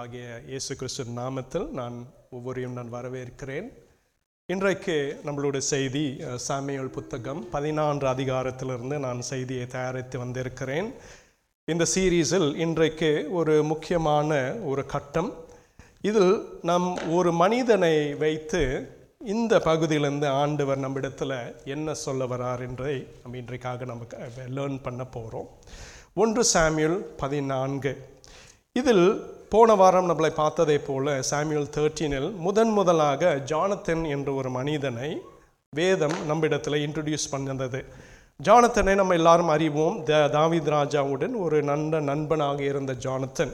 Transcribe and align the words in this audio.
ஆகிய 0.00 0.26
இயேசு 0.50 0.72
கிறிஸ்து 0.80 1.04
நாமத்தில் 1.16 1.64
நான் 1.78 1.96
ஒவ்வொரையும் 2.36 2.76
நான் 2.76 2.92
வரவேற்கிறேன். 2.94 3.66
இன்றைக்கு 4.48 4.94
நம்மளுடைய 5.26 5.62
செய்தி 5.70 6.04
சாமியல் 6.46 6.92
புத்தகம் 6.96 7.40
பதினான்கு 7.54 8.06
அதிகாரத்திலிருந்து 8.12 8.96
நான் 9.04 9.20
செய்தியை 9.30 9.64
தயாரித்து 9.74 10.16
வந்திருக்கிறேன். 10.22 10.88
இந்த 11.72 11.86
சீரீஸில் 11.94 12.48
இன்றைக்கு 12.66 13.10
ஒரு 13.38 13.56
முக்கியமான 13.72 14.38
ஒரு 14.70 14.84
கட்டம். 14.94 15.30
இதில் 16.10 16.34
நம் 16.70 16.88
ஒரு 17.18 17.32
மனிதனை 17.42 17.94
வைத்து 18.24 18.62
இந்த 19.34 19.54
பகுதியிலிருந்து 19.68 20.28
ஆண்டவர் 20.42 20.84
நம்மிடத்தில் 20.84 21.36
என்ன 21.74 21.94
சொல்ல 22.04 22.30
வரார் 22.34 22.64
என்றை 22.68 22.94
நம்ம 23.22 23.38
இன்றைக்காக 23.42 23.90
நம்ம 23.92 24.06
லேர்ன் 24.58 24.80
பண்ண 24.86 25.04
போகிறோம் 25.16 25.50
ஒன்று 26.22 26.44
சாமியல் 26.54 26.98
பதினான்கு. 27.24 27.94
இதில் 28.80 29.06
போன 29.52 29.74
வாரம் 29.74 30.08
நம்மளை 30.10 30.28
பார்த்ததை 30.30 30.78
போல 30.78 31.20
சாமியூல் 31.30 31.70
தேர்ட்டீனில் 31.76 32.36
முதன் 32.36 32.68
முதலாக 32.68 33.42
ஜானத்தன் 33.44 34.08
என்ற 34.08 34.32
ஒரு 34.32 34.50
மனிதனை 34.50 35.20
வேதம் 35.70 36.26
நம்மிடத்தில் 36.26 36.76
இன்ட்ரடியூஸ் 36.86 37.26
பண்ணிருந்தது 37.32 37.84
ஜானத்தனை 38.42 38.94
நம்ம 38.94 39.14
எல்லாரும் 39.14 39.48
அறிவோம். 39.48 40.04
த 40.04 40.12
தாவித் 40.12 40.70
ராஜாவுடன் 40.76 41.34
ஒரு 41.38 41.62
நல்ல 41.62 42.00
நண்பனாக 42.00 42.62
இருந்த 42.62 42.92
ஜானத்தன். 42.92 43.52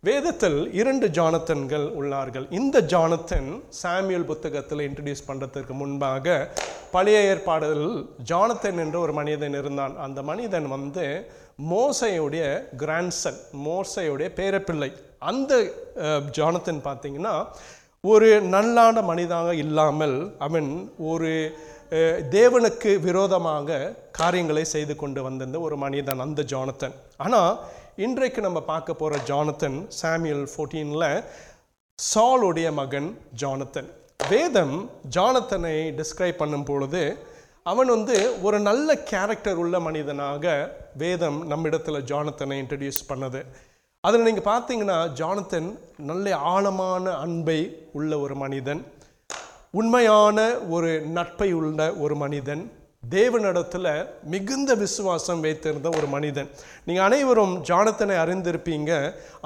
வேதத்தில் 0.00 0.72
இரண்டு 0.72 1.08
ஜானத்தன்கள் 1.08 1.86
உள்ளார்கள். 2.00 2.46
இந்த 2.50 2.80
ஜானத்தன் 2.80 3.50
சாமியல் 3.82 4.24
புத்தகத்தில் 4.24 4.78
இன்ட்ரடியூஸ் 4.78 5.28
பண்ணுறதுக்கு 5.28 5.74
முன்பாக 5.82 6.48
பழைய 6.90 7.20
ஏற்பாடுகளில் 7.20 8.08
ஜானத்தன் 8.30 8.78
என்ற 8.78 8.98
ஒரு 8.98 9.12
மனிதன் 9.12 9.58
இருந்தான். 9.58 9.96
அந்த 9.98 10.22
மனிதன் 10.22 10.68
வந்து 10.68 11.30
மோசையுடைய 11.70 12.44
கிராண்ட்சன் 12.76 13.40
மோசையுடைய 13.66 14.28
பேரப்பிள்ளை. 14.40 14.90
அந்த 15.28 15.52
ஜானத்தன் 16.38 16.80
பார்த்தீங்கன்னா 16.86 17.34
ஒரு 18.12 18.28
நல்லான 18.54 19.02
மனிதாக 19.10 19.48
இல்லாமல் 19.64 20.16
அவன் 20.46 20.70
ஒரு 21.10 21.30
தேவனுக்கு 22.34 22.90
விரோதமாக 23.06 23.78
காரியங்களை 24.18 24.64
செய்து 24.72 24.94
கொண்டு 25.02 25.20
வந்திருந்த 25.26 25.60
ஒரு 25.66 25.76
மனிதன் 25.84 26.24
அந்த 26.24 26.40
ஜானத்தன். 26.52 26.94
ஆனால் 27.24 27.52
இன்றைக்கு 28.06 28.40
நம்ம 28.46 28.58
பார்க்க 28.72 29.00
போகிற 29.00 29.18
ஜானத்தன் 29.30 29.78
சாமியல் 30.00 30.44
ஃபோர்டீனில் 30.52 31.08
சாலுடைய 31.98 32.68
மகன் 32.80 33.08
ஜானத்தன். 33.42 33.88
வேதம் 34.32 34.76
ஜானத்தனை 35.16 35.74
டிஸ்கிரைப் 35.98 36.40
பண்ணும் 36.42 36.68
பொழுது 36.70 37.02
அவன் 37.70 37.90
வந்து 37.94 38.16
ஒரு 38.46 38.58
நல்ல 38.68 38.88
கேரக்டர் 39.10 39.58
உள்ள 39.62 39.76
மனிதனாக 39.86 40.44
வேதம் 41.02 41.40
நம்மிடத்தில் 41.52 42.06
ஜானத்தனை 42.10 42.56
இன்ட்ரடியூஸ் 42.62 43.08
பண்ணது. 43.10 43.40
அதில் 44.06 44.26
நீங்கள் 44.26 44.46
பார்த்தீங்கன்னா 44.50 44.98
ஜானத்தன் 45.18 45.66
நல்ல 46.10 46.36
ஆழமான 46.52 47.04
அன்பை 47.24 47.56
உள்ள 47.98 48.12
ஒரு 48.24 48.34
மனிதன். 48.42 48.80
உண்மையான 49.80 50.38
ஒரு 50.74 50.90
நட்பை 51.16 51.48
உள்ள 51.58 51.80
ஒரு 52.04 52.14
மனிதன். 52.22 52.62
தேவனிடத்தில் 53.16 53.90
மிகுந்த 54.32 54.70
விசுவாசம் 54.84 55.42
வைத்திருந்த 55.46 55.88
ஒரு 55.98 56.08
மனிதன். 56.14 56.48
நீங்கள் 56.86 57.06
அனைவரும் 57.08 57.54
ஜானத்தனை 57.68 58.16
அறிந்திருப்பீங்க. 58.24 58.90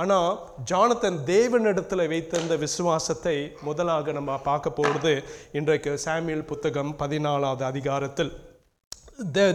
ஆனால் 0.02 0.30
ஜானத்தன் 0.72 1.18
தேவனிடத்தில் 1.34 2.10
வைத்திருந்த 2.14 2.56
விசுவாசத்தை 2.64 3.36
முதலாக 3.68 4.12
நம்ம 4.20 4.40
பார்க்க 4.48 4.78
போகிறது 4.80 5.14
இன்றைக்கு 5.60 5.92
சாமியல் 6.06 6.48
புத்தகம் 6.52 6.94
பதினாலாவது 7.04 7.66
அதிகாரத்தில். 7.72 8.32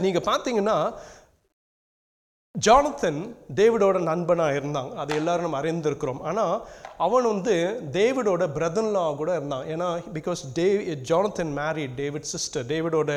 நீங்கள் 0.04 0.28
பார்த்தீங்கன்னா 0.28 0.76
ஜானத்தன் 2.66 3.20
டேவிடோட 3.58 3.98
நண்பனாக 4.08 4.56
இருந்தாங்க. 4.60 4.92
அது 5.02 5.12
எல்லாரும் 5.20 5.46
நம்ம 5.46 5.58
அறிந்திருக்கிறோம். 5.60 6.22
ஆனால் 6.30 6.54
அவன் 7.06 7.28
வந்து 7.32 7.54
டேவிடோட 7.98 8.44
பிரதன்லா 8.56 9.04
கூட 9.20 9.30
இருந்தான். 9.38 9.66
ஏன்னா 9.74 9.88
because 10.16 10.42
they 10.58 10.66
Jonathan 11.10 11.52
Mary 11.60 11.86
David 12.00 12.28
sister 12.32 12.66
டேவிடோட 12.72 13.12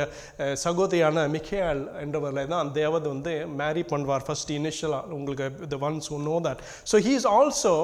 சகோதரியான 0.64 1.24
Michal 1.36 1.82
என்றவர்களை 2.02 2.44
தான் 2.52 2.72
தேவத் 2.78 3.08
வந்து 3.14 3.32
மேரி 3.60 3.84
பண்ணுவார் 3.92 4.26
ஃபர்ஸ்ட் 4.26 4.52
இனிஷியலாக 4.58 5.16
உங்களுக்கு 5.18 5.66
the 5.72 5.78
ones 5.88 6.10
one 6.16 6.24
know 6.30 6.36
that 6.48 6.60
so 6.92 7.02
he 7.06 7.14
is 7.20 7.28
also 7.38 7.74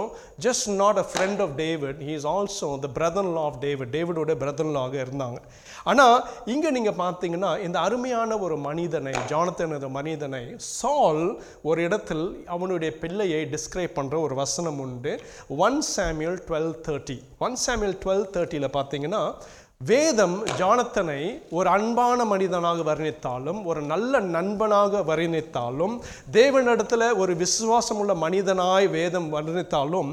just 0.49 0.69
not 0.83 1.01
a 1.05 1.07
friend 1.15 1.43
of 1.47 1.57
David 1.65 2.05
he 2.09 2.15
is 2.21 2.29
also 2.37 2.71
the 2.85 2.93
brother-in-law 3.01 3.49
David 3.67 3.93
டேவிடோட 3.97 4.39
பிரதன்லாக 4.45 4.95
இருந்தாங்க. 5.07 5.41
ஆனால் 5.91 6.17
இங்கே 6.55 6.73
நீங்கள் 6.79 6.99
பார்த்தீங்கன்னா 7.03 7.53
இந்த 7.67 7.79
அருமையான 7.89 8.41
ஒரு 8.47 8.59
மனிதனை 8.69 9.17
ஜானத்தன் 9.35 9.77
மனிதனை 10.01 10.45
சால் 10.81 11.25
ஒரு 11.63 11.83
இடத்தில் 11.83 12.25
அவனுடைய 12.47 12.91
பிள்ளையை 12.99 13.41
டிஸ்கிரைப் 13.45 13.97
பண்ணுற 13.99 14.21
ஒரு 14.21 14.35
வசனம் 14.35 14.81
உண்டு. 14.81 15.21
One 15.49 15.81
Samuel 15.97 16.39
twelve 16.49 16.75
thirty 16.89 17.19
one 17.39 17.57
Samuel 17.67 17.99
twelve 18.05 18.29
தேர்ட்டியில் 18.37 18.75
பார்த்தீங்கன்னா 18.79 19.23
வேதம் 19.81 20.45
ஜானத்தனை 20.59 21.19
ஒரு 21.51 21.69
அன்பான 21.69 22.25
மனிதனாக 22.25 22.83
வர்ணித்தாலும் 22.83 23.65
ஒரு 23.65 23.81
நல்ல 23.83 24.21
நண்பனாக 24.21 25.03
வர்ணித்தாலும் 25.03 25.95
தேவனிடத்தில் 26.33 27.05
ஒரு 27.17 27.33
விசுவாசமுள்ள 27.35 28.15
மனிதனாய் 28.15 28.87
வேதம் 28.87 29.29
வர்ணித்தாலும் 29.35 30.11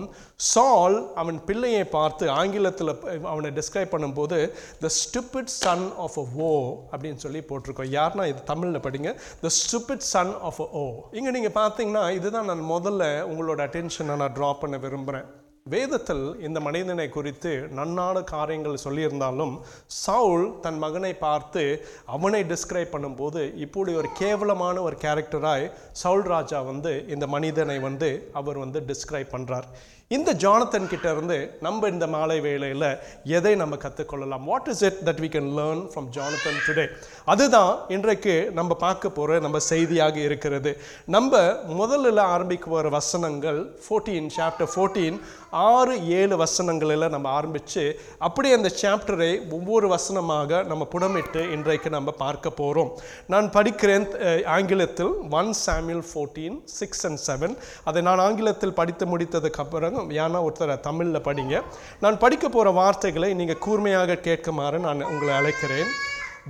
சால் 0.49 0.97
அவன் 1.15 1.39
பிள்ளையை 1.47 1.83
பார்த்து 1.87 2.29
ஆங்கிலத்தில் 2.31 2.91
அவனை 3.23 3.51
டிஸ்கிரைப் 3.51 3.93
பண்ணும்போது 3.93 4.37
the 4.81 4.91
stupid 4.99 5.53
son 5.55 5.85
of 5.97 6.19
a 6.19 6.25
oh 6.49 6.51
அப்படின்னு 6.91 7.23
சொல்லி 7.25 7.41
போட்டிருக்கோம். 7.49 7.91
யாருன்னா 7.99 8.27
இது 8.33 8.43
தமிழில் 8.43 8.85
படிங்க. 8.87 9.13
The 9.41 9.51
stupid 9.61 10.05
son 10.13 10.33
of 10.41 10.61
a 10.61 10.67
oh 10.73 10.85
இங்கே 11.11 11.31
நீங்கள் 11.31 11.57
பார்த்தீங்கன்னா 11.61 12.05
இதுதான் 12.19 12.45
நான் 12.45 12.69
முதல்ல 12.75 13.03
உங்களோட 13.31 13.67
அட்டென்ஷனை 13.67 14.17
நான் 14.23 14.37
ட்ரா 14.39 14.51
பண்ண 14.61 14.77
விரும்புகிறேன் 14.77 15.27
வேதத்தில் 15.65 16.25
இந்த 16.39 16.59
மனிதனை 16.59 17.05
குறித்து 17.09 17.51
நன்னான 17.77 18.21
காரியங்கள் 18.23 18.83
சொல்லியிருந்தாலும் 18.83 19.53
சவுல் 19.95 20.43
தன் 20.61 20.77
மகனை 20.77 21.11
பார்த்து 21.17 21.63
அவனை 22.07 22.41
டிஸ்கிரைப் 22.43 22.93
பண்ணும்போது 22.93 23.43
இப்படி 23.57 23.93
ஒரு 23.95 24.09
கேவலமான 24.19 24.75
ஒரு 24.81 24.97
கேரக்டராய் 25.01 25.65
சவுல் 25.93 26.25
ராஜா 26.25 26.59
வந்து 26.63 26.93
இந்த 27.07 27.27
மனிதனை 27.27 27.77
வந்து 27.79 28.09
அவர் 28.33 28.57
வந்து 28.57 28.81
டிஸ்கிரைப் 28.85 29.33
பண்ணுறார் 29.33 29.67
இந்த 30.11 30.33
ஜானத்தன் 30.33 30.89
கிட்ட 30.89 31.11
இருந்து 31.11 31.37
நம்ம 31.61 31.87
இந்த 31.89 32.07
மாலை 32.07 32.35
வேளையில் 32.39 32.83
எதை 33.27 33.55
நம்ம 33.55 33.75
கற்றுக்கொள்ளலாம் 33.75 34.43
what 34.43 34.67
is 34.67 34.83
it 34.83 34.99
that 35.05 35.21
we 35.23 35.27
can 35.27 35.47
learn 35.57 35.81
from 35.93 36.07
Jonathan 36.17 36.59
today 36.67 36.85
அதுதான் 37.25 37.71
இன்றைக்கு 37.87 38.51
நம்ம 38.53 38.75
பார்க்க 38.75 39.09
போகிற 39.09 39.39
நம்ம 39.39 39.59
செய்தியாக 39.59 40.19
இருக்கிறது. 40.19 40.71
நம்ம 41.05 41.31
முதல்ல 41.77 42.19
ஆரம்பிக்க 42.35 42.65
போகிற 42.69 42.89
வசனங்கள் 42.89 43.59
ஃபோர்டீன் 43.87 44.29
சாப்டர் 44.37 44.69
ஃபோர்டீன் 44.73 45.17
ஆறு 45.65 45.95
ஏழு 46.09 46.35
வசனங்களில் 46.35 47.07
நம்ம 47.09 47.29
ஆரம்பித்து 47.29 47.83
அப்படியே 48.19 48.53
அந்த 48.55 48.71
சாப்டரை 48.81 49.31
ஒவ்வொரு 49.51 49.87
வசனமாக 49.87 50.63
நம்ம 50.63 50.85
புடமிட்டு 50.85 51.43
இன்றைக்கு 51.51 51.89
நம்ம 51.89 52.15
பார்க்க 52.17 52.49
போகிறோம் 52.51 52.93
நான் 53.27 53.49
படிக்கிறேன் 53.49 54.07
ஆங்கிலத்தில் 54.45 55.13
one 55.31 55.51
Samuel 55.65 56.05
fourteen 56.11 56.57
six 56.65 57.05
and 57.05 57.23
seven 57.27 57.57
அதை 57.83 58.01
நான் 58.01 58.19
ஆங்கிலத்தில் 58.19 58.73
படித்து 58.73 59.05
முடித்ததுக்கப்புறம் 59.05 59.93
அப்புறம் 59.94 60.12
ஏன்னா 60.20 60.38
ஒருத்தர் 60.46 60.72
தமிழில் 60.86 61.26
படிங்க 61.26 61.56
நான் 62.04 62.22
படிக்க 62.22 62.48
போகிற 62.48 62.70
வார்த்தைகளை 62.82 63.28
நீங்கள் 63.40 63.60
கூர்மையாக 63.64 64.20
கேட்குமாறு 64.28 64.78
நான் 64.86 65.10
உங்களை 65.12 65.34
அழைக்கிறேன் 65.40 65.90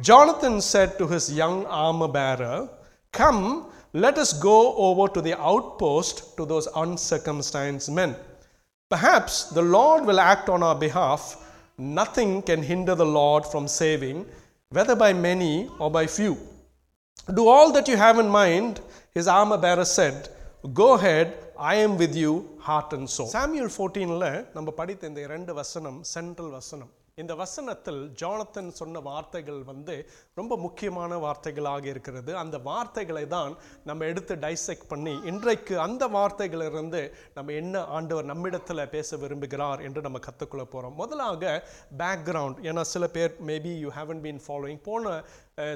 Jonathan 0.08 0.60
said 0.60 0.90
to 0.98 1.06
his 1.12 1.32
young 1.32 1.66
armor 1.66 2.08
bearer, 2.08 2.68
Come, 3.12 3.66
let 3.92 4.18
us 4.18 4.32
go 4.32 4.74
over 4.76 5.12
to 5.12 5.20
the 5.20 5.34
outpost 5.50 6.36
to 6.36 6.44
those 6.46 6.68
uncircumcised 6.76 7.90
men. 7.92 8.14
Perhaps 8.90 9.50
the 9.50 9.62
Lord 9.62 10.04
will 10.04 10.20
act 10.20 10.48
on 10.48 10.62
our 10.62 10.76
behalf. 10.76 11.22
Nothing 11.78 12.40
can 12.42 12.62
hinder 12.62 12.94
the 12.94 13.06
Lord 13.06 13.44
from 13.44 13.66
saving, 13.68 14.26
whether 14.72 14.94
by 14.94 15.12
many 15.12 15.68
or 15.80 15.90
by 15.90 16.06
few. 16.06 16.38
Do 17.34 17.48
all 17.48 17.72
that 17.72 17.88
you 17.88 17.96
have 17.96 18.18
in 18.18 18.28
mind, 18.28 18.80
his 19.12 19.28
armor 19.28 19.58
bearer 19.58 19.84
said. 19.84 20.28
go 20.73 20.87
ahead 20.97 21.33
I 21.71 21.73
am 21.79 21.95
with 21.95 22.15
you 22.21 22.31
heart 22.67 22.93
and 22.97 23.09
soul 23.15 23.31
Samuel 23.33 23.71
ஃபோர்டீனில் 23.73 24.29
நம்ம 24.53 24.69
படித்த 24.79 25.07
இந்த 25.07 25.21
இரண்டு 25.21 25.53
வசனம் 25.53 25.97
central 26.13 26.49
வசனம். 26.49 26.91
இந்த 27.21 27.33
வசனத்தில் 27.41 27.99
Jonathan 28.21 28.71
சொன்ன 28.79 28.99
வார்த்தைகள் 28.99 29.59
வந்து 29.63 29.95
ரொம்ப 30.33 30.53
முக்கியமான 30.63 31.17
வார்த்தைகளாக 31.25 31.85
இருக்கிறது. 31.91 32.31
அந்த 32.35 32.57
வார்த்தைகளை 32.57 33.23
தான் 33.27 33.53
நம்ம 33.83 34.05
எடுத்து 34.05 34.35
டைசெக்ட் 34.35 34.89
பண்ணி 34.89 35.13
இன்றைக்கு 35.31 35.79
அந்த 35.79 36.07
வார்த்தைகளிலிருந்து 36.07 37.01
நம்ம 37.33 37.53
என்ன 37.53 37.83
ஆண்டவர் 37.97 38.29
நம்மிடத்தில் 38.31 38.89
பேச 38.89 39.17
விரும்புகிறார் 39.17 39.79
என்று 39.79 40.01
நம்ம 40.01 40.19
கற்றுக்கொள்ள 40.19 40.65
போகிறோம் 40.65 40.95
முதலாக 40.95 41.53
பேக்ரவுண்ட் 41.97 42.59
ஏன்னா 42.69 42.81
சில 42.93 43.07
பேர் 43.07 43.35
maybe 43.51 43.73
you 43.85 43.91
haven't 43.99 44.23
been 44.25 44.43
following 44.47 44.83
போன 44.89 45.23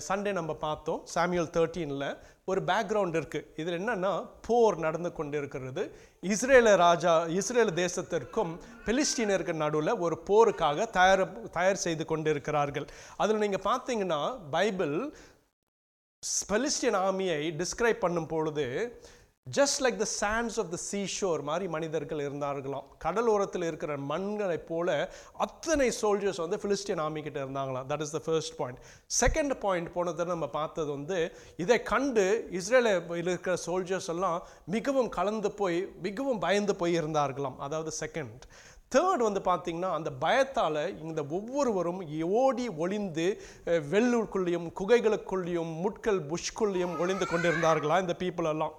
சண்டே 0.09 0.31
நம்ம 0.31 0.53
பார்த்தோம் 0.53 1.01
சாமியல் 1.15 1.53
தேர்ட்டீனில் 1.57 2.07
ஒரு 2.49 2.61
பேக்ரவுண்ட் 2.67 3.17
இருக்குது 3.19 3.47
இதில் 3.55 3.77
என்னென்னா 3.77 4.11
போர் 4.47 4.77
நடந்து 4.79 5.09
கொண்டு 5.11 5.35
இருக்கிறது 5.37 5.83
இஸ்ரேல 6.23 6.69
ராஜா 6.77 7.13
இஸ்ரேல் 7.37 7.73
தேசத்திற்கும் 7.75 8.51
பெலிஸ்டீனருக்கு 8.85 9.55
நடுவில் 9.55 9.99
ஒரு 9.99 10.15
போருக்காக 10.29 10.87
தயார் 10.91 11.23
தயார் 11.51 11.83
செய்து 11.83 12.05
கொண்டு 12.05 12.29
இருக்கிறார்கள் 12.29 12.87
அதில் 13.17 13.43
நீங்கள் 13.45 13.65
பார்த்தீங்கன்னா 13.65 14.21
பைபிள் 14.51 14.95
பெலிஸ்டியன் 16.47 16.99
ஆர்மியை 16.99 17.39
டிஸ்கிரைப் 17.59 17.99
பண்ணும் 17.99 18.31
பொழுது 18.31 18.65
just 19.57 19.79
like 19.83 19.97
the 20.01 20.05
sands 20.21 20.57
of 20.61 20.71
the 20.73 20.77
seashore 20.89 21.41
மாதிரி 21.49 21.65
மனிதர்கள் 21.75 22.21
இருந்தார்களாம். 22.25 22.87
கடலோரத்தில் 23.03 23.65
இருக்கிற 23.67 23.91
மண்களைப் 24.09 24.65
போல 24.71 24.87
அத்தனை 25.45 25.87
சோல்ஜர்ஸ் 25.99 26.41
வந்து 26.43 26.57
ஃபிலிஸ்டியன் 26.61 27.01
ஆர்மி 27.03 27.21
கிட்ட 27.27 27.39
இருந்தாங்களாம். 27.43 27.85
That 27.91 28.03
is 28.05 28.13
the 28.15 28.19
first 28.25 28.55
point 28.59 28.79
second 29.19 29.53
point 29.65 29.91
போனதை 29.93 30.25
நம்ம 30.31 30.47
பார்த்தது 30.57 30.89
வந்து 30.97 31.19
இதை 31.65 31.77
கண்டு 31.91 32.25
இஸ்ரேலில் 32.59 33.15
இருக்கிற 33.23 33.55
சோல்ஜர்ஸ் 33.67 34.09
எல்லாம் 34.15 34.37
மிகவும் 34.75 35.09
கலந்து 35.17 35.51
போய் 35.61 35.79
மிகவும் 36.07 36.41
பயந்து 36.45 36.75
போய் 36.81 36.99
இருந்தார்களாம். 37.01 37.57
அதாவது 37.67 37.93
செகண்ட் 38.03 38.43
தேர்ட் 38.95 39.25
வந்து 39.27 39.41
பார்த்திங்கன்னா 39.49 39.93
அந்த 39.99 40.11
பயத்தால் 40.25 40.83
இந்த 41.07 41.21
ஒவ்வொருவரும் 41.37 42.03
ஓடி 42.43 42.67
ஒளிந்து 42.83 43.27
வெள்ளூர்க்குள்ளேயும் 43.65 43.89
வெள்ளூருக்குள்ளேயும் 43.93 44.69
குகைகளுக்குள்ளேயும் 44.81 45.73
முட்கள் 45.85 46.21
புஷ்குள்ளேயும் 46.31 46.95
ஒளிந்து 47.03 47.27
கொண்டிருந்தார்களா 47.33 47.97
இந்த 48.05 48.15
பீப்புள் 48.23 48.51
எல்லாம். 48.53 48.75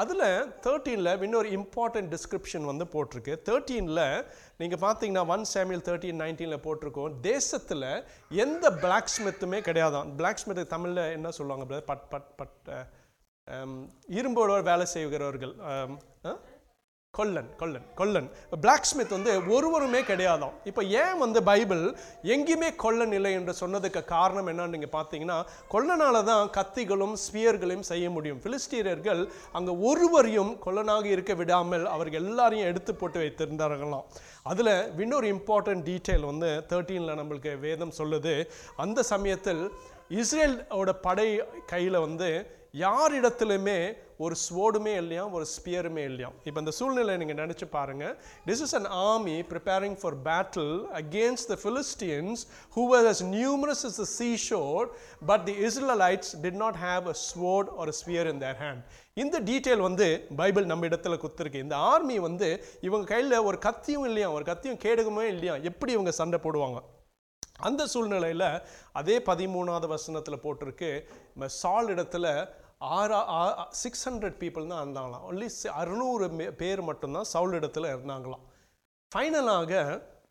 அதில் 0.00 0.20
தேர்ட்டீனில் 0.64 1.22
இன்னொரு 1.22 1.48
இம்பார்ட்டன்ட் 1.48 2.14
டிஸ்கிரிப்ஷன் 2.14 2.64
வந்து 2.64 2.84
போட்டிருக்கு. 2.92 3.32
தேர்ட்டீனில் 3.48 4.26
நீங்கள் 4.58 4.82
பார்த்தீங்கன்னா 4.84 5.24
ஒன் 5.26 5.44
சாமியல் 5.54 5.84
தேர்ட்டீன் 5.88 6.20
நைன்டீனில் 6.22 6.64
போட்டிருக்கோம். 6.66 7.20
தேசத்தில் 7.20 7.86
எந்த 8.44 8.70
பிளாக் 8.84 9.12
ஸ்மித்துமே 9.16 9.58
கிடையாதான். 9.68 10.14
பிளாக் 10.16 10.40
ஸ்மித் 10.42 10.68
தமிழில் 10.68 11.12
என்ன 11.18 11.30
சொல்லுவாங்க 11.30 11.80
பட் 11.90 12.08
பட் 12.08 12.36
பட் 12.36 12.70
இரும்போட 14.18 14.62
வேலை 14.62 14.86
செய்கிறவர்கள் 14.86 15.54
கொல்லன் 17.16 17.48
கொல்லன் 17.60 17.88
கொல்லன். 17.98 18.28
பிளாக் 18.60 18.86
ஸ்மித் 18.90 19.10
வந்து 19.14 19.32
ஒருவருமே 19.54 19.98
கிடையாதாம். 20.10 20.54
இப்போ 20.70 20.82
ஏன் 21.00 21.18
வந்து 21.22 21.40
பைபிள் 21.48 21.82
எங்கேயுமே 22.34 22.68
கொல்லன் 22.82 23.12
இல்லை 23.16 23.32
என்று 23.38 23.52
சொன்னதுக்கு 23.58 24.00
காரணம் 24.12 24.48
என்னன்னு 24.52 24.74
நீங்கள் 24.74 24.92
பார்த்தீங்கன்னா 24.94 25.36
கொல்லனால 25.74 26.22
தான் 26.30 26.44
கத்திகளும் 26.54 27.12
ஸ்பியர்களையும் 27.24 27.84
செய்ய 27.90 28.06
முடியும். 28.14 28.38
பிலிஸ்டீரியர்கள் 28.44 29.20
அங்கே 29.60 29.74
ஒருவரையும் 29.90 30.52
கொல்லனாக 30.64 31.04
இருக்க 31.14 31.34
விடாமல் 31.40 31.84
அவர்கள் 31.96 32.20
எல்லாரையும் 32.22 32.70
எடுத்து 32.70 32.94
போட்டு 33.02 33.20
வைத்திருந்தார்களாம். 33.24 34.06
அதில் 34.52 34.74
இன்னொரு 35.06 35.28
இம்பார்ட்டன்ட் 35.34 35.86
டீட்டெயில் 35.90 36.26
வந்து 36.32 36.50
தேர்ட்டீனில் 36.72 37.18
நம்மளுக்கு 37.20 37.54
வேதம் 37.66 37.94
சொல்லுது. 38.00 38.34
அந்த 38.86 39.04
சமயத்தில் 39.12 39.62
இஸ்ரேலோட 40.22 40.90
படை 41.06 41.28
கையில் 41.74 42.04
வந்து 42.06 42.30
யாரிடத்துலையுமே 42.86 43.78
ஒரு 44.24 44.36
ஸ்வோர்டுமே 44.44 44.94
இல்லையாம் 45.02 45.32
ஒரு 45.36 45.46
ஸ்பியருமே 45.54 46.04
இல்லையாம் 46.10 46.34
இப்போ 46.48 46.58
இந்த 46.62 46.72
சூழ்நிலை 46.78 47.14
நீங்கள் 47.20 47.40
நினச்சி 47.42 47.66
பாருங்க. 47.76 48.04
This 48.48 48.62
is 48.66 48.74
an 48.78 48.88
army 49.08 49.36
preparing 49.52 49.96
for 50.00 50.16
battle 50.28 50.74
against 51.00 51.50
the 51.52 51.56
Philistines 51.62 52.42
who 52.76 52.84
were 52.92 53.08
as 53.12 53.20
numerous 53.36 53.84
is 53.90 53.98
the 54.02 54.08
sea 54.16 54.30
but 54.60 54.88
but 55.30 55.44
the 55.48 55.54
Israelites 55.68 56.32
did 56.44 56.60
not 56.64 56.78
a 56.82 56.94
a 57.12 57.16
sword 57.28 57.70
ஒரு 57.82 57.94
ஸ்பியர் 58.00 58.30
இன் 58.34 58.42
தேர் 58.46 58.58
ஹேண்ட் 58.64 58.82
இந்த 59.22 59.36
டீட்டெயில் 59.50 59.86
வந்து 59.88 60.06
Bible 60.40 60.66
நம்ம 60.72 60.86
இடத்துல 60.90 61.16
கொடுத்துருக்கு 61.22 61.64
இந்த 61.66 61.76
army 61.90 62.18
வந்து 62.28 62.48
இவங்க 62.88 63.06
கையில் 63.14 63.44
ஒரு 63.48 63.58
கத்தியும் 63.66 64.06
இல்லையா 64.10 64.28
ஒரு 64.36 64.44
கத்தியும் 64.50 64.82
கேடகமே 64.84 65.24
இல்லையா? 65.34 65.54
எப்படி 65.70 65.92
இவங்க 65.92 66.12
சண்டை 66.20 66.38
போடுவாங்க? 66.44 66.78
அந்த 67.68 67.82
சூழ்நிலையில் 67.92 68.48
அதே 69.00 69.16
பதிமூணாவது 69.30 69.88
வசனத்தில் 69.94 70.42
போட்டிருக்கு. 70.44 70.90
சால் 71.60 71.90
இடத்துல 71.94 72.26
ஆறா 72.98 73.20
சிக்ஸ் 73.82 74.04
ஹண்ட்ரட் 74.08 74.38
பீப்புள் 74.42 74.70
தான் 74.72 74.82
இருந்தாங்களாம். 74.84 75.26
ஒன்லி 75.30 75.48
அறுநூறு 75.80 76.26
பேர் 76.62 76.82
மட்டும்தான் 76.88 77.30
சவுல் 77.34 77.56
இடத்துல 77.58 77.90
இருந்தாங்களாம். 77.94 78.44
ஃபைனலாக 79.12 79.72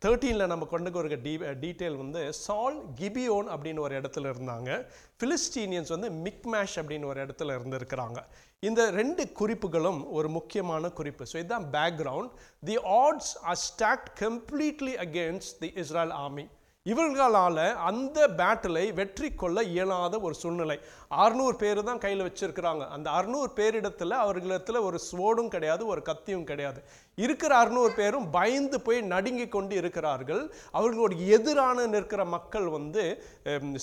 தேர்ட்டீனில் 0.04 0.52
நம்ம 0.52 0.66
கொண்டு 0.66 0.92
ஒரு 1.00 1.18
டீ 1.26 1.34
டீட்டெயில் 1.64 1.98
வந்து 2.04 2.22
சால் 2.46 2.78
கிபியோன் 3.00 3.50
அப்படின்னு 3.56 3.84
ஒரு 3.88 3.94
இடத்துல 4.00 4.32
இருந்தாங்க. 4.34 4.70
ஃபிலிஸ்டீனியன்ஸ் 5.18 5.94
வந்து 5.96 6.10
மிக்மேஷ் 6.28 6.76
அப்படின்னு 6.82 7.10
ஒரு 7.12 7.20
இடத்துல 7.26 7.58
இருந்திருக்கிறாங்க. 7.58 8.20
இந்த 8.60 8.82
ரெண்டு 9.00 9.24
குறிப்புகளும் 9.40 10.02
ஒரு 10.18 10.30
முக்கியமான 10.38 10.90
குறிப்பு. 11.00 11.26
ஸோ 11.32 11.36
இதுதான் 11.42 11.68
background 11.78 12.32
the 12.70 12.78
odds 13.04 13.32
are 13.52 13.62
stacked 13.70 14.12
completely 14.24 14.96
against 15.06 15.58
the 15.64 15.72
Israel 15.84 16.16
army 16.24 16.46
இவர்களால் 16.90 17.60
அந்த 17.90 18.20
பேட்டிலை 18.38 18.94
வெற்றி 18.94 19.28
கொள்ள 19.32 19.64
இயலாத 19.64 20.20
ஒரு 20.20 20.34
சூழ்நிலை. 20.34 20.78
அறுநூறு 21.08 21.56
பேர் 21.56 21.82
தான் 21.84 22.02
கையில் 22.06 22.24
வச்சுருக்கிறாங்க. 22.28 22.84
அந்த 22.96 23.08
அறுநூறு 23.18 23.52
பேரிடத்தில் 23.56 24.16
அவர்களிடத்தில் 24.24 24.86
ஒரு 24.88 25.00
ஸ்வோடும் 25.10 25.52
கிடையாது 25.56 25.86
ஒரு 25.86 26.02
கத்தியும் 26.02 26.44
கிடையாது. 26.44 26.80
இருக்கிற 27.18 27.52
அறுநூறு 27.62 27.94
பேரும் 27.98 28.28
பயந்து 28.36 28.78
போய் 28.86 29.00
நடுங்கி 29.14 29.46
கொண்டு 29.56 29.74
இருக்கிறார்கள். 29.82 30.42
அவர்களுடைய 30.80 31.22
எதிரான 31.38 31.86
நிற்கிற 31.94 32.22
மக்கள் 32.36 32.68
வந்து 32.78 33.04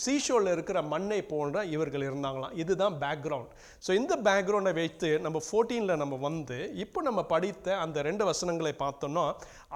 சீஷோவில் 0.05 0.53
இருக்கிற 0.55 0.79
மண்ணை 0.93 1.21
போன்ற 1.33 1.65
இவர்கள் 1.75 2.07
இருந்தாங்களாம். 2.09 2.55
இதுதான் 2.63 2.97
பேக்ரவுண்ட் 3.05 3.53
ஸோ 3.87 3.91
இந்த 4.01 4.15
பேக்ரவுண்டை 4.29 4.73
வைத்து 4.81 5.11
நம்ம 5.27 5.43
ஃபோர்டீனில் 5.49 6.01
நம்ம 6.03 6.19
வந்து 6.29 6.59
இப்போ 6.85 7.03
நம்ம 7.09 7.23
படித்த 7.35 7.77
அந்த 7.85 8.03
ரெண்டு 8.09 8.25
வசனங்களை 8.31 8.75
பார்த்தோம்னா 8.85 9.27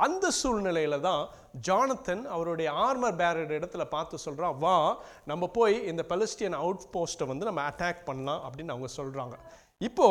அந்த 0.07 0.27
சூழ்நிலையில 0.41 0.99
தான் 1.09 1.23
ஜானத்தன் 1.67 2.23
அவருடைய 2.35 2.69
ஆர்மர் 2.85 3.19
பேரர் 3.21 3.57
இடத்துல 3.57 3.85
பார்த்து 3.95 4.25
சொல்கிறான் 4.27 4.55
வா 4.63 4.77
நம்ம 5.31 5.49
போய் 5.57 5.77
இந்த 5.91 6.03
பலஸ்டியன் 6.13 6.57
அவுட் 6.61 6.87
போஸ்ட்டை 6.95 7.27
வந்து 7.31 7.49
நம்ம 7.49 7.65
அட்டாக் 7.71 8.07
பண்ணலாம் 8.09 8.43
அப்படின்னு 8.47 8.75
அவங்க 8.75 8.91
சொல்கிறாங்க 9.01 9.37
இப்போ 9.87 10.07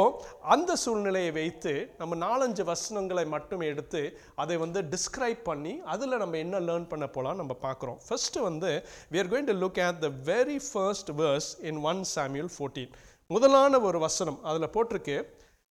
அந்த 0.53 0.71
சூழ்நிலையை 0.83 1.31
வைத்து 1.37 1.73
நம்ம 1.99 2.15
நாலஞ்சு 2.23 2.63
வசனங்களை 2.69 3.23
மட்டும் 3.33 3.63
எடுத்து 3.71 4.01
அதை 4.43 4.55
வந்து 4.63 4.79
டிஸ்கிரைப் 4.93 5.41
பண்ணி 5.49 5.73
அதில் 5.93 6.21
நம்ம 6.23 6.37
என்ன 6.45 6.59
லேர்ன் 6.67 6.87
பண்ண 6.91 7.05
போகலாம் 7.15 7.39
நம்ம 7.41 7.53
பார்க்குறோம். 7.65 7.99
ஃபஸ்ட்டு 8.07 8.45
வந்து 8.47 8.71
we 9.13 9.19
are 9.21 9.29
going 9.33 9.49
to 9.51 9.55
look 9.63 9.79
at 9.87 10.01
the 10.05 10.09
very 10.31 10.57
first 10.69 11.11
verse 11.21 11.49
in 11.69 11.79
one 11.91 12.01
Samuel 12.15 12.51
fourteen 12.55 12.91
முதலான 13.29 13.79
ஒரு 13.89 13.99
வசனம் 14.05 14.39
அதில் 14.51 14.73
போட்டிருக்கு 14.75 15.17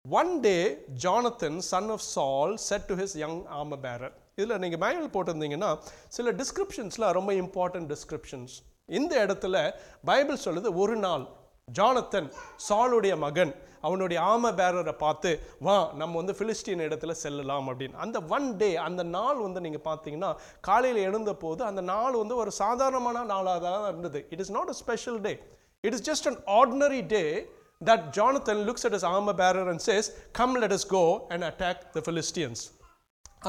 one 0.05 0.31
day 0.45 0.57
Jonathan 1.05 1.59
son 1.71 1.91
of 1.95 2.05
Saul 2.15 2.53
said 2.69 2.87
to 2.89 2.97
his 3.01 3.15
young 3.23 3.37
ஆம 3.59 3.79
பேரர் 3.85 4.15
இதில் 4.39 4.61
நீங்கள் 4.63 4.83
பைபிள் 4.85 5.13
போட்டிருந்தீங்கன்னா 5.15 5.71
சில 6.17 6.31
டிஸ்கிரிப்ஷன்ஸில் 6.41 7.07
ரொம்ப 7.19 7.33
இம்பார்ட்டன்ட் 7.43 7.89
டிஸ்கிரிப்ஷன்ஸ் 7.93 8.55
இந்த 8.99 9.13
இடத்துல 9.25 9.55
பைபிள் 10.11 10.43
சொல்லுது 10.47 10.71
ஒரு 10.83 10.97
நாள் 11.05 11.25
ஜானத்தன் 11.77 12.27
சாலுடைய 12.67 13.13
மகன். 13.25 13.51
அவனுடைய 13.87 14.19
ஆம 14.33 14.53
பேரரை 14.59 14.95
பார்த்து 15.05 15.31
வா 15.67 15.77
நம்ம 16.01 16.13
வந்து 16.21 16.35
ஃபிலிஸ்டீன் 16.39 16.85
இடத்துல 16.87 17.15
செல்லலாம் 17.23 17.67
அப்படின்னு. 17.71 17.97
அந்த 18.05 18.19
ஒன் 18.35 18.47
டே 18.61 18.69
அந்த 18.87 19.03
நாள் 19.17 19.41
வந்து 19.47 19.63
நீங்கள் 19.65 19.85
பார்த்தீங்கன்னா 19.89 20.31
காலையில் 20.69 21.01
எழுந்த 21.09 21.33
போது 21.45 21.63
அந்த 21.71 21.83
நாள் 21.93 22.21
வந்து 22.21 22.37
ஒரு 22.43 22.53
சாதாரணமான 22.61 23.25
நாளாக 23.33 23.59
தான் 23.67 23.89
இருந்தது. 23.91 24.21
It 24.35 24.43
is 24.45 24.55
not 24.59 24.71
a 24.75 24.77
special 24.83 25.19
day 25.27 25.35
it 25.87 25.97
is 25.97 26.07
just 26.11 26.29
an 26.31 26.39
ordinary 26.61 27.03
day 27.15 27.25
that 27.87 28.01
Jonathan 28.17 28.57
looks 28.67 28.83
at 28.87 28.93
his 28.95 29.03
armor 29.09 29.33
bearer 29.39 29.63
and 29.71 29.81
says, 29.85 30.05
Come, 30.37 30.51
let 30.63 30.71
us 30.75 30.83
go 30.97 31.01
and 31.33 31.41
attack 31.47 31.77
the 31.95 32.01
Philistines. 32.05 32.59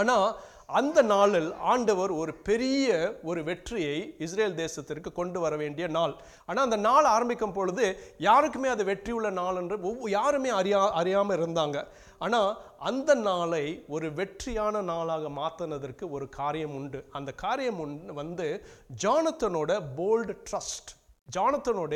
ஆனால் 0.00 0.26
அந்த 0.66 1.02
நாளில் 1.02 1.54
ஆண்டவர் 1.54 2.10
ஒரு 2.10 2.34
பெரிய 2.34 3.18
ஒரு 3.22 3.44
வெற்றியை 3.44 4.14
இஸ்ரேல் 4.18 4.54
தேசத்திற்கு 4.54 5.12
கொண்டு 5.12 5.40
வர 5.40 5.56
வேண்டிய 5.56 5.86
நாள். 5.86 6.14
ஆனால் 6.46 6.64
அந்த 6.64 6.76
நாள் 6.76 7.04
ஆரம்பிக்கும் 7.04 7.52
பொழுது 7.52 8.14
யாருக்குமே 8.18 8.68
அது 8.68 8.84
வெற்றி 8.84 9.12
உள்ள 9.12 9.30
நாள் 9.30 9.56
என்று 9.56 9.76
ஒவ்வொ- 9.76 10.08
யாருமே 10.08 10.48
அறியா 10.48 10.92
அறியாமல் 10.92 11.38
இருந்தாங்க. 11.38 11.86
ஆனால் 12.18 12.58
அந்த 12.78 13.14
நாளை 13.14 13.84
ஒரு 13.88 14.12
வெற்றியான 14.12 14.80
நாளாக 14.80 15.28
மாற்றினதற்கு 15.28 16.10
ஒரு 16.10 16.28
காரியம் 16.28 16.74
உண்டு. 16.74 17.04
அந்த 17.12 17.32
காரியம் 17.32 18.14
வந்து 18.14 18.64
ஜானத்தனோட 19.04 19.82
போல்டு 19.96 20.36
ட்ரஸ்ட் 20.50 21.03
ஜானத்தனோட 21.28 21.94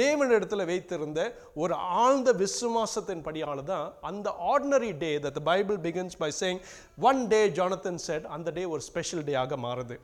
தேவனிடத்தில் 0.00 0.68
வைத்திருந்த 0.70 1.20
ஒரு 1.62 1.74
ஆழ்ந்த 2.02 2.30
விசுவாசத்தின் 2.42 3.24
படியால் 3.26 3.62
தான் 3.70 3.86
அந்த 4.10 4.28
ordinary 4.52 4.92
day 5.02 5.10
that 5.26 5.40
Bible 5.50 5.78
begins 5.86 6.18
by 6.22 6.30
saying 6.40 6.60
one 7.10 7.20
day 7.32 7.40
Jonathan 7.58 8.00
said 8.06 8.26
அந்த 8.36 8.50
டே 8.58 8.64
ஒரு 8.74 8.82
ஸ்பெஷல் 8.88 9.24
டேயாக 9.28 9.58
மாறுது. 9.66 9.96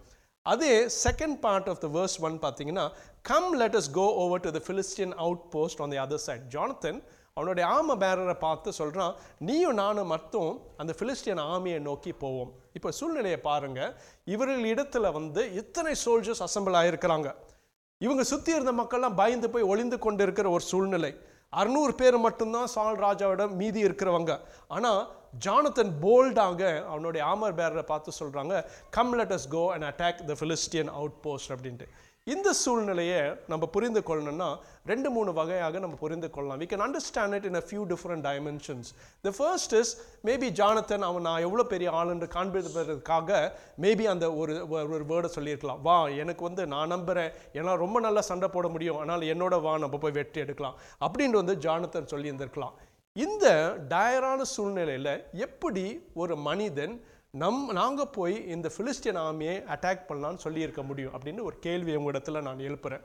அதே 0.46 0.72
second 1.04 1.36
part 1.44 1.68
of 1.72 1.82
the 1.84 1.88
verse 1.98 2.16
one 2.28 2.38
பார்த்தீங்கன்னா 2.46 2.86
come 3.30 3.50
let 3.60 3.76
us 3.80 3.90
go 4.00 4.06
over 4.24 4.42
to 4.46 4.50
the 4.56 4.62
Philistine 4.66 5.14
outpost 5.54 5.82
on 5.84 5.94
the 5.94 6.00
other 6.06 6.24
side 6.26 6.44
Jonathan 6.56 6.98
அவனுடைய 7.38 7.64
ஆம 7.76 7.94
பேரரை 8.02 8.34
பார்த்து 8.42 8.72
சொல்கிறான் 8.80 9.14
நீயும் 9.46 9.78
நானும் 9.80 10.12
மட்டும் 10.14 10.50
அந்த 10.80 10.92
ஃபிலிஸ்டியன் 10.98 11.40
ஆமியை 11.54 11.78
நோக்கி 11.88 12.12
போவோம். 12.24 12.52
இப்போ 12.76 12.90
சூழ்நிலையை 12.98 13.38
பாருங்க 13.48 13.80
இவர்கள் 14.34 14.68
இடத்துல 14.74 15.12
வந்து 15.18 15.42
இத்தனை 15.62 15.94
சோல்ஜர்ஸ் 16.04 16.44
அசம்பிள் 16.46 16.78
ஆகிருக்கிறாங்க 16.80 17.30
இவங்க 18.04 18.22
சுற்றி 18.32 18.50
இருந்த 18.56 18.72
மக்கள்லாம் 18.80 19.18
பயந்து 19.22 19.48
போய் 19.54 19.70
ஒளிந்து 19.72 19.96
கொண்டு 20.06 20.22
இருக்கிற 20.26 20.46
ஒரு 20.56 20.64
சூழ்நிலை. 20.70 21.12
அறுநூறு 21.60 21.92
பேர் 22.00 22.16
மட்டும்தான் 22.24 22.72
சால் 22.74 22.98
ராஜாவிடம் 23.04 23.52
மீதி 23.60 23.80
இருக்கிறவங்க. 23.88 24.32
ஆனால் 24.76 25.00
ஜானத்தன் 25.44 25.92
போல்டாக 26.04 26.60
அவனுடைய 26.92 27.22
ஆமர் 27.32 27.56
பேரரை 27.60 27.84
பார்த்து 27.92 28.18
சொல்கிறாங்க 28.20 28.54
come 28.96 29.12
let 29.18 29.34
us 29.36 29.48
go 29.56 29.62
and 29.74 29.86
attack 29.90 30.24
the 30.30 30.34
Philistine 30.40 30.90
outpost 31.26 31.52
அப்படின்ட்டு. 31.54 31.86
இந்த 32.30 32.52
சூழ்நிலையை 32.52 33.22
நம்ம 33.48 33.66
புரிந்து 33.66 34.00
கொள்ளணும்னா 34.00 34.56
ரெண்டு 34.86 35.10
மூணு 35.10 35.32
வகையாக 35.32 35.78
நம்ம 35.78 35.96
புரிந்து 35.96 36.30
கொள்ளலாம். 36.30 36.60
We 36.60 36.64
can 36.64 36.86
understand 36.86 37.32
it 37.32 37.44
in 37.44 37.54
a 37.54 37.62
few 37.70 37.92
different 37.92 38.24
dimensions 38.28 38.90
the 39.22 39.30
first 39.30 39.72
is 39.72 40.00
maybe 40.24 40.50
Jonathan 40.50 40.98
அவன் 40.98 41.22
நான் 41.22 41.40
எவ்வளோ 41.40 41.62
பெரிய 41.62 41.90
ஆளுன்று 41.90 42.28
காண்பிப்பதற்காக 42.34 43.50
மேபி 43.80 44.04
அந்த 44.04 44.34
ஒரு 44.34 44.66
ஒரு- 44.70 45.04
வேர்டை 45.08 45.24
சொல்லியிருக்கலாம். 45.24 45.82
வா 45.82 46.08
எனக்கு 46.08 46.42
வந்து 46.42 46.66
நான் 46.66 46.88
நம்புகிறேன் 46.88 47.30
ஏன்னா 47.52 47.76
ரொம்ப 47.76 48.00
நல்லா 48.00 48.20
சண்டை 48.20 48.48
போட 48.48 48.68
முடியும். 48.68 48.96
ஆனால் 48.96 49.20
என்னோட 49.20 49.60
வா 49.60 49.78
நம்ம 49.78 49.98
போய் 49.98 50.12
வெற்றி 50.12 50.40
எடுக்கலாம். 50.40 50.74
அப்படின்ட்டு 51.00 51.44
வந்து 51.44 51.54
ஜானத்தன் 51.54 52.08
சொல்லியிருந்திருக்கலாம். 52.10 52.72
இந்த 53.12 53.76
டயரான 53.88 54.40
சூழ்நிலையில் 54.40 55.24
எப்படி 55.32 56.08
ஒரு 56.14 56.36
மனிதன் 56.36 57.04
நம் 57.42 57.70
நாங்கள் 57.72 58.10
போய் 58.12 58.34
இந்த 58.46 58.70
ஃபிலிஸ்டியன் 58.76 59.18
ஆர்மியை 59.20 59.54
அட்டாக் 59.74 60.04
பண்ணலான்னு 60.08 60.42
சொல்லியிருக்க 60.44 60.82
முடியும் 60.82 61.14
அப்படின்னு 61.14 61.42
ஒரு 61.42 61.56
கேள்வி 61.58 61.96
உங்களிடத்துல 61.96 62.42
நான் 62.42 62.58
எழுப்புறேன். 62.58 63.00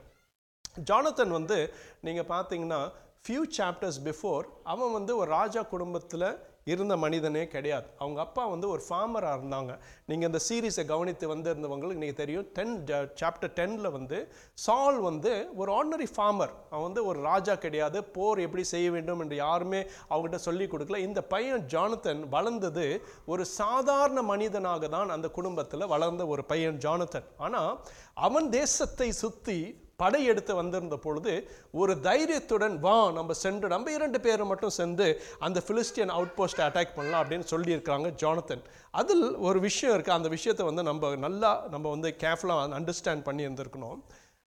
ஜானத்தன் 0.90 1.28
வந்து 1.28 1.56
நீங்கள் 2.00 2.28
பார்த்தீங்கன்னா 2.28 2.78
ஃபியூ 3.24 3.42
சாப்டர்ஸ் 3.58 3.98
பிஃபோர் 4.04 4.44
அவன் 4.64 4.92
வந்து 4.92 5.16
ஒரு 5.16 5.30
ராஜா 5.30 5.62
குடும்பத்தில் 5.62 6.26
இருந்த 6.72 6.94
மனிதனே 7.04 7.42
கிடையாது. 7.54 7.86
அவங்க 8.02 8.20
அப்பா 8.26 8.42
வந்து 8.52 8.66
ஒரு 8.74 8.82
ஃபார்மராக 8.88 9.38
இருந்தாங்க. 9.38 9.72
நீங்கள் 10.10 10.28
இந்த 10.30 10.40
சீரீஸை 10.48 10.84
கவனித்து 10.92 11.26
வந்திருந்தவங்களுக்கு 11.32 12.02
நீங்கள் 12.04 12.20
தெரியும். 12.22 12.46
டென் 12.56 12.74
சாப்டர் 13.20 13.54
டென்னில் 13.58 13.94
வந்து 13.98 14.18
சால் 14.66 15.00
வந்து 15.08 15.32
ஒரு 15.60 15.72
ஆர்டினரி 15.78 16.08
ஃபார்மர் 16.16 16.54
அவன் 16.70 16.86
வந்து 16.88 17.04
ஒரு 17.10 17.20
ராஜா 17.30 17.54
கிடையாது. 17.64 17.98
போர் 18.16 18.44
எப்படி 18.46 18.64
செய்ய 18.74 18.88
வேண்டும் 18.96 19.22
என்று 19.24 19.38
யாருமே 19.44 19.82
அவங்ககிட்ட 20.10 20.40
சொல்லி 20.48 20.66
கொடுக்கல. 20.72 21.02
இந்த 21.08 21.22
பையன் 21.34 21.66
ஜானத்தன் 21.74 22.22
வளர்ந்தது 22.36 22.86
ஒரு 23.32 23.44
சாதாரண 23.60 24.22
மனிதனாக 24.32 24.88
தான் 24.96 25.14
அந்த 25.16 25.30
குடும்பத்தில் 25.38 25.90
வளர்ந்த 25.94 26.26
ஒரு 26.26 26.44
பையன் 26.44 26.82
ஜானத்தன். 26.86 27.28
ஆனால் 27.46 27.72
அவன் 28.28 28.48
தேசத்தை 28.50 29.08
சுற்றி 29.22 29.58
படையெடுத்து 30.02 30.52
வந்திருந்த 30.60 30.96
பொழுது 31.06 31.34
ஒரு 31.82 31.94
தைரியத்துடன் 32.08 32.76
வா 32.86 32.96
நம்ம 33.18 33.36
சென்று 33.44 33.72
நம்ம 33.74 33.92
இரண்டு 33.98 34.20
பேரும் 34.26 34.50
மட்டும் 34.52 34.76
சென்று 34.80 35.08
அந்த 35.48 35.58
பிலிஸ்டியன் 35.68 36.14
அவுட் 36.16 36.36
போஸ்ட்டை 36.38 36.64
அட்டாக் 36.68 36.96
பண்ணலாம் 36.96 37.22
அப்படின்னு 37.24 37.50
சொல்லியிருக்காங்க 37.54 38.08
ஜானத்தன். 38.24 38.64
அதில் 39.02 39.26
ஒரு 39.48 39.60
விஷயம் 39.68 39.94
இருக்குது 39.96 40.18
அந்த 40.20 40.30
விஷயத்தை 40.36 40.64
வந்து 40.70 40.88
நம்ம 40.90 41.14
நல்லா 41.26 41.52
நம்ம 41.74 41.86
வந்து 41.96 42.10
கேர்ஃபுல்லாக 42.24 42.80
அண்டர்ஸ்டாண்ட் 42.80 43.28
பண்ணி 43.28 43.44
இருந்திருக்கணும் 43.48 44.00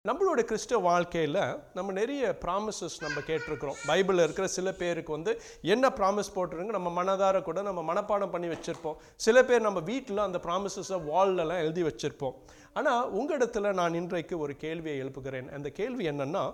நம்மளோட 0.05 0.41
கிறிஸ்டவ 0.51 0.79
வாழ்க்கையில் 0.87 1.37
நம்ம 1.77 1.91
நிறைய 1.99 2.23
ப்ராமிசஸ் 2.45 2.97
நம்ம 3.05 3.19
கேட்டிருக்கிறோம். 3.27 3.77
பைபிளில் 3.91 4.25
இருக்கிற 4.27 4.47
சில 4.55 4.69
பேருக்கு 4.81 5.13
வந்து 5.17 5.33
என்ன 5.75 5.93
ப்ராமிஸ் 5.99 6.33
போட்டுருங்க 6.37 6.73
நம்ம 6.77 6.91
மனதார 6.97 7.43
கூட 7.49 7.63
நம்ம 7.69 7.81
மனப்பாடம் 7.91 8.33
பண்ணி 8.35 8.49
வச்சுருப்போம். 8.55 8.97
சில 9.27 9.45
பேர் 9.51 9.67
நம்ம 9.67 9.81
வீட்டில் 9.91 10.27
அந்த 10.27 10.41
ப்ராமிசஸை 10.47 10.99
வால்லலாம் 11.11 11.63
எழுதி 11.67 11.85
வச்சுருப்போம். 11.89 12.37
ஆனால் 12.77 13.09
உங்கள் 13.13 13.39
இடத்துல 13.39 13.73
நான் 13.73 13.95
இன்றைக்கு 13.95 14.35
ஒரு 14.39 14.55
கேள்வியை 14.57 14.97
எழுப்புகிறேன் 15.03 15.49
அந்த 15.51 15.69
கேள்வி 15.71 16.05
என்னென்னா 16.13 16.45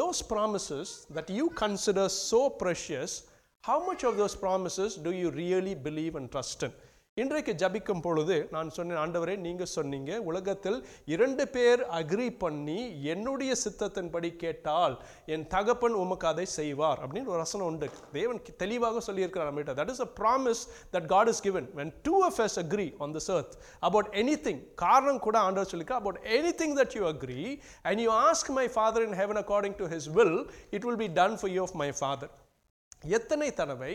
those 0.00 0.22
promises 0.32 0.92
that 1.16 1.30
you 1.38 1.46
consider 1.60 2.10
so 2.24 2.40
precious 2.62 3.14
how 3.64 3.82
much 3.88 4.04
of 4.04 4.18
those 4.18 4.36
promises 4.40 4.96
do 5.02 5.12
you 5.20 5.28
really 5.42 5.74
believe 5.86 6.16
and 6.16 6.30
trust in 6.34 6.74
இன்றைக்கு 7.16 7.52
ஜபிக்கும் 7.52 8.00
பொழுது 8.04 8.36
நான் 8.50 8.70
சொன்னேன் 8.76 8.98
ஆண்டவரே 9.00 9.34
நீங்கள் 9.42 9.70
சொன்னீங்க 9.74 10.12
உலகத்தில் 10.20 10.78
இரண்டு 11.04 11.44
பேர் 11.48 11.80
அக்ரி 11.98 12.26
பண்ணி 12.38 12.78
என்னுடைய 13.12 13.52
சித்தத்தின்படி 13.60 14.30
கேட்டால் 14.36 14.94
என் 15.34 15.44
தகப்பன் 15.46 15.94
உமக்கு 16.00 16.26
அதை 16.30 16.46
செய்வார். 16.54 16.98
அப்படின்னு 17.02 17.30
ஒரு 17.32 17.40
ரசனம் 17.42 17.66
உண்டு. 17.66 17.88
தேவன் 18.12 18.40
தெளிவாக 18.62 19.02
சொல்லியிருக்கிறார் 19.08 19.48
நம்மகிட்ட. 19.50 19.76
That 19.80 19.92
is 19.94 20.02
a 20.06 20.08
promise 20.20 20.62
that 20.96 21.06
God 21.06 21.30
is 21.34 21.40
given 21.40 21.68
when 21.78 21.92
two 22.02 22.16
two 22.18 22.42
us 22.46 22.58
agree 22.64 22.88
on 22.98 23.14
this 23.18 23.30
this 23.30 23.58
about 23.90 24.10
anything 24.48 24.60
காரணம் 24.84 25.22
கூட 25.28 25.38
ஆண்டவர் 25.38 25.70
சொல்லியிருக்கா 25.72 26.00
about 26.02 26.20
anything 26.62 26.76
that 26.80 26.96
you 26.98 27.04
agree 27.12 27.44
and 27.82 28.02
you 28.06 28.10
ask 28.28 28.52
my 28.58 28.66
father 28.76 29.06
in 29.08 29.16
heaven 29.22 29.42
according 29.44 29.78
to 29.82 29.88
his 29.94 30.10
will 30.18 30.38
it 30.70 30.86
will 30.88 31.00
be 31.04 31.10
done 31.20 31.38
for 31.42 31.54
you 31.56 31.62
of 31.62 31.76
my 31.84 31.90
father 32.00 32.34
எத்தனை 33.18 33.50
தடவை 33.52 33.94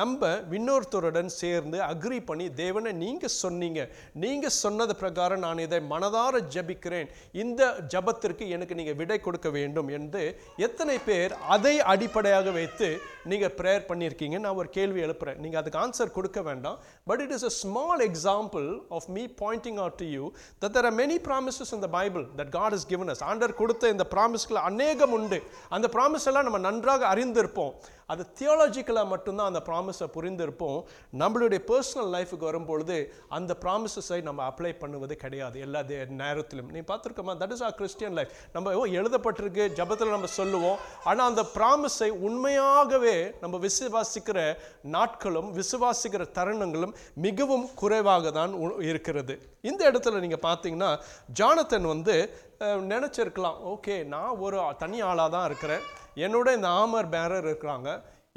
நம்ம 0.00 0.28
இன்னொருத்தருடன் 0.58 1.30
சேர்ந்து 1.40 1.78
agri 1.90 2.18
பண்ணி 2.28 2.46
தேவனை 2.60 2.92
நீங்கள் 3.04 3.34
சொன்னீங்க. 3.42 3.80
நீங்கள் 4.24 4.54
சொன்னது 4.62 4.92
பிரகாரம் 5.02 5.42
நான் 5.46 5.62
இதை 5.66 5.80
மனதார 5.92 6.40
ஜபிக்கிறேன். 6.54 7.08
இந்த 7.42 7.62
ஜபத்திற்கு 7.94 8.46
எனக்கு 8.56 8.78
நீங்கள் 8.80 8.98
விடை 9.00 9.18
கொடுக்க 9.26 9.48
வேண்டும் 9.58 9.90
என்று 9.98 10.22
எத்தனை 10.66 10.96
பேர் 11.08 11.34
அதை 11.56 11.74
அடிப்படையாக 11.94 12.50
வைத்து 12.58 12.88
நீங்கள் 13.32 13.54
ப்ரேயர் 13.58 13.88
பண்ணியிருக்கீங்க. 13.90 14.38
நான் 14.44 14.58
ஒரு 14.62 14.70
கேள்வி 14.78 15.02
எழுப்புறேன். 15.06 15.38
நீங்கள் 15.44 15.60
அதுக்கு 15.62 15.82
ஆன்சர் 15.84 16.16
கொடுக்க 16.18 16.40
வேண்டாம். 16.48 16.78
But 17.10 17.22
it 17.26 17.34
is 17.38 17.46
a 17.50 17.52
small 17.62 18.04
example 18.10 18.68
of 18.98 19.08
me 19.16 19.24
pointing 19.42 19.80
out 19.84 19.98
to 20.02 20.08
you 20.16 20.24
that 20.62 20.74
there 20.76 20.86
are 20.90 20.96
many 21.02 21.18
promises 21.28 21.74
இந்த 21.78 21.90
Bible 21.98 22.24
that 22.38 22.52
God 22.58 22.76
is 22.78 22.86
given 22.92 23.12
us 23.14 23.24
ஆண்டர் 23.30 23.58
கொடுத்த 23.60 23.90
இந்த 23.94 24.06
ப்ராமிஸ்கள் 24.14 24.60
அநேகம் 24.70 25.14
உண்டு. 25.18 25.40
அந்த 25.76 25.86
ப்ராமிஸ் 25.96 26.26
எல்லாம் 26.30 26.48
நம்ம 26.48 26.60
நன்றாக 26.68 27.06
அறிந்திருப்போம். 27.14 27.74
அது 28.06 28.26
தியாலஜிக்கலாக 28.40 29.06
மட்டும்தான் 29.06 29.54
அந்த 29.54 29.62
ப்ராமிஸை 29.66 30.08
புரிந்திருப்போம். 30.14 30.82
நம்மளுடைய 31.18 31.58
பர்சனல் 31.66 32.12
லைஃபுக்கு 32.12 32.38
வரும்பொழுது 32.38 33.14
அந்த 33.28 33.56
ப்ராமிசஸை 33.60 34.22
நம்ம 34.22 34.48
அப்ளை 34.48 34.78
பண்ணுவது 34.78 35.16
கிடையாது. 35.16 35.60
எல்லா 35.60 35.80
நேரத்திலும். 36.08 36.70
நீ 36.70 36.78
பார்த்துருக்கோமா? 36.78 37.26
That 37.26 37.50
is 37.50 37.62
our 37.62 37.74
Christian 37.74 38.12
life 38.12 38.30
நம்ம 38.52 38.74
ஓ 38.74 38.86
எழுதப்பட்டிருக்கு 38.86 39.68
ஜபத்தில் 39.74 40.08
நம்ம 40.08 40.26
சொல்லுவோம். 40.26 40.78
ஆனால் 41.04 41.28
அந்த 41.28 41.46
ப்ராமிஸை 41.54 42.08
உண்மையாகவே 42.08 43.34
நம்ம 43.40 43.58
விசுவாசிக்கிற 43.58 44.56
நாட்களும் 44.82 45.56
விசுவாசிக்கிற 45.56 46.30
தருணங்களும் 46.32 46.94
மிகவும் 47.14 47.74
குறைவாக 47.74 48.30
தான் 48.30 48.52
உ- 48.52 48.80
இருக்கிறது. 48.80 49.56
இந்த 49.60 49.90
இடத்துல 49.90 50.20
நீங்கள் 50.20 50.50
பார்த்தீங்கன்னா 50.50 50.98
ஜானத்தன் 51.40 51.86
வந்து 51.86 52.34
நினச்சிருக்கலாம். 52.58 53.56
ஓகே 53.66 54.04
நான் 54.04 54.28
ஒரு 54.28 54.62
தனி 54.78 55.00
ஆளாக 55.00 55.30
தான் 55.30 55.46
இருக்கிறேன். 55.46 56.02
என்னோட 56.24 56.48
இந்த 56.58 56.68
ஆமர் 56.82 57.08
பேரர் 57.14 57.46
இருக்கிறாங்க. 57.48 57.88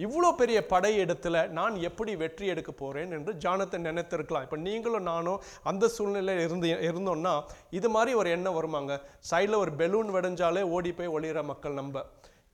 இவ்வளோ 0.06 0.30
பெரிய 0.42 0.60
படையெடுத்துல 0.72 1.38
நான் 1.58 1.76
எப்படி 1.90 2.16
வெற்றி 2.24 2.48
எடுக்க 2.54 2.72
போகிறேன் 2.72 3.12
என்று 3.18 3.34
ஜானத்தை 3.46 3.78
நினைத்திருக்கலாம். 3.88 4.46
இப்போ 4.48 4.58
நீங்களும் 4.68 5.08
நானும் 5.12 5.42
அந்த 5.72 5.88
சூழ்நிலையில் 5.96 6.46
இருந்து 6.48 6.70
இருந்தோம்னா 6.90 7.36
இது 7.80 7.90
மாதிரி 7.98 8.14
ஒரு 8.22 8.30
எண்ணம் 8.38 8.58
வருமாங்க. 8.60 8.96
சைடில் 9.32 9.62
ஒரு 9.64 9.74
பெலூன் 9.82 10.12
வடைஞ்சாலே 10.18 10.64
ஓடி 10.78 10.94
போய் 11.00 11.14
ஒளிகிற 11.18 11.44
மக்கள் 11.52 11.80
நம்ம. 11.82 12.06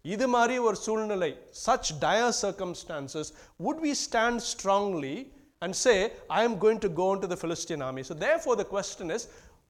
இது 0.06 0.25
மாதிரி 0.36 0.56
ஒரு 0.68 0.77
சூழ்நிலை 0.86 1.30
such 1.65 1.88
dire 2.06 2.32
circumstances 2.46 3.27
would 3.65 3.80
we 3.86 3.92
stand 4.06 4.38
strongly 4.53 5.18
and 5.62 5.74
say 5.84 5.96
i 6.38 6.48
am 6.48 6.56
going 6.63 6.80
to 6.86 6.89
to 7.22 7.27
the 7.34 7.38
Philistine 7.42 7.84
army 7.88 8.03
so 8.10 8.15
therefore 8.46 8.58
the 8.62 8.65
question 8.74 9.13
is 9.15 9.25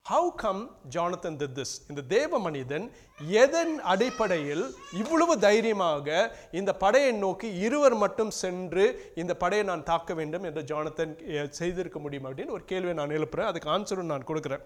how 0.06 0.30
come 0.36 0.62
Jonathan 0.94 1.38
the 1.42 1.48
this 1.58 1.74
இந்த 1.90 2.02
தேவ 2.14 2.40
மனிதன் 2.46 2.86
எதன் 3.42 3.72
அடிப்படையில் 3.92 4.64
இவ்வளவு 5.02 5.34
தைரியமாக 5.46 6.08
இந்த 6.60 6.72
படையை 6.82 7.12
நோக்கி 7.22 7.50
இருவர் 7.66 7.96
மட்டும் 8.02 8.32
சென்று 8.40 8.86
இந்த 9.22 9.34
படையை 9.44 9.66
நான் 9.70 9.86
தாக்க 9.90 10.14
வேண்டும் 10.20 10.46
என்று 10.50 10.62
ஜானத்தன் 10.72 11.14
செய்திருக்க 11.60 12.00
முடியும் 12.06 12.28
அப்படின்னு 12.30 12.56
ஒரு 12.58 12.66
கேள்வியை 12.72 12.96
நான் 13.00 13.16
எழுப்புறேன். 13.18 13.50
அதுக்கு 13.52 13.70
ஆன்சரும் 13.76 14.12
நான் 14.14 14.28
கொடுக்குறேன். 14.32 14.64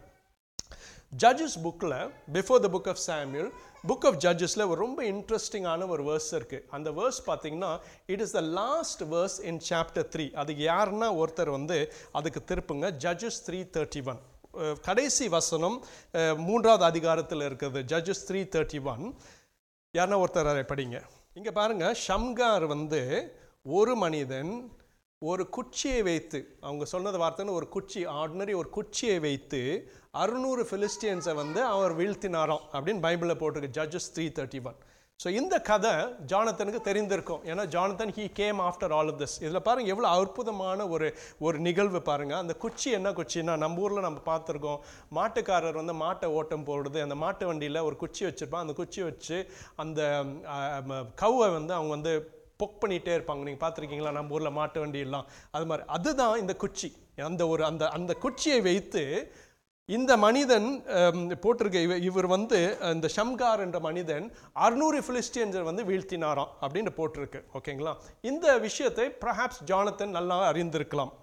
ஜட்ஜஸ் 1.24 1.58
புக்கில் 1.66 1.98
before 2.38 2.64
the 2.64 2.72
book 2.76 2.90
of 2.94 3.04
Samuel 3.08 3.52
book 3.90 4.08
of 4.10 4.18
ஜட்ஜஸில் 4.26 4.68
ஒரு 4.70 4.80
ரொம்ப 4.86 5.04
இன்ட்ரெஸ்டிங்கான 5.14 5.88
ஒரு 5.96 6.06
வேர்ஸ் 6.10 6.32
இருக்குது 6.40 6.66
அந்த 6.78 6.92
வேர்ஸ் 7.00 7.22
பார்த்தீங்கன்னா 7.30 7.72
it 8.16 8.24
is 8.26 8.36
the 8.38 8.44
last 8.62 9.04
verse 9.14 9.38
in 9.52 9.62
chapter 9.70 10.10
three 10.16 10.26
அது 10.44 10.56
யாருன்னா 10.70 11.10
ஒருத்தர் 11.22 11.54
வந்து 11.58 11.78
அதுக்கு 12.20 12.42
திருப்புங்க. 12.52 12.90
ஜட்ஜஸ் 13.06 13.40
த்ரீ 13.48 13.62
தேர்ட்டி 13.78 14.04
ஒன் 14.14 14.20
கடைசி 14.82 15.28
வசனம் 15.28 15.78
மூன்றாவது 16.38 16.84
அதிகாரத்தில் 16.84 17.42
இருக்கிறது 17.42 17.82
ஜட்ஜஸ் 17.84 18.26
த்ரீ 18.30 18.42
தேர்ட்டி 18.56 18.82
ஒன் 18.84 19.04
யாருன்னா 19.94 20.20
ஒருத்தர் 20.24 20.52
அதை 20.54 20.64
படிங்க. 20.64 20.98
இங்கே 21.34 21.52
பாருங்கள் 21.52 21.98
ஷம்கார் 22.08 22.66
வந்து 22.66 23.02
ஒரு 23.70 23.96
மனிதன் 23.96 24.52
ஒரு 25.22 25.50
குச்சியை 25.50 26.02
வைத்து 26.02 26.40
அவங்க 26.62 26.86
சொன்னது 26.86 27.18
வார்த்தைன்னு 27.18 27.58
ஒரு 27.60 27.68
குச்சி 27.70 28.02
ஆர்டினரி 28.06 28.54
ஒரு 28.54 28.70
குச்சியை 28.70 29.20
வைத்து 29.20 29.62
அறுநூறு 30.14 30.64
ஃபிலிஸ்டியன்ஸை 30.70 31.34
வந்து 31.34 31.62
அவர் 31.66 31.94
வீழ்த்தினாராம் 31.94 32.66
அப்படின்னு 32.74 33.02
பைபிளில் 33.02 33.40
போட்டிருக்கு 33.40 33.78
Judges 33.78 34.12
three 34.16 34.26
thirty 34.30 34.62
one 34.66 34.78
so 35.20 35.28
இந்த 35.38 35.56
கதை 35.68 35.92
ஜானத்தனுக்கு 36.32 36.80
தெரிந்திருக்கும். 36.88 37.44
ஏன்னா 37.52 37.64
Jonathan 37.76 38.12
he 38.18 38.26
came 38.40 38.60
after 38.66 38.94
all 38.98 39.10
of 39.12 39.22
this 39.22 39.38
இதில் 39.44 39.64
பாருங்கள் 39.68 39.94
எவ்வளோ 39.94 40.10
அற்புதமான 40.18 40.86
ஒரு 40.96 41.08
ஒரு 41.46 41.58
நிகழ்வு 41.68 42.00
பாருங்கள் 42.10 42.40
அந்த 42.44 42.54
குச்சி 42.64 42.90
என்ன 42.98 43.12
குச்சின்னா 43.20 43.54
நம்ம 43.64 43.82
ஊரில் 43.86 44.06
நம்ம 44.08 44.22
பார்த்துருக்கோம். 44.30 44.80
மாட்டுக்காரர் 45.18 45.80
வந்து 45.82 45.96
மாட்டை 46.04 46.30
ஓட்டம் 46.40 46.68
போடுறது 46.70 47.02
அந்த 47.06 47.18
மாட்டு 47.24 47.48
வண்டியில் 47.50 47.86
ஒரு 47.88 47.98
குச்சி 48.04 48.24
வச்சுருப்பான். 48.28 48.66
அந்த 48.66 48.76
குச்சி 48.82 49.02
வச்சு 49.10 49.40
அந்த 49.86 50.02
கவ்வை 51.24 51.50
வந்து 51.58 51.76
அவங்க 51.80 51.94
வந்து 51.98 52.14
பொக் 52.62 52.80
பண்ணிகிட்டே 52.84 53.16
இருப்பாங்க. 53.18 53.44
நீங்கள் 53.48 53.64
பார்த்துருக்கீங்களா 53.66 54.16
நம்ம 54.20 54.38
ஊரில் 54.38 54.58
மாட்டு 54.60 54.80
வண்டி 54.84 55.02
எல்லாம் 55.08 55.28
அது 55.56 55.68
மாதிரி. 55.72 55.86
அதுதான் 55.98 56.42
இந்த 56.44 56.56
குச்சி. 56.64 56.92
அந்த 57.32 57.44
ஒரு 57.54 57.64
அந்த 57.72 57.84
அந்த 57.98 58.14
குச்சியை 58.24 58.62
வைத்து 58.70 59.04
இந்த 59.96 60.18
மனிதன் 60.18 60.66
போட்டிருக்க 61.44 61.82
இவ 61.82 61.98
இவர் 61.98 62.26
வந்து 62.28 62.58
இந்த 62.94 63.08
ஷம்கார் 63.16 63.62
என்ற 63.66 63.80
மனிதன் 63.80 64.26
அறுநூறு 64.66 65.00
பிலிஸ்டியன்ஸை 65.08 65.62
வந்து 65.64 65.84
வீழ்த்தினாராம் 65.84 66.52
அப்படின்னு 66.62 66.92
போட்டிருக்கு 66.98 67.40
ஓகேங்களா? 67.58 67.94
இந்த 68.22 68.58
விஷயத்தை 68.66 69.06
பிரஹாப்ஸ் 69.22 69.62
ஜானத்தன் 69.66 70.16
நல்லா 70.18 70.38
அறிந்திருக்கலாம். 70.52 71.14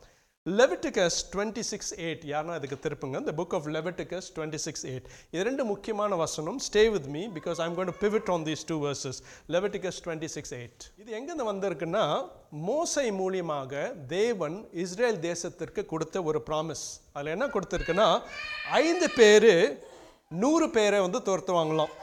லெவிட்டிகஸ் 0.46 1.18
டுவெண்ட்டி 1.32 1.62
சிக்ஸ் 1.68 1.92
எயிட் 2.04 2.24
யாருன்னா 2.30 2.54
இதுக்கு 2.60 2.76
திருப்புங்க. 2.86 3.16
இந்த 3.22 3.32
book 3.38 3.54
of 3.58 3.68
Leviticus 3.76 4.26
twenty 4.36 4.58
six 4.64 4.84
eight 4.90 5.06
இது 5.34 5.44
ரெண்டு 5.48 5.64
முக்கியமான 5.70 6.16
வசனம். 6.22 6.58
Stay 6.66 6.82
with 6.94 7.06
me 7.14 7.22
because 7.36 7.60
I'm 7.66 7.76
going 7.78 7.92
pivot 8.02 8.28
on 8.34 8.44
these 8.48 8.64
two 8.70 8.76
verses 8.84 9.20
Leviticus 9.54 10.00
twenty 10.06 10.28
six 10.34 10.52
eight 10.58 10.84
இது 11.02 11.08
எங்கேருந்து 11.18 11.48
வந்திருக்குன்னா 11.50 12.04
மோசை 12.68 13.06
மூலியமாக 13.20 13.72
தேவன் 14.16 14.58
இஸ்ரேல் 14.84 15.20
தேசத்திற்கு 15.28 15.84
கொடுத்த 15.92 16.22
ஒரு 16.30 16.42
ப்ராமிஸ் 16.50 16.84
அதில் 17.14 17.34
என்ன 17.36 17.48
கொடுத்துருக்குன்னா 17.56 18.08
ஐந்து 18.84 19.08
பேர் 19.18 19.52
நூறு 20.42 20.68
பேரை 20.76 21.00
வந்து 21.06 21.20
துரத்துவாங்களாம் 21.30 21.94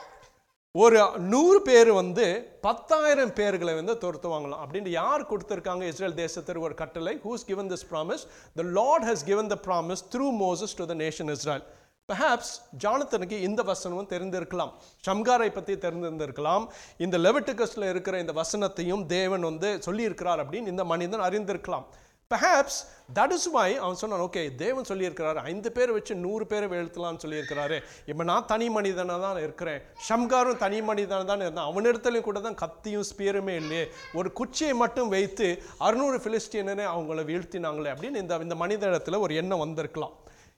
ஒரு 0.75 0.99
நூறு 1.31 1.57
பேர் 1.67 1.89
வந்து 1.99 2.25
பத்தாயிரம் 2.65 3.31
பேர்களை 3.37 3.73
வந்து 3.79 3.93
துரத்துவாங்களாம் 4.03 4.61
அப்படின்னு 4.65 4.91
யார் 4.93 5.23
கொடுத்துருக்காங்க? 5.31 5.83
இஸ்ரேல் 5.91 6.15
தேசத்திற்கு 6.21 6.67
ஒரு 6.67 6.75
கட்டளை. 6.81 7.13
Who's 7.25 7.43
given 7.49 7.69
this 7.71 7.83
promise 7.89 8.23
the 8.59 8.63
lord 8.77 9.05
has 9.09 9.23
given 9.29 9.49
the 9.53 9.57
promise 9.65 10.03
through 10.13 10.27
Moses 10.43 10.75
to 10.79 10.85
the 10.91 10.95
nation 11.01 11.31
Israel 11.33 11.65
perhaps 12.09 12.53
ஜானத்தனுக்கு 12.83 13.39
இந்த 13.47 13.61
வசனமும் 13.71 14.09
தெரிந்திருக்கலாம். 14.13 14.71
ஷம்காரை 15.07 15.49
பற்றி 15.57 15.75
தெரிந்திருந்திருக்கலாம். 15.85 16.63
இந்த 17.05 17.17
லெவிட்டிகஸில் 17.25 17.87
இருக்கிற 17.93 18.15
இந்த 18.23 18.35
வசனத்தையும் 18.41 19.03
தேவன் 19.15 19.47
வந்து 19.49 19.71
சொல்லியிருக்கிறார் 19.87 20.43
அப்படின்னு 20.43 20.73
இந்த 20.75 20.85
மனிதன் 20.93 21.25
அறிந்திருக்கலாம். 21.27 21.85
பெஹாப்ஸ் 22.33 22.79
தட் 23.17 23.33
இஸ் 23.35 23.47
வை 23.55 23.69
அவன் 23.83 23.99
சொன்னான் 24.01 24.23
ஓகே 24.25 24.41
தேவன் 24.61 24.87
சொல்லியிருக்கிறாரு 24.89 25.39
ஐந்து 25.51 25.69
பேரை 25.75 25.91
வச்சு 25.97 26.13
நூறு 26.25 26.45
பேரை 26.51 26.67
வீழ்த்தலாம்னு 26.73 27.23
சொல்லியிருக்கிறாரு. 27.23 27.77
இப்போ 28.11 28.23
நான் 28.29 28.47
தனி 28.51 28.67
மனிதனாக 28.77 29.19
தான் 29.25 29.41
இருக்கிறேன். 29.45 29.79
ஷம்காரும் 30.07 30.61
தனி 30.63 30.79
மனிதனாக 30.89 31.27
தான் 31.31 31.43
இருந்தான். 31.45 31.69
அவனிடத்துலையும் 31.71 32.27
கூட 32.29 32.41
தான் 32.47 32.59
கத்தியும் 32.63 33.07
ஸ்பியருமே 33.11 33.55
இல்லையே. 33.61 33.85
ஒரு 34.19 34.31
குச்சியை 34.39 34.73
மட்டும் 34.83 35.11
வைத்து 35.15 35.49
அறுநூறு 35.87 36.19
பிலிஸ்டீனரை 36.25 36.87
அவங்கள 36.93 37.23
வீழ்த்தினாங்களே 37.31 37.93
அப்படின்னு 37.93 38.23
இந்த 38.25 38.39
இந்த 38.47 38.57
மனித 38.63 38.83
இடத்துல 38.91 39.19
ஒரு 39.27 39.35
எண்ணம் 39.43 39.63
வந்திருக்கலாம். 39.65 40.15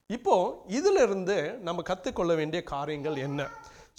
இப்போது 0.10 0.56
இதிலிருந்து 0.78 1.38
நம்ம 1.68 1.82
கற்றுக்கொள்ள 1.92 2.34
வேண்டிய 2.40 2.62
காரியங்கள் 2.76 3.20
என்ன? 3.28 3.42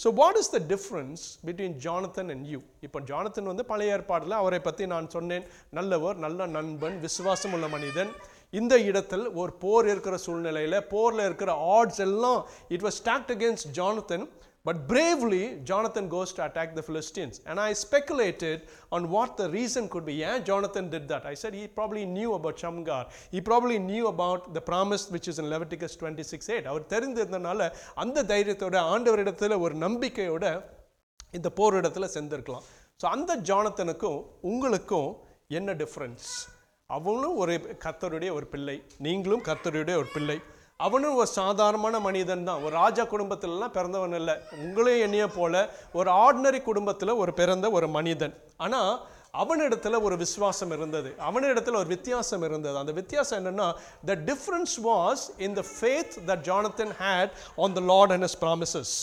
So 0.03 0.07
what 0.19 0.37
is 0.39 0.51
the 0.55 0.59
difference 0.71 1.21
between 1.47 1.75
Jonathan 1.85 2.29
and 2.33 2.45
you 2.53 2.59
இப்போ 2.85 2.99
ஜானத்தன் 3.09 3.49
வந்து 3.51 3.65
பழைய 3.71 3.95
ஏற்பாடில் 3.97 4.39
அவரை 4.39 4.59
பற்றி 4.67 4.85
நான் 4.93 5.07
சொன்னேன். 5.15 5.45
நல்லவர் 5.77 6.17
நல்ல 6.25 6.47
நண்பன் 6.55 6.97
விசுவாசம் 7.05 7.53
உள்ள 7.57 7.67
மனிதன். 7.75 8.11
இந்த 8.59 8.75
இடத்தில் 8.89 9.25
ஒரு 9.41 9.51
போர் 9.63 9.87
இருக்கிற 9.91 10.15
சூழ்நிலையில் 10.25 10.77
போரில் 10.93 11.23
இருக்கிற 11.27 11.51
ஆட்ஸ் 11.77 12.01
எல்லாம் 12.07 12.39
it 12.75 12.85
was 12.87 12.99
stacked 13.01 13.31
against 13.35 13.69
Jonathan 13.79 14.25
But 14.65 14.87
bravely, 14.87 15.41
Jonathan 15.63 16.05
goes 16.09 16.29
to 16.33 16.45
attack 16.45 16.69
the 16.75 16.81
Philistines. 16.81 17.35
And 17.45 17.59
I 17.59 17.73
speculated 17.75 18.57
on 18.91 19.09
what 19.09 19.37
the 19.37 19.47
reason 19.49 19.83
could 19.87 20.05
be. 20.05 20.15
Yeah, 20.15 20.39
Jonathan 20.39 20.89
did 20.89 21.07
that. 21.07 21.23
I 21.25 21.35
said 21.35 21.53
he 21.53 21.67
probably 21.69 22.05
knew 22.07 22.33
about 22.33 22.57
Shamgar. 22.57 23.03
He 23.31 23.41
probably 23.41 23.77
knew 23.79 24.07
about 24.07 24.53
the 24.55 24.61
promise 24.61 25.03
which 25.11 25.27
is 25.27 25.37
in 25.37 25.47
Leviticus 25.53 25.95
26 25.97 26.49
8. 26.49 26.65
அவர் 26.71 26.89
தெரிந்திருந்தனால 26.93 27.67
அந்த 28.03 28.25
தைரியத்தோட 28.31 28.79
ஆண்டவரிடத்துல 28.95 29.59
ஒரு 29.65 29.77
நம்பிக்கையோட 29.85 30.45
இந்த 31.33 31.51
போர் 31.59 31.79
இடத்துல 31.81 32.09
செஞ்சிருக்கலாம் 32.17 32.65
ஸோ 32.99 33.07
அந்த 33.15 33.31
ஜானத்தனுக்கும் 33.51 34.19
உங்களுக்கும் 34.51 35.09
என்ன 35.59 35.71
டிஃப்ரென்ஸ் 35.83 36.27
அவங்களும் 36.89 37.37
ஒரு 37.43 37.53
கர்த்தருடைய 37.85 38.31
ஒரு 38.39 38.47
பிள்ளை 38.53 38.75
நீங்களும் 39.05 39.45
கர்த்தருடைய 39.49 39.95
ஒரு 40.01 40.09
பிள்ளை 40.15 40.37
அவனும் 40.77 41.15
ஒரு 41.15 41.27
சாதாரணமான 41.27 41.99
மனிதன் 41.99 42.43
தான். 42.43 42.61
ஒரு 42.61 42.69
ராஜா 42.69 43.03
குடும்பத்திலலாம் 43.03 43.75
பிறந்தவன் 43.77 44.13
இல்லை. 44.13 44.33
உங்களையும் 44.63 44.99
என்னைய 44.99 45.27
போல 45.27 45.73
ஒரு 45.93 46.11
ஆர்டினரி 46.11 46.61
குடும்பத்தில் 46.61 47.09
ஒரு 47.09 47.33
பிறந்த 47.33 47.71
ஒரு 47.71 47.87
மனிதன். 47.87 48.41
ஆனால் 48.57 49.05
அவனிடத்துல 49.37 50.01
ஒரு 50.01 50.17
விசுவாசம் 50.17 50.71
இருந்தது. 50.71 51.15
அவனிடத்துல 51.19 51.75
ஒரு 51.75 51.85
வித்தியாசம் 51.85 52.41
இருந்தது. 52.41 52.77
அந்த 52.77 52.91
வித்தியாசம் 52.91 53.45
என்னென்னா 53.45 53.73
the 54.05 54.15
difference 54.25 54.75
was 54.83 55.23
in 55.37 55.53
the 55.53 55.63
faith 55.79 56.13
that 56.27 56.43
Jonathan 56.51 56.93
had 56.99 57.31
on 57.55 57.73
the 57.73 57.79
lord 57.79 58.11
and 58.11 58.23
his 58.23 58.39
promises 58.41 58.93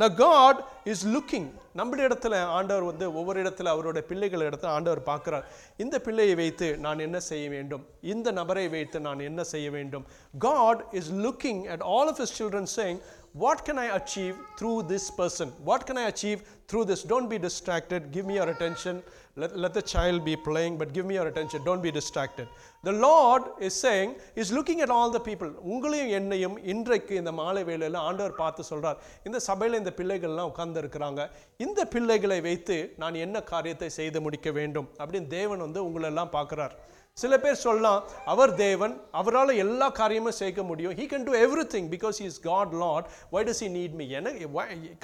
நான் 0.00 0.14
காட் 0.14 0.60
இஸ் 0.84 1.06
லுக்கிங் 1.06 1.48
நம்முடைய 1.74 2.04
இடத்துல 2.08 2.34
ஆண்டவர் 2.56 2.82
வந்து 2.82 3.06
ஒவ்வொரு 3.14 3.38
இடத்துல 3.42 3.70
அவருடைய 3.72 4.06
பிள்ளைகள் 4.08 4.44
இடத்துல 4.48 4.70
ஆண்டவர் 4.76 5.02
பார்க்குறார். 5.10 5.44
இந்த 5.76 5.96
பிள்ளையை 6.00 6.34
வைத்து 6.34 6.68
நான் 6.76 7.04
என்ன 7.06 7.18
செய்ய 7.20 7.48
வேண்டும்? 7.48 7.84
இந்த 8.00 8.30
நபரை 8.30 8.68
வைத்து 8.68 9.00
நான் 9.00 9.26
என்ன 9.28 9.44
செய்ய 9.44 9.70
வேண்டும்? 9.70 10.04
God 10.38 10.84
is 10.90 11.10
looking 11.12 11.62
at 11.64 11.84
all 11.94 12.10
of 12.12 12.20
his 12.20 12.34
children 12.42 12.70
saying 12.76 12.98
what 13.34 13.64
can 13.64 13.78
i 13.78 13.96
achieve 13.96 14.36
through 14.58 14.82
this 14.82 15.10
person 15.10 15.48
what 15.62 15.86
can 15.86 15.96
i 15.96 16.08
achieve 16.08 16.42
through 16.66 16.84
this 16.84 17.02
don't 17.04 17.28
be 17.28 17.38
distracted 17.38 18.10
give 18.10 18.26
me 18.26 18.34
your 18.34 18.48
attention 18.48 19.02
let, 19.36 19.56
let 19.56 19.72
the 19.72 19.82
child 19.82 20.24
be 20.24 20.34
playing 20.34 20.76
but 20.76 20.92
give 20.92 21.06
me 21.06 21.14
your 21.14 21.28
attention 21.28 21.62
don't 21.64 21.82
be 21.82 21.92
distracted 21.92 22.48
the 22.84 22.90
lord 22.90 23.42
is 23.60 23.72
saying 23.74 24.16
is 24.34 24.50
looking 24.50 24.80
at 24.80 24.90
all 24.90 25.10
the 25.10 25.20
people 25.20 25.50
உங்களையும் 25.72 26.12
என்னையும் 26.18 26.56
இன்றைக்கு 26.72 27.14
இந்த 27.14 27.32
மாலை 27.32 27.64
வேளையில் 27.64 27.98
ஆண்டவர் 28.08 28.34
பார்த்து 28.34 28.64
சொல்கிறார் 28.64 28.98
இந்த 29.24 29.40
சபையில் 29.48 29.80
இந்த 29.82 29.92
பிள்ளைகள்லாம் 30.00 30.50
உட்கார்ந்துருக்கிறாங்க 30.52 31.24
இந்த 31.56 31.84
பிள்ளைகளை 31.84 32.40
வைத்து 32.40 32.78
நான் 32.96 33.22
என்ன 33.26 33.42
காரியத்தை 33.52 33.90
செய்து 34.00 34.20
முடிக்க 34.20 34.50
வேண்டும் 34.50 34.88
அப்படின்னு 35.00 35.30
தேவன் 35.38 35.64
வந்து 35.66 35.82
உங்களெல்லாம் 35.88 36.34
பார்க்குறார் 36.38 36.76
சில 37.16 37.34
பேர் 37.42 37.62
சொல்லலாம் 37.64 38.04
அவர் 38.32 38.52
தேவன் 38.64 38.94
அவரால் 39.20 39.60
எல்லா 39.64 39.88
காரியமும் 39.98 40.38
சேர்க்க 40.40 40.62
முடியும். 40.70 40.94
He 40.98 41.04
can 41.12 41.26
do 41.28 41.34
everything 41.74 41.88
because 41.94 42.18
he's 42.26 42.40
God 42.50 42.72
lord 42.82 43.06
why 43.34 43.40
does 43.48 43.62
he 43.64 43.68
need 43.76 43.94
me 44.00 44.06
எனக்கு 44.18 44.48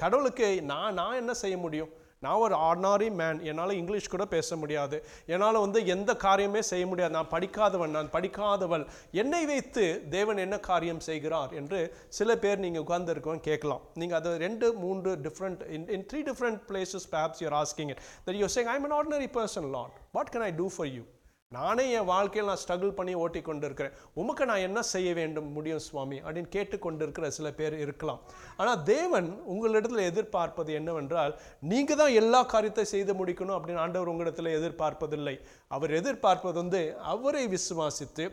கடவுளுக்கு 0.03 0.47
நான் 0.71 0.97
நான் 0.99 1.19
என்ன 1.21 1.33
செய்ய 1.43 1.57
முடியும்? 1.65 1.91
நான் 2.25 2.41
ஒரு 2.43 2.55
ஆர்டினரி 2.67 3.07
மேன் 3.17 3.39
என்னால் 3.49 3.73
இங்கிலீஷ் 3.79 4.09
கூட 4.13 4.25
பேச 4.33 4.55
முடியாது. 4.61 4.97
என்னால் 5.33 5.59
வந்து 5.63 5.79
எந்த 5.95 6.11
காரியமே 6.23 6.61
செய்ய 6.69 6.85
முடியாது. 6.91 7.13
நான் 7.17 7.29
படிக்காதவன் 7.33 7.93
நான் 7.97 8.09
படிக்காதவள். 8.15 8.85
என்னை 9.21 9.41
வைத்து 9.51 9.83
தேவன் 10.15 10.41
என்ன 10.45 10.57
காரியம் 10.69 11.01
செய்கிறார் 11.09 11.51
என்று 11.59 11.81
சில 12.19 12.37
பேர் 12.45 12.63
நீங்கள் 12.63 12.83
உட்கார்ந்துருக்கோம் 12.85 13.43
கேட்கலாம். 13.49 13.83
நீங்கள் 14.03 14.19
அது 14.19 14.31
ரெண்டு 14.45 14.69
மூன்று 14.85 15.13
different 15.27 15.61
in 15.77 15.85
in 15.97 16.07
three 16.13 16.21
different 16.31 16.63
places 16.71 17.07
perhaps 17.13 17.43
you're 17.45 17.57
asking 17.61 17.91
it 17.95 18.01
that 18.29 18.39
you 18.41 18.49
saying 18.55 18.71
I 18.73 18.75
am 18.79 18.87
an 18.89 18.97
ordinary 19.01 19.29
person 19.37 19.69
lord 19.77 19.93
what 20.17 20.33
can 20.35 20.47
I 20.49 20.51
do 20.61 20.69
for 20.77 20.91
you 20.95 21.03
நானே 21.51 21.83
என் 21.91 22.07
வாழ்க்கையில் 22.09 22.49
நான் 22.49 22.61
ஸ்ட்ரகிள் 22.61 22.95
பண்ணி 22.95 23.13
ஓட்டி 23.23 23.41
கொண்டு 23.41 23.65
இருக்கிறேன் 23.67 23.93
உமக்கு 24.21 24.45
நான் 24.45 24.63
என்ன 24.67 24.79
செய்ய 24.81 25.09
வேண்டும் 25.13 25.51
முடியும் 25.51 25.83
சுவாமி? 25.85 26.17
அப்படின்னு 26.21 26.49
கேட்டுக்கொண்டிருக்கிற 26.55 27.27
சில 27.27 27.51
பேர் 27.51 27.75
இருக்கலாம். 27.83 28.19
ஆனால் 28.57 28.83
தேவன் 28.83 29.29
உங்களிடத்தில் 29.45 30.07
எதிர்பார்ப்பது 30.11 30.73
என்னவென்றால் 30.73 31.33
நீங்கள் 31.71 31.99
தான் 32.01 32.17
எல்லா 32.21 32.41
காரியத்தை 32.53 32.85
செய்து 32.85 33.13
முடிக்கணும் 33.13 33.57
அப்படின்னு 33.57 33.83
ஆண்டவர் 33.85 34.11
உங்களிடத்தில் 34.13 34.51
எதிர்பார்ப்பதில்லை. 34.57 35.35
அவர் 35.67 35.91
எதிர்பார்ப்பது 35.91 36.57
வந்து 36.63 36.81
அவரை 37.13 37.45
விசுவாசித்து 37.47 38.25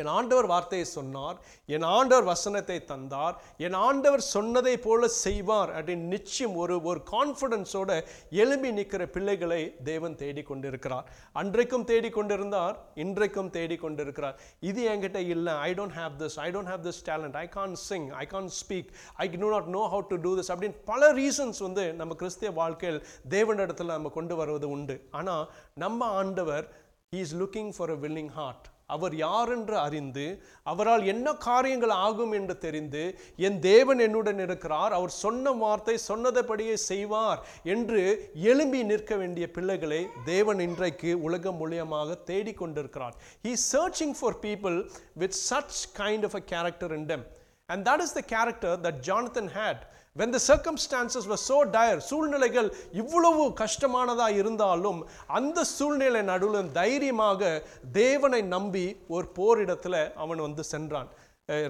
என் 0.00 0.06
ஆண்டவர் 0.06 0.46
வார்த்தையை 0.46 0.84
சொன்னார் 0.88 1.38
என் 1.66 1.82
ஆண்டவர் 1.82 2.24
வசனத்தை 2.24 2.84
தந்தார் 2.84 3.34
என் 3.56 3.74
ஆண்டவர் 3.86 4.20
சொன்னதை 4.20 4.78
போல 4.78 5.08
செய்வார் 5.08 5.70
அப்படின்னு 5.70 6.06
நிச்சயம் 6.14 6.56
ஒரு 6.56 6.82
ஒரு 6.82 7.02
கான்ஃபிடன்ஸோட 7.10 7.90
எழும்பி 8.30 8.72
நிற்கிற 8.72 9.06
பிள்ளைகளை 9.06 9.74
தேவன் 9.84 10.14
தேடிக்கொண்டிருக்கிறார் 10.14 11.04
அன்றைக்கும் 11.34 11.84
தேடிக்கொண்டிருந்தார் 11.84 12.74
இன்றைக்கும் 12.94 13.50
தேடிக்கொண்டிருக்கிறார் 13.50 14.34
இது 14.60 14.88
என்கிட்ட 14.88 15.16
இல்லை. 15.16 15.52
I 15.52 15.72
don't 15.72 15.96
have 16.00 16.16
this 16.18 16.38
I 16.38 16.50
don't 16.50 16.72
have 16.74 16.88
this 16.88 17.02
talent 17.10 17.36
I 17.36 17.48
can 17.48 17.74
sing 17.74 18.08
I 18.08 18.26
can 18.26 18.50
speak 18.62 18.90
I 19.16 19.28
do 19.36 19.52
not 19.54 19.70
know 19.78 19.86
how 19.94 20.06
to 20.08 20.16
do 20.16 20.36
this 20.40 20.52
அப்படின்னு 20.54 20.80
பல 20.84 21.12
ரீசன்ஸ் 21.12 21.58
வந்து 21.58 21.92
நம்ம 21.92 22.14
கிறிஸ்திய 22.14 22.50
வாழ்க்கையில் 22.50 23.06
தேவனிடத்தில் 23.30 23.94
நம்ம 23.96 24.08
கொண்டு 24.08 24.36
வருவது 24.36 24.70
உண்டு. 24.70 25.08
ஆனால் 25.10 25.50
நம்ம 25.74 26.06
ஆண்டவர் 26.06 26.66
he 27.12 27.20
is 27.28 27.36
looking 27.36 27.72
for 27.76 27.90
a 27.90 28.00
willing 28.06 28.34
heart 28.40 28.71
அவர் 28.86 29.14
யார் 29.16 29.48
என்று 29.48 29.76
அறிந்து 29.78 30.40
அவரால் 30.62 31.04
என்ன 31.04 31.32
காரியங்கள் 31.32 31.90
ஆகும் 31.90 32.32
என்று 32.32 32.58
தெரிந்து 32.58 33.04
என் 33.36 33.60
தேவன் 33.60 33.98
என்னுடன் 33.98 34.38
இருக்கிறார் 34.38 34.92
அவர் 34.92 35.10
சொன்ன 35.10 35.52
வார்த்தை 35.52 35.98
சொன்னதபடியே 36.08 36.72
செய்வார் 36.72 37.40
என்று 37.64 38.02
எழும்பி 38.42 38.82
நிற்க 38.82 39.16
வேண்டிய 39.16 39.50
பிள்ளைகளை 39.50 40.06
தேவன் 40.24 40.60
இன்றைக்கு 40.60 41.22
உலகம் 41.22 41.60
மூலியமாக 41.60 42.18
தேடிக்கொண்டிருக்கிறார் 42.26 43.16
he 43.44 43.54
searching 43.72 44.16
for 44.20 44.38
people 44.38 44.90
with 45.14 45.38
such 45.50 45.80
kind 45.98 46.24
of 46.24 46.34
a 46.34 46.44
character 46.44 46.92
in 46.92 47.06
them 47.06 47.24
and 47.66 47.88
that 47.88 48.00
is 48.00 48.12
the 48.12 48.20
character 48.26 48.80
that 48.80 49.00
that 49.04 49.50
had 49.50 49.82
when 50.16 50.32
the 50.32 50.38
circumstances 50.46 51.26
were 51.26 51.42
were 51.48 51.68
dire 51.70 52.00
சூழ்நிலைகள் 52.00 52.68
இவ்வளவு 52.92 53.44
கஷ்டமானதாக 53.60 54.32
இருந்தாலும் 54.32 54.98
அந்த 55.38 55.64
சூழ்நிலை 55.70 56.22
நடுவில் 56.22 56.72
தைரியமாக 56.72 57.50
தேவனை 57.92 58.42
நம்பி 58.54 58.84
ஒரு 59.08 59.26
போரிடத்தில் 59.38 60.12
அவன் 60.14 60.38
வந்து 60.38 60.64
சென்றான். 60.64 61.08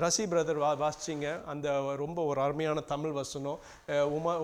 ரசி 0.03 0.25
பிரதர் 0.33 0.61
வா 0.65 0.71
வாசிச்சிங்க. 0.75 1.27
அந்த 1.45 1.69
ரொம்ப 1.97 2.25
ஒரு 2.25 2.41
அருமையான 2.41 2.81
தமிழ் 2.93 3.11
வசனம். 3.13 3.59
Uma 4.17 4.35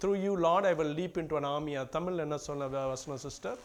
through 0.00 0.12
you 0.24 0.34
Lord 0.38 0.66
I 0.66 0.74
will 0.74 0.96
leap 0.98 1.18
into 1.26 1.36
an 1.36 1.50
army 1.54 1.88
Tamil 1.88 2.18
என்ன 2.18 2.38
சொன்ன 2.38 2.66
வசனம் 2.86 3.22
சிஸ்டர் 3.26 3.58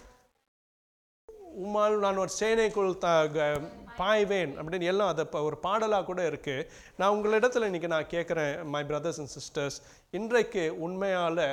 உமால் 1.66 1.98
நான் 2.06 2.18
ஒரு 2.18 2.32
சேனைக்குள் 2.40 2.98
த 2.98 3.10
க- 3.28 3.62
பாய்வேன் 3.98 4.54
அப்படின்னு 4.58 4.84
எல்லாம் 4.84 5.08
அதை 5.08 5.24
இப்போ 5.24 5.42
ஒரு 5.44 5.58
பாடலாக 5.58 6.06
கூட 6.06 6.22
இருக்குது 6.30 6.68
நான் 6.96 7.10
உங்களிடத்தில் 7.10 7.66
இன்னைக்கு 7.66 7.88
நான் 7.88 8.12
கேட்குறேன் 8.12 8.64
மை 8.64 8.86
பிரதர்ஸ் 8.86 9.20
அண்ட் 9.20 9.34
சிஸ்டர்ஸ் 9.38 9.78
இன்றைக்கு 10.12 10.64
உண்மையால் 10.80 11.46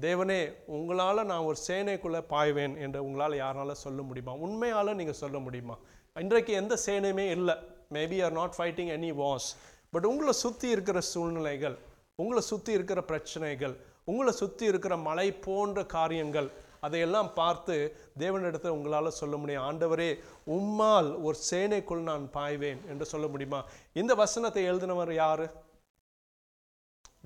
தேவனே 0.00 0.40
உங்களால் 0.66 1.26
நான் 1.26 1.44
ஒரு 1.44 1.58
சேனைக்குள்ளே 1.68 2.20
பாய்வேன் 2.30 2.76
என்று 2.78 3.04
உங்களால் 3.04 3.32
யாரால 3.32 3.70
சொல்ல 3.84 4.02
முடியுமா? 4.02 4.32
உண்மையால் 4.32 4.94
நீங்கள் 4.94 5.20
சொல்ல 5.22 5.38
முடியுமா? 5.38 5.76
இன்றைக்கு 6.16 6.52
எந்த 6.52 6.78
சேனையுமே 6.86 7.26
இல்லை. 7.30 7.56
Maybe 7.92 8.24
are 8.24 8.32
not 8.32 8.54
fighting 8.58 8.90
any 8.96 9.10
wars 9.14 9.48
but 9.90 10.04
உங்களை 10.04 10.32
சுற்றி 10.32 10.68
இருக்கிற 10.68 11.00
சூழ்நிலைகள் 11.00 11.76
உங்களை 12.14 12.42
சுற்றி 12.42 12.72
இருக்கிற 12.72 13.00
பிரச்சனைகள் 13.02 13.74
உங்களை 14.04 14.32
சுற்றி 14.32 14.64
இருக்கிற 14.64 14.96
மலை 14.96 15.32
போன்ற 15.32 15.84
காரியங்கள் 15.86 16.48
அதையெல்லாம் 16.80 17.32
பார்த்து 17.32 17.96
தேவனிடத்தில் 18.18 18.76
உங்களால் 18.76 19.10
சொல்ல 19.10 19.36
முடியும். 19.36 19.62
ஆண்டவரே 19.70 20.10
உம்மால் 20.46 21.22
ஒரு 21.22 21.38
சேனைக்குள் 21.50 22.08
நான் 22.10 22.30
பாய்வேன் 22.32 22.86
என்று 22.86 23.04
சொல்ல 23.04 23.26
முடியுமா? 23.26 23.64
இந்த 23.92 24.14
வசனத்தை 24.14 24.70
எழுதினவர் 24.70 25.12
யார்? 25.12 25.44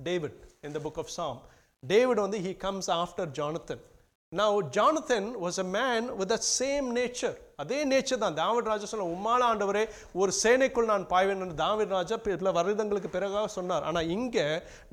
டேவிட். 0.03 0.39
இந்த 0.61 0.79
புக் 0.79 0.97
ஆஃப் 0.97 1.15
சாம் 1.19 1.41
டேவிட் 1.87 2.17
வந்து 2.17 2.39
he 2.39 2.57
comes 2.57 2.91
after 2.91 3.31
Jonathan 3.39 3.83
now 4.33 4.51
jonathan 4.75 5.25
was 5.43 5.57
a 5.59 5.67
man 5.71 6.03
with 6.19 6.29
the 6.29 6.41
same 6.59 6.87
nature 7.01 7.35
அதே 7.61 7.79
நேச்சர் 7.89 8.21
தான் 8.23 8.37
தாவிட் 8.39 8.69
ராஜா 8.71 8.87
சொல்ல 8.91 9.05
உம்மால 9.15 9.41
ஆண்டவரே 9.49 9.81
ஒரு 10.21 10.31
சேனைக்குள் 10.39 10.89
நான் 10.91 11.03
பாய்வேன் 11.11 11.41
என்று 11.45 11.57
தாவிட் 11.61 11.93
ராஜா 11.95 12.15
பல 12.23 12.51
வருடங்களுக்கு 12.57 13.09
பிறகாக 13.15 13.49
சொன்னார் 13.57 13.85
ஆனா 13.89 14.01
இங்க 14.15 14.37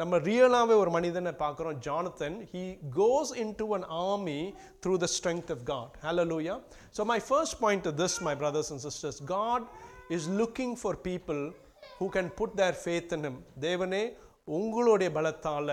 நம்ம 0.00 0.18
ரியலாவே 0.29 0.74
ஒரு 0.83 0.90
மனிதனை 0.96 1.33
பார்க்குறோம் 1.44 1.79
Jonathan 1.87 2.37
he 2.53 2.64
goes 3.00 3.31
into 3.44 3.66
an 3.79 3.87
army 4.09 4.40
through 4.83 4.98
the 5.05 5.11
strength 5.16 5.50
of 5.57 5.61
god 5.72 5.90
hallelujah 6.07 6.59
so 6.98 7.07
my 7.14 7.20
first 7.33 7.55
point 7.64 7.83
to 7.88 7.92
this 8.03 8.16
my 8.29 8.35
brothers 8.42 8.70
and 8.74 8.83
sisters 8.88 9.18
god 9.37 9.62
is 10.18 10.26
looking 10.42 10.74
for 10.83 10.92
people 11.11 11.40
who 11.98 12.09
can 12.18 12.29
put 12.40 12.53
their 12.62 12.76
faith 12.87 13.11
in 13.18 13.24
him 13.29 13.38
தேவனே 13.61 14.05
உங்களுடைய 14.59 15.11
பலத்தால 15.18 15.70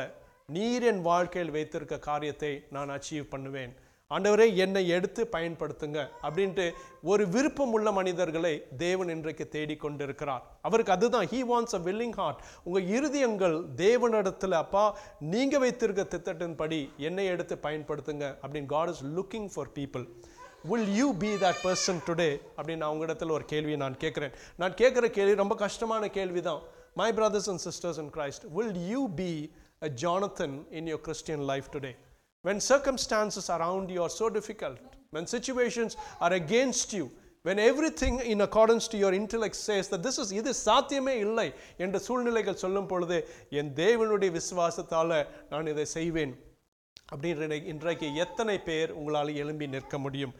நீர் 0.55 0.83
என் 0.89 1.01
வாழ்க்கையில் 1.07 1.51
வைத்திருக்க 1.55 1.95
காரியத்தை 2.05 2.51
நான் 2.75 2.91
achieve 2.93 3.25
பண்ணுவேன். 3.31 3.71
ஆண்டவரே 4.11 4.45
என்னை 4.63 4.83
எடுத்து 4.97 5.21
பயன்படுத்துங்க 5.33 5.99
அப்படின்ட்டு 6.27 6.65
ஒரு 7.11 7.23
விருப்பம் 7.33 7.73
உள்ள 7.77 7.91
மனிதர்களை 7.97 8.51
தேவன் 8.83 9.09
இன்றைக்கு 9.15 9.45
தேடிக்கொண்டிருக்கிறார் 9.55 10.45
அவருக்கு 10.67 10.93
அதுதான். 10.95 11.27
He 11.31 11.39
wants 11.51 11.75
a 11.79 11.81
willing 11.87 12.15
heart 12.19 12.39
உங்கள் 12.67 12.87
இருதயங்கள் 12.95 13.57
தேவனிடத்தில் 13.83 14.57
அப்பா 14.61 14.85
நீங்கள் 15.33 15.63
வைத்திருக்க 15.65 16.05
திட்டத்தின்படி 16.15 16.79
என்னை 17.09 17.27
எடுத்து 17.33 17.57
பயன்படுத்துங்க 17.67 18.25
அப்படின்னு 18.41 18.71
God 18.75 18.93
is 18.93 19.03
looking 19.19 19.51
for 19.55 19.73
people 19.77 20.07
will 20.71 20.89
you 21.01 21.09
be 21.25 21.33
that 21.45 21.61
person 21.67 22.01
today 22.09 22.31
அப்படின்னு 22.57 22.81
நான் 22.85 22.95
உங்களிடத்தில் 22.95 23.37
ஒரு 23.39 23.47
கேள்வியை 23.53 23.79
நான் 23.85 24.01
கேட்குறேன். 24.05 24.35
நான் 24.63 24.79
கேட்குற 24.83 25.05
கேள்வி 25.19 25.37
ரொம்ப 25.43 25.57
கஷ்டமான 25.67 26.07
கேள்வி 26.19 26.43
தான் 26.49 26.63
my 27.01 27.11
brothers 27.13 27.51
and 27.53 27.65
sisters 27.69 28.01
and 28.03 28.13
Christ 28.17 28.45
will 28.57 28.77
you 28.93 29.01
be 29.21 29.31
a 29.81 29.89
Jonathan 29.91 30.65
in 30.71 30.87
your 30.87 30.97
Christian 30.97 31.45
life 31.45 31.69
today 31.69 31.95
when 32.45 32.59
circumstances 32.63 33.49
around 33.49 33.89
you 33.89 34.01
are 34.01 34.09
so 34.11 34.29
difficult 34.29 34.79
when 35.11 35.25
situations 35.27 35.95
are 36.19 36.33
against 36.33 36.93
you 36.93 37.05
when 37.45 37.59
everything 37.59 38.19
in 38.21 38.41
accordance 38.41 38.87
to 38.87 38.97
your 38.97 39.13
intellect 39.13 39.55
says 39.57 39.87
that 39.87 40.01
this 40.03 40.17
is 40.17 40.29
இது 40.31 40.51
சாத்தியமே 40.65 41.15
இல்லை 41.25 41.47
என்ற 41.77 41.99
சூழ்நிலைகள் 42.07 42.61
சொல்லும் 42.63 42.89
பொழுது 42.91 43.17
என் 43.59 43.71
தேவனுடைய 43.75 44.31
விசுவாசத்தால் 44.39 45.15
நான் 45.49 45.71
இதை 45.73 45.85
செய்வேன் 45.93 46.33
அப்படின்ற 47.11 47.57
இன்றைக்கு 47.73 48.07
எத்தனை 48.23 48.55
பேர் 48.61 48.91
உங்களால் 48.99 49.37
எழும்பி 49.43 49.67
நிற்க 49.75 49.97
முடியும் 50.05 50.33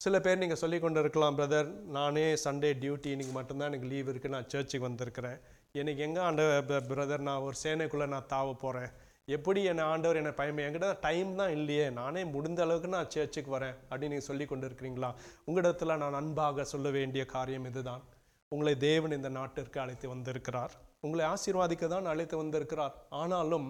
சில 0.00 0.16
பேர் 0.20 0.40
நீங்கள் 0.42 0.60
சொல்லி 0.62 0.78
கொண்டு 0.78 1.02
இருக்கலாம் 1.04 1.36
பிரதர் 1.38 1.68
நானே 1.96 2.28
சண்டே 2.44 2.70
டியூட்டி 2.82 3.10
இன்னைக்கு 3.14 3.34
மட்டும்தான் 3.36 3.70
எனக்கு 3.72 3.90
லீவ் 3.92 4.10
இருக்குது 4.12 4.34
நான் 4.36 4.48
சர்ச்சுக்கு 4.54 4.88
வந்திருக்கிறேன் 4.88 5.38
எனக்கு 5.80 6.00
எங்கே 6.06 6.20
ஆண்டவர் 6.28 6.88
பிரதர் 6.88 7.22
நான் 7.26 7.44
ஒரு 7.44 7.56
சேனைக்குள்ளே 7.60 8.06
நான் 8.14 8.26
தாவ 8.32 8.48
போகிறேன் 8.62 8.90
எப்படி 9.36 9.60
என்னை 9.70 9.84
ஆண்டவர் 9.92 10.18
என்னை 10.20 10.32
பயமே 10.40 10.64
என்கிட்ட 10.64 10.88
டைம் 11.04 11.30
தான் 11.38 11.52
இல்லையே. 11.58 11.86
நானே 11.98 12.22
முடிந்த 12.32 12.60
அளவுக்கு 12.64 12.88
நான் 12.94 13.08
சேர்ச்சுக்கு 13.14 13.50
வரேன் 13.54 13.76
அப்படின்னு 13.88 14.12
நீங்கள் 14.14 14.26
சொல்லி 14.28 14.46
கொண்டு 14.50 14.66
இருக்கிறீங்களா 14.68 15.10
உங்களிடத்தில் 15.48 16.00
நான் 16.02 16.18
அன்பாக 16.18 16.64
சொல்ல 16.72 16.90
வேண்டிய 16.96 17.22
காரியம் 17.34 17.68
இதுதான். 17.70 18.02
உங்களை 18.52 18.74
தேவன் 18.88 19.16
இந்த 19.18 19.30
நாட்டிற்கு 19.38 19.80
அழைத்து 19.84 20.08
வந்திருக்கிறார். 20.14 20.74
உங்களை 21.06 21.24
ஆசீர்வாதிக்க 21.30 21.88
தான் 21.94 22.10
அழைத்து 22.12 22.36
வந்திருக்கிறார். 22.42 22.94
ஆனாலும் 23.22 23.68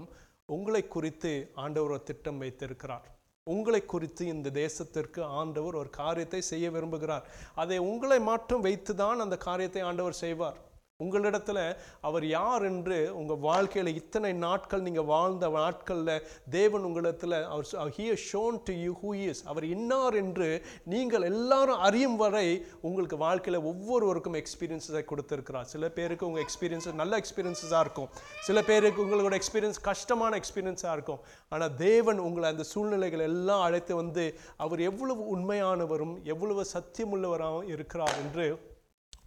உங்களை 0.56 0.82
குறித்து 0.96 1.32
ஆண்டவர் 1.64 1.94
ஒரு 1.98 2.04
திட்டம் 2.10 2.42
வைத்திருக்கிறார். 2.44 3.06
உங்களை 3.46 3.82
குறித்து 3.94 4.22
இந்த 4.34 4.48
தேசத்திற்கு 4.62 5.22
ஆண்டவர் 5.40 5.80
ஒரு 5.84 5.92
காரியத்தை 6.00 6.42
செய்ய 6.50 6.66
விரும்புகிறார். 6.74 7.24
அதை 7.62 7.80
உங்களை 7.92 8.20
மட்டும் 8.32 8.66
வைத்து 8.68 8.94
தான் 9.04 9.24
அந்த 9.26 9.38
காரியத்தை 9.48 9.84
ஆண்டவர் 9.90 10.20
செய்வார். 10.24 10.58
உங்களிடத்துல 11.04 11.60
அவர் 12.08 12.26
யார் 12.38 12.64
என்று 12.70 12.98
உங்கள் 13.20 13.42
வாழ்க்கையில் 13.48 13.90
இத்தனை 14.00 14.32
நாட்கள் 14.46 14.86
நீங்கள் 14.86 15.08
வாழ்ந்த 15.12 15.48
நாட்களில் 15.58 16.14
தேவன் 16.56 16.86
உங்களிடத்தில் 16.88 17.36
அவர் 17.52 17.92
here 17.98 18.22
shown 18.30 18.58
to 18.68 18.74
you 18.84 18.92
who 19.02 19.12
is 19.28 19.42
அவர் 19.52 19.66
இன்னார் 19.74 20.16
என்று 20.22 20.50
நீங்கள் 20.94 21.28
எல்லாரும் 21.32 21.82
அறியும் 21.88 22.18
வரை 22.22 22.46
உங்களுக்கு 22.88 23.18
வாழ்க்கையில் 23.26 23.60
ஒவ்வொருவருக்கும் 23.70 24.38
எக்ஸ்பீரியன்ஸை 24.42 25.02
கொடுத்துருக்கிறார். 25.10 25.68
சில 25.74 25.88
பேருக்கு 25.98 26.28
உங்கள் 26.30 26.44
எக்ஸ்பீரியன்ஸ் 26.46 26.88
நல்ல 27.02 27.20
எக்ஸ்பீரியன்ஸாக 27.22 27.84
இருக்கும். 27.86 28.10
சில 28.48 28.58
பேருக்கு 28.70 29.04
உங்களோட 29.06 29.34
எக்ஸ்பீரியன்ஸ் 29.40 29.80
கஷ்டமான 29.90 30.40
எக்ஸ்பீரியன்ஸாக 30.42 30.96
இருக்கும். 30.98 31.22
ஆனால் 31.52 31.74
தேவன் 31.86 32.20
உங்களை 32.28 32.48
அந்த 32.52 32.66
சூழ்நிலைகள் 32.72 33.26
எல்லாம் 33.30 33.64
அழைத்து 33.68 33.92
வந்து 34.02 34.26
அவர் 34.64 34.80
எவ்வளவு 34.90 35.22
உண்மையானவரும் 35.36 36.14
எவ்வளவு 36.34 36.64
சத்தியமுள்ளவராகவும் 36.74 37.70
இருக்கிறார் 37.74 38.16
என்று 38.24 38.46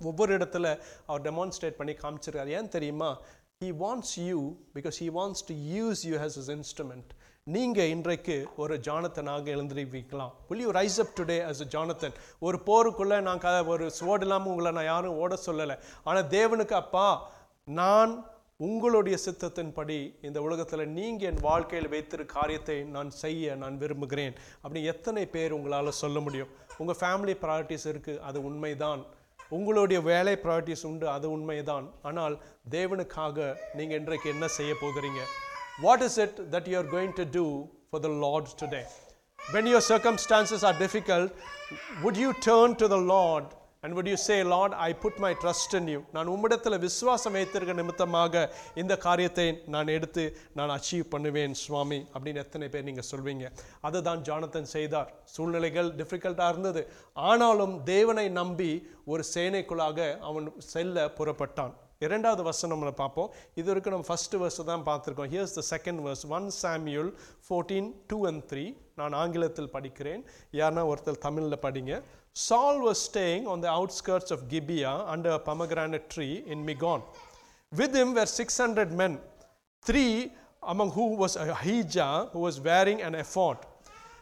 ஒவ்வொரு 0.01 0.37
இடத்துல 0.37 0.79
அவர் 1.05 1.21
டெமான்ஸ்ட்ரேட் 1.21 1.77
பண்ணி 1.79 1.93
காமிச்சிருக்காரு. 1.93 2.47
ஏன் 2.47 2.69
தெரியுமா? 2.69 3.19
He 3.63 3.69
wants 3.83 4.15
you 4.29 4.55
because 4.73 4.97
he 5.03 5.07
wants 5.19 5.45
to 5.49 5.55
use 5.75 6.01
you 6.07 6.17
has 6.17 6.37
his 6.41 6.51
instrument 6.57 7.11
நீங்கள் 7.47 7.87
இன்றைக்கு 7.87 8.47
ஒரு 8.55 8.77
ஜானத்தனாக 8.77 9.45
எழுந்திருக்கலாம் 9.55 10.31
will 10.49 10.61
you 10.61 10.71
rise 10.71 10.99
up 11.03 11.11
today 11.19 11.35
as 11.49 11.61
a 11.65 11.67
Jonathan? 11.75 12.15
ஒரு 12.39 12.57
போருக்குள்ளே 12.69 13.21
நான் 13.21 13.37
க 13.37 13.63
ஒரு 13.63 13.91
சுவடு 13.91 14.25
இல்லாமல் 14.25 14.51
உங்களை 14.51 14.71
நான் 14.71 14.89
யாரும் 14.93 15.17
ஓட 15.23 15.37
சொல்லலை. 15.45 15.75
ஆனால் 16.03 16.27
தேவனுக்கு 16.27 16.73
அப்பா 16.73 17.31
நான் 17.67 18.33
உங்களுடைய 18.57 19.17
சித்தத்தின்படி 19.25 20.15
இந்த 20.21 20.41
உலகத்தில் 20.41 20.85
நீங்கள் 20.87 21.29
என் 21.29 21.41
வாழ்க்கையில் 21.41 21.89
வைத்திருக்க 21.89 22.39
காரியத்தை 22.39 22.83
நான் 22.83 23.09
செய்ய 23.09 23.55
நான் 23.55 23.77
விரும்புகிறேன். 23.77 24.35
அப்படி 24.61 24.83
எத்தனை 24.83 25.25
பேர் 25.25 25.51
உங்களால் 25.51 25.91
சொல்ல 25.91 26.19
முடியும்? 26.19 26.49
உங்கள் 26.77 26.99
ஃபேமிலி 27.01 27.35
ப்ராரிட்டிஸ் 27.41 27.87
இருக்குது 27.93 28.19
அது 28.19 28.43
உண்மைதான். 28.43 29.05
உங்களுடைய 29.49 30.01
வேலை 30.11 30.33
ப்ரையாரிட்டிஸ் 30.43 30.85
உண்டு 30.89 31.09
அது 31.15 31.27
உண்மைதான். 31.37 31.87
ஆனால் 32.09 32.35
தேவனுக்காக 32.75 33.55
நீங்கள் 33.77 33.99
இன்றைக்கு 33.99 34.29
என்ன 34.35 34.47
செய்ய 34.57 34.73
போகிறீங்க? 34.83 35.21
What 35.85 36.05
is 36.07 36.17
it 36.25 36.39
that 36.53 36.69
you 36.71 36.77
are 36.83 36.89
going 36.95 37.13
to 37.21 37.25
do 37.37 37.45
for 37.89 38.03
the 38.07 38.11
Lord 38.25 38.49
today 38.61 38.81
when 39.53 39.69
your 39.71 39.85
circumstances 39.91 40.65
are 40.69 40.77
difficult 40.83 41.31
would 42.03 42.19
you 42.23 42.31
turn 42.49 42.75
to 42.81 42.87
the 42.95 42.99
Lord 43.13 43.51
and 43.85 43.95
would 43.97 44.09
you 44.11 44.17
say 44.27 44.35
Lord 44.53 44.75
I 44.87 44.89
put 45.03 45.19
my 45.23 45.31
trust 45.43 45.75
in 45.79 45.89
you 45.93 45.99
நான் 46.17 46.29
உம்மிடத்தில் 46.33 46.77
விசுவாசம் 46.85 47.35
வைத்திருக்க 47.37 47.73
நிமித்தமாக 47.79 48.43
இந்த 48.81 48.93
காரியத்தை 49.05 49.47
நான் 49.75 49.93
எடுத்து 49.97 50.25
நான் 50.59 50.73
அச்சீவ் 50.77 51.05
பண்ணுவேன் 51.13 51.55
சுவாமி 51.63 51.99
அப்படின்னு 52.13 52.43
எத்தனை 52.45 52.67
பேர் 52.73 52.87
நீங்கள் 52.89 53.09
சொல்வீங்க. 53.11 53.45
அதை 53.87 54.01
தான் 54.09 54.23
ஜானத்தன் 54.29 54.69
செய்தார். 54.75 55.09
சூழ்நிலைகள் 55.35 55.89
டிஃபிகல்ட்டாக 56.01 56.53
இருந்தது. 56.53 56.83
ஆனாலும் 57.31 57.75
தேவனை 57.93 58.27
நம்பி 58.41 58.71
ஒரு 59.13 59.25
சேனைக்குள்ளாக 59.33 59.99
அவன் 60.29 60.47
செல்ல 60.73 61.07
புறப்பட்டான். 61.19 61.73
இரண்டாவது 62.05 62.43
வசனம் 62.47 62.73
நம்மளை 62.73 62.93
பார்ப்போம். 63.01 63.29
இது 63.59 63.67
வரைக்கும் 63.69 63.93
நம்ம 63.95 64.07
ஃபஸ்ட்டு 64.09 64.39
verse 64.41 64.59
தான் 64.71 64.83
பார்த்துருக்கோம். 64.89 65.29
Here's 65.33 65.55
the 65.59 65.61
second 65.73 66.01
verse 66.05 66.25
one 66.37 66.47
Samuel 66.61 67.11
fourteen 67.47 67.89
two 68.11 68.17
and 68.29 68.43
three 68.51 68.65
நான் 68.99 69.15
ஆங்கிலத்தில் 69.21 69.73
படிக்கிறேன். 69.75 70.21
யாருன்னா 70.59 70.83
ஒருத்தர் 70.91 71.23
தமிழில் 71.27 71.63
படிங்க. 71.65 71.93
Saul 72.34 72.80
was 72.80 73.00
staying 73.00 73.46
on 73.46 73.60
the 73.60 73.68
outskirts 73.68 74.30
of 74.30 74.48
Gibeah 74.48 75.04
under 75.06 75.30
a 75.30 75.38
pomegranate 75.38 76.08
tree 76.08 76.44
in 76.46 76.64
Migon. 76.64 77.02
With 77.76 77.94
him 77.94 78.14
were 78.14 78.26
600 78.26 78.92
men, 78.92 79.18
three 79.82 80.32
among 80.62 80.90
who 80.92 81.16
was 81.16 81.36
Ahijah, 81.36 82.28
who 82.32 82.40
was 82.40 82.60
wearing 82.60 83.02
an 83.02 83.14
ephod. 83.14 83.58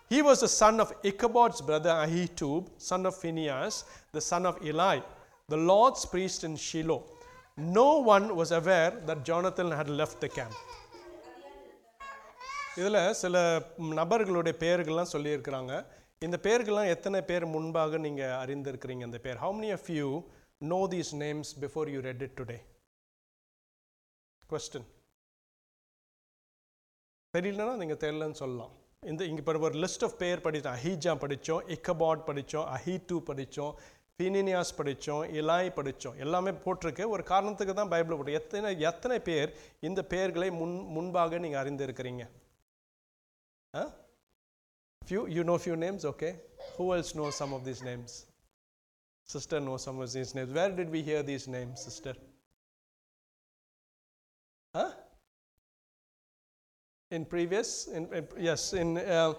He 0.08 0.22
was 0.22 0.40
the 0.40 0.48
son 0.48 0.80
of 0.80 0.92
Ichabod's 1.02 1.60
brother 1.60 1.90
Ahitub, 1.90 2.68
son 2.78 3.04
of 3.06 3.14
Phinehas, 3.16 3.84
the 4.12 4.20
son 4.20 4.46
of 4.46 4.64
Eli, 4.64 5.00
the 5.48 5.56
Lord's 5.56 6.04
priest 6.06 6.44
in 6.44 6.56
Shiloh. 6.56 7.04
No 7.56 7.98
one 7.98 8.34
was 8.36 8.52
aware 8.52 8.92
that 9.06 9.24
Jonathan 9.24 9.70
had 9.70 9.90
left 9.90 10.20
the 10.20 10.28
camp. 10.28 10.54
இதில் 12.80 13.14
சில 13.20 13.36
நபர்களுடைய 13.98 14.54
பெயர்கள்லாம் 14.60 15.12
சொல்லியிருக்கிறாங்க 15.12 15.72
இந்த 16.25 16.37
பேர்கள்லாம் 16.43 16.91
எத்தனை 16.95 17.21
பேர் 17.21 17.45
முன்பாக 17.45 17.97
நீங்கள் 17.97 18.35
அறிந்திருக்கிறீங்க 18.43 19.03
இந்த 19.09 19.17
பேர்? 19.17 19.35
How 19.35 19.55
many 19.59 19.71
of 19.77 19.89
you 19.89 20.07
know 20.73 20.87
these 20.87 21.11
names 21.23 21.51
before 21.59 21.89
you 21.93 21.99
read 21.99 22.21
it 22.21 22.35
today 22.39 22.57
question 24.49 24.87
தெரியலன்னா 27.33 27.75
நீங்கள் 27.81 28.01
தெரியலன்னு 28.03 28.39
சொல்லலாம். 28.43 28.73
இந்த 29.01 29.21
இங்கே 29.25 29.41
இப்போ 29.43 29.59
ஒரு 29.69 29.79
லிஸ்ட் 29.83 30.03
ஆஃப் 30.03 30.17
பேர் 30.17 30.41
படித்தோம் 30.41 30.75
அஹீஜா 30.77 31.13
படித்தோம் 31.23 31.63
இக்கபாட் 31.75 32.23
படித்தோம் 32.29 32.67
அஹீட்டு 32.75 33.17
படித்தோம் 33.29 33.73
பினினியாஸ் 34.19 34.77
படித்தோம் 34.77 35.23
இலாய் 35.39 35.69
படித்தோம் 35.77 36.17
எல்லாமே 36.17 36.51
போட்டிருக்கு. 36.65 37.03
ஒரு 37.07 37.23
காரணத்துக்கு 37.23 37.73
தான் 37.73 37.91
பைபிள் 37.93 38.15
போட்டு. 38.15 38.33
எத்தனை 38.33 38.79
எத்தனை 38.79 39.19
பேர் 39.19 39.49
இந்த 39.79 39.99
பெயர்களை 40.13 40.49
முன் 40.51 40.75
முன்பாக 40.95 41.37
நீங்கள் 41.37 41.61
அறிந்திருக்கிறீங்க? 41.63 42.25
ஆ? 43.73 43.83
Few, 45.06 45.26
you 45.26 45.42
know 45.44 45.58
few 45.58 45.76
names, 45.76 46.04
okay? 46.04 46.36
Who 46.76 46.94
else 46.94 47.14
knows 47.14 47.34
some 47.34 47.52
of 47.52 47.64
these 47.64 47.82
names? 47.82 48.26
Sister 49.26 49.60
knows 49.60 49.82
some 49.82 50.00
of 50.00 50.12
these 50.12 50.34
names. 50.34 50.52
Where 50.52 50.70
did 50.70 50.90
we 50.90 51.02
hear 51.02 51.22
these 51.22 51.48
names, 51.48 51.82
sister? 51.82 52.14
Huh? 54.74 54.90
In 57.10 57.24
previous, 57.24 57.86
in, 57.88 58.12
in- 58.12 58.28
yes, 58.38 58.72
in, 58.74 58.98
uh, 58.98 59.32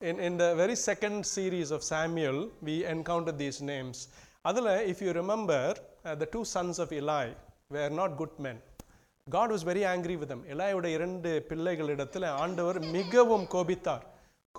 in 0.00 0.20
in 0.20 0.36
the 0.36 0.54
very 0.54 0.76
second 0.76 1.24
series 1.24 1.70
of 1.70 1.82
Samuel, 1.82 2.50
we 2.60 2.84
encountered 2.84 3.38
these 3.38 3.62
names. 3.62 4.08
Adala, 4.44 4.86
if 4.86 5.00
you 5.00 5.12
remember, 5.12 5.74
uh, 6.04 6.14
the 6.14 6.26
two 6.26 6.44
sons 6.44 6.78
of 6.78 6.92
Eli 6.92 7.30
were 7.70 7.90
not 7.90 8.16
good 8.22 8.34
men. 8.38 8.58
God 9.34 9.52
was 9.52 9.64
very 9.68 9.80
angry 9.92 10.16
with 10.18 10.30
them 10.32 10.42
எலாயோட 10.52 10.86
இரண்டு 10.96 11.30
பிள்ளைகளிடத்தில் 11.48 12.26
ஆண்டவர் 12.42 12.78
மிகவும் 12.96 13.46
கோபித்தார் 13.54 14.04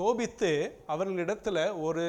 கோபித்து 0.00 0.50
அவர்களிடத்தில் 0.86 1.64
ஒரு 1.86 2.04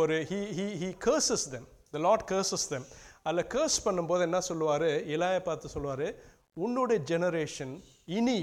ஒரு 0.00 0.16
he 0.30 0.40
he 0.56 0.66
he 0.80 0.88
curses 1.04 1.46
them 1.52 1.66
the 1.94 1.98
Lord 2.06 2.24
curses 2.30 2.66
them 2.72 2.86
அதில் 3.22 3.48
curse 3.54 3.78
பண்ணும்போது 3.84 4.22
என்ன 4.28 4.40
சொல்லுவார்? 4.40 4.88
இலாயை 5.14 5.40
பார்த்து 5.48 5.68
சொல்லுவார் 5.68 6.06
உன்னுடைய 6.64 6.98
ஜெனரேஷன் 7.10 7.72
இனி 8.18 8.40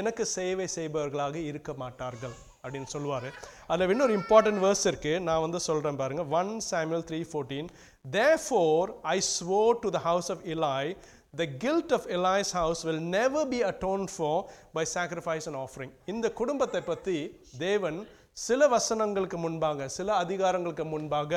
எனக்கு 0.00 0.24
சேவை 0.36 0.66
செய்பவர்களாக 0.74 1.36
இருக்க 1.50 1.70
மாட்டார்கள். 1.82 2.34
அப்படின்னு 2.64 2.90
சொல்லுவார். 2.94 3.28
அதில் 3.72 3.92
இன்னொரு 3.94 4.14
இம்பார்ட்டன்ட் 4.18 4.62
வேர்ஸ் 4.64 4.84
இருக்குது 4.90 5.22
நான் 5.28 5.44
வந்து 5.46 5.60
சொல்கிறேன் 5.68 5.98
பாருங்கள் 6.02 6.28
one 6.40 6.52
Samuel 6.70 7.06
three 7.08 7.20
fourteen 7.30 7.70
therefore 8.18 8.90
I 9.14 9.16
swore 9.34 9.62
to 9.84 9.90
the 9.96 10.00
house 10.08 10.30
of 10.34 10.44
Eli 10.54 10.92
the 11.40 11.46
guilt 11.46 11.90
of 11.96 12.06
Eli's 12.14 12.52
house 12.52 12.84
will 12.84 13.00
never 13.00 13.46
be 13.46 13.62
atoned 13.62 14.10
for 14.10 14.50
by 14.74 14.82
sacrifice 14.84 15.46
and 15.50 15.56
offering. 15.60 15.90
இந்த 16.12 16.26
குடும்பத்தை 16.40 16.80
பற்றி 16.88 17.14
தேவன் 17.62 17.98
சில 18.46 18.68
வசனங்களுக்கு 18.74 19.38
முன்பாக 19.44 19.88
சில 19.94 20.08
அதிகாரங்களுக்கு 20.24 20.84
முன்பாக 20.90 21.32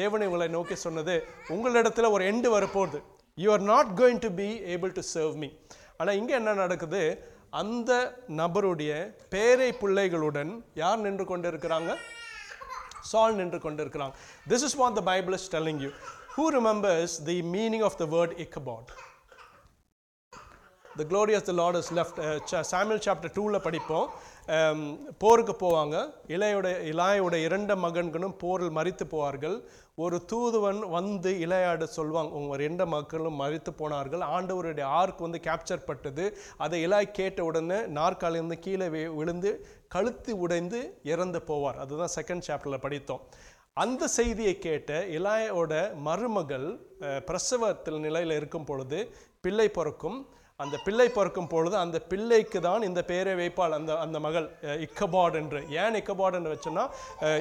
தேவன் 0.00 0.24
இவங்களை 0.26 0.48
நோக்கி 0.56 0.78
சொன்னது 0.84 1.14
உங்களிடத்தில் 1.56 2.10
ஒரு 2.14 2.22
எண்டு 2.32 2.50
வரப்போகுது. 2.56 3.00
You 3.44 3.48
are 3.56 3.66
not 3.72 3.96
going 4.02 4.22
to 4.26 4.32
be 4.42 4.50
able 4.76 4.94
to 4.98 5.04
serve 5.14 5.34
me 5.44 5.50
ஆனால் 6.00 6.16
இங்கே 6.20 6.38
என்ன 6.42 6.58
நடக்குது? 6.62 7.02
அந்த 7.62 7.90
நபருடைய 8.40 8.92
பேரை 9.34 9.72
பிள்ளைகளுடன் 9.82 10.54
யார் 10.84 11.04
நின்று 11.08 11.26
கொண்டிருக்கிறாங்க? 11.34 11.92
சால் 13.12 13.38
நின்று 13.42 13.60
கொண்டிருக்கிறாங்க. 13.68 14.14
இருக்கிறாங்க 14.14 14.48
this 14.52 14.66
is 14.68 14.78
the 14.80 14.96
the 14.98 15.02
is 15.38 15.46
telling 15.54 15.80
you 15.86 15.92
who 16.38 16.46
remembers 16.58 17.14
the 17.30 17.38
meaning 17.56 17.86
of 17.90 18.00
the 18.02 18.06
word 18.16 18.34
ichabod? 18.46 18.84
the 18.88 19.09
the 21.00 21.06
glorious 21.08 21.46
the 21.46 21.54
lord 21.54 21.74
is 21.74 21.94
left 21.94 22.18
uh, 22.18 22.38
Cha- 22.50 22.64
samuel 22.70 23.00
chapter 23.04 23.30
2ல 23.34 23.58
படிப்போம். 23.58 24.10
Um, 24.46 24.96
போருக்கு 25.18 25.52
போவாங்க. 25.52 26.12
இலையோட 26.28 26.66
இலாயோட 26.92 27.34
இரண்டு 27.34 27.76
மகன்களும் 27.76 28.38
போரில் 28.38 28.76
மறித்து 28.76 29.00
போவார்கள். 29.10 29.62
ஒரு 29.94 30.24
தூதுவன் 30.24 30.88
வந்து 30.88 31.32
இளையாட 31.32 31.88
சொல்வாங்க. 31.96 32.30
உங்கள் 32.30 32.58
ரெண்டு 32.58 32.86
மக்களும் 32.86 33.40
மறித்து 33.40 33.70
போனார்கள். 33.76 34.18
ஆண்டவருடைய 34.18 34.82
ஆர்க் 34.82 35.18
வந்து 35.18 35.40
கேப்சர் 35.42 35.84
பட்டது. 35.84 36.36
அதை 36.56 36.86
இலாய் 36.86 37.10
கேட்ட 37.10 37.44
உடனே 37.44 37.76
நாற்காலிருந்து 37.76 38.58
கீழே 38.58 38.88
விழுந்து 38.88 39.66
கழுத்து 39.88 40.38
உடைந்து 40.38 41.00
இறந்து 41.02 41.42
போவார். 41.46 41.76
அதுதான் 41.76 42.08
செகண்ட் 42.20 42.42
சாப்டரில் 42.46 42.80
படித்தோம். 42.80 43.20
அந்த 43.72 44.08
செய்தியை 44.08 44.58
கேட்ட 44.58 45.04
இலாயோட 45.04 45.94
மருமகள் 45.94 46.78
பிரசவத்தில் 47.00 48.00
நிலையில் 48.00 48.36
இருக்கும் 48.36 48.64
பொழுது 48.64 49.14
பிள்ளை 49.40 49.68
பிறக்கும். 49.68 50.28
அந்த 50.64 50.76
பிள்ளை 50.86 51.06
பிறக்கும் 51.16 51.50
பொழுது 51.52 51.76
அந்த 51.82 51.98
பிள்ளைக்கு 52.10 52.58
தான் 52.68 52.86
இந்த 52.88 53.00
பேரை 53.10 53.34
வைப்பாள் 53.40 53.76
அந்த 53.78 53.92
அந்த 54.04 54.18
மகள் 54.26 54.46
இக்கபாட் 54.86 55.36
என்று. 55.40 55.60
ஏன் 55.82 55.96
இக்கபாட் 56.00 56.36
என்று 56.38 56.52
வச்சோன்னா 56.54 56.84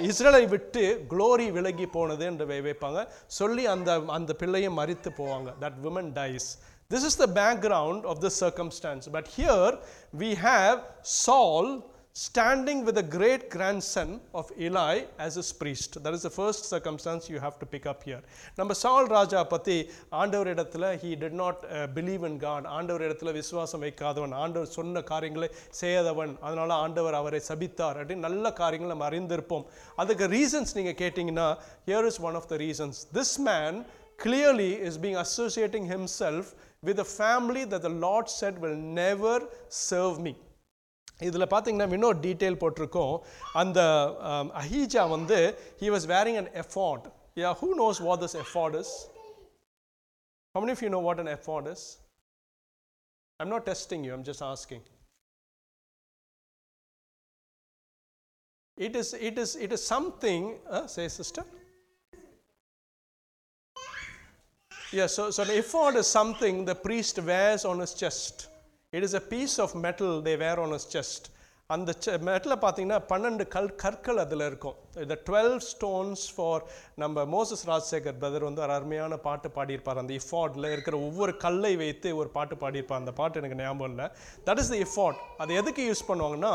இஸ்ரேலை 0.09 0.43
விட்டு 0.55 0.83
க்ளோரி 1.13 1.47
விலகி 1.57 1.87
போனது 1.97 2.25
என்று 2.31 2.47
வைப்பாங்க 2.51 3.03
சொல்லி 3.39 3.65
அந்த 3.75 3.99
அந்த 4.17 4.33
பிள்ளையை 4.41 4.71
மறித்து 4.81 5.11
போவாங்க. 5.21 5.49
That 5.63 5.79
women 5.85 6.11
dies 6.19 6.49
this 6.93 7.05
is 7.09 7.19
the 7.23 7.25
background 7.41 8.05
of 8.11 8.21
the 8.25 8.31
circumstance 8.41 9.07
but 9.15 9.29
here 9.37 9.75
we 10.21 10.29
have 10.47 10.77
Saul 11.23 11.71
standing 12.18 12.84
with 12.86 12.94
the 12.94 13.02
great 13.02 13.50
grandson 13.50 14.20
of 14.40 14.50
Eli 14.56 15.02
as 15.18 15.34
his 15.34 15.52
priest. 15.52 16.00
That 16.04 16.14
is 16.14 16.22
the 16.22 16.30
first 16.30 16.60
circumstance 16.72 17.28
you 17.28 17.40
have 17.40 17.58
to 17.62 17.66
pick 17.72 17.86
up 17.92 18.00
here. 18.08 18.20
நம்ம 18.58 18.74
சால் 18.82 19.08
ராஜா 19.14 19.40
பற்றி 19.54 19.76
ஆண்டவர் 20.20 20.50
இடத்துல 20.52 20.90
he 21.04 21.10
did 21.24 21.34
not 21.42 21.56
uh, 21.64 21.86
believe 21.96 22.22
in 22.30 22.36
God. 22.44 22.62
ஆண்டவர் 22.76 23.04
இடத்துல 23.06 23.32
விசுவாசம் 23.40 23.82
வைக்காதவன் 23.86 24.36
ஆண்டவர் 24.44 24.70
சொன்ன 24.76 25.02
காரியங்களை 25.12 25.48
செய்யாதவன் 25.80 26.34
அதனால 26.46 26.70
ஆண்டவர் 26.84 27.18
அவரை 27.20 27.40
சபித்தார் 27.50 27.98
அப்படின்னு 28.02 28.26
நல்ல 28.28 28.52
காரியங்களை 28.62 28.92
நம்ம 28.94 29.08
அறிந்திருப்போம் 29.10 29.66
அதுக்கு 30.04 30.28
ரீசன்ஸ் 30.38 30.76
நீங்கள் 30.78 30.98
கேட்டிங்கன்னா 31.02 31.48
here 31.90 32.04
is 32.12 32.18
one 32.28 32.38
of 32.42 32.46
the 32.54 32.60
reasons. 32.66 32.94
This 33.20 33.32
man 33.50 33.74
clearly 34.24 34.72
is 34.88 34.96
being 35.04 35.16
associating 35.26 35.84
himself 35.96 36.46
with 36.88 36.98
a 37.00 37.10
family 37.22 37.64
that 37.72 37.82
the 37.82 37.94
Lord 38.06 38.28
said 38.38 38.54
will 38.64 38.80
never 39.02 39.36
serve 39.68 40.16
me. 40.26 40.34
இதில் 41.26 41.50
பார்த்தீங்கன்னா 41.52 41.96
இன்னொரு 41.96 42.18
டீட்டெயில் 42.26 42.60
போட்டிருக்கோம் 42.62 43.16
அந்த 43.60 43.80
um, 44.30 44.46
அஹீஜா 44.60 45.02
வந்து 45.16 45.38
he 45.82 45.90
was 45.94 46.04
wearing 46.12 46.38
an 46.42 46.48
ephod. 46.62 47.02
Yeah, 47.42 47.52
who 47.60 47.68
knows 47.78 47.98
what 48.06 48.18
this 48.22 48.34
ephod 48.42 48.74
is? 48.80 48.90
How 50.54 50.60
many 50.62 50.72
of 50.76 50.82
you 50.84 50.90
know 50.94 51.04
what 51.08 51.18
an 51.24 51.28
ephod 51.36 51.66
is? 51.74 51.82
I'm 53.40 53.50
not 53.54 53.64
testing 53.66 54.04
you, 54.04 54.12
I'm 54.16 54.26
just 54.32 54.42
asking. 54.42 54.82
It 58.78 58.94
is, 59.00 59.08
it 59.14 59.36
is, 59.38 59.50
it 59.56 59.72
is 59.72 59.82
something, 59.84 60.42
uh, 60.68 60.86
say 60.86 61.06
sister? 61.08 61.44
Yes, 64.92 65.14
so, 65.14 65.30
so 65.30 65.44
the 65.44 65.58
ephod 65.58 65.96
is 65.96 66.06
something 66.06 66.64
the 66.64 66.74
priest 66.86 67.18
wears 67.30 67.64
on 67.64 67.80
his 67.80 67.94
chest. 67.94 68.47
It 68.93 69.05
is 69.07 69.17
a 69.19 69.23
piece 69.29 69.55
of 69.59 69.75
metal 69.85 70.13
they 70.21 70.33
wear 70.37 70.59
on 70.59 70.73
his 70.73 70.87
chest 70.95 71.27
அந்த 71.69 71.91
செ 72.03 72.13
மெட்டலை 72.27 72.55
பார்த்தீங்கன்னா 72.61 72.99
பன்னெண்டு 73.09 73.43
கல் 73.47 73.75
கற்கள் 73.75 74.17
அதில் 74.17 74.45
இருக்கும் 74.47 74.77
இந்த 75.05 75.15
twelve 75.29 75.57
stones 75.71 76.25
for 76.35 76.63
நம்ம 77.03 77.25
மோசஸ் 77.35 77.63
ராஜசேகர் 77.71 78.19
பிரதர் 78.21 78.47
வந்து 78.47 78.63
ஒரு 78.65 78.75
அருமையான 78.77 79.17
பாட்டு 79.27 79.49
பாடியிருப்பார். 79.57 80.01
அந்த 80.03 80.13
இஃபார்டில் 80.19 80.71
இருக்கிற 80.75 80.95
ஒவ்வொரு 81.07 81.33
கல்லை 81.45 81.73
வைத்து 81.83 82.11
ஒரு 82.21 82.29
பாட்டு 82.37 82.57
பாடியிருப்பார். 82.63 83.03
அந்த 83.03 83.13
பாட்டு 83.21 83.41
எனக்கு 83.41 83.59
ஞாபகம் 83.63 83.89
இல்லை. 83.93 84.07
தட் 84.47 84.61
இஸ் 84.63 84.71
த 84.75 84.79
இஃபார்ட் 84.87 85.19
அது 85.43 85.57
எதுக்கு 85.61 85.83
யூஸ் 85.89 86.07
பண்ணுவாங்கன்னா 86.09 86.53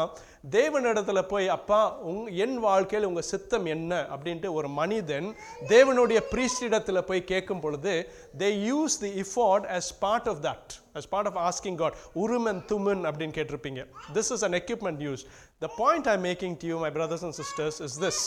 தேவனிடத்தில் 0.58 1.28
போய் 1.32 1.46
அப்பா 1.58 1.80
உங் 2.10 2.24
என் 2.44 2.58
வாழ்க்கையில் 2.68 3.08
உங்கள் 3.10 3.28
சித்தம் 3.32 3.66
என்ன? 3.74 3.92
அப்படின்ட்டு 4.14 4.48
ஒரு 4.58 4.68
மனிதன் 4.80 5.28
தேவனுடைய 5.74 6.20
பிரீஸ்டிடத்தில் 6.32 7.06
போய் 7.10 7.28
கேட்கும் 7.32 7.62
பொழுது 7.64 7.94
they 8.42 8.48
use 8.70 8.96
the 9.04 9.10
ephod 9.24 9.66
as 9.78 9.92
part 10.04 10.28
of 10.32 10.42
that 10.48 10.72
as 10.98 11.08
part 11.12 11.28
of 11.30 11.38
asking 11.46 11.78
God 11.82 11.96
Urim 12.24 12.60
Thummim 12.72 13.02
அப்படின்னு 13.08 13.36
கேட்டிருப்பீங்க. 13.38 13.82
This 14.16 14.30
is 14.34 14.44
an 14.48 14.56
equipment 14.60 15.00
use 15.06 15.24
the 15.64 15.68
point 15.68 16.06
I'm 16.06 16.20
making 16.20 16.58
to 16.58 16.66
you 16.66 16.78
my 16.78 16.90
brothers 16.90 17.22
and 17.22 17.34
sisters 17.34 17.80
is 17.80 17.96
this. 17.96 18.18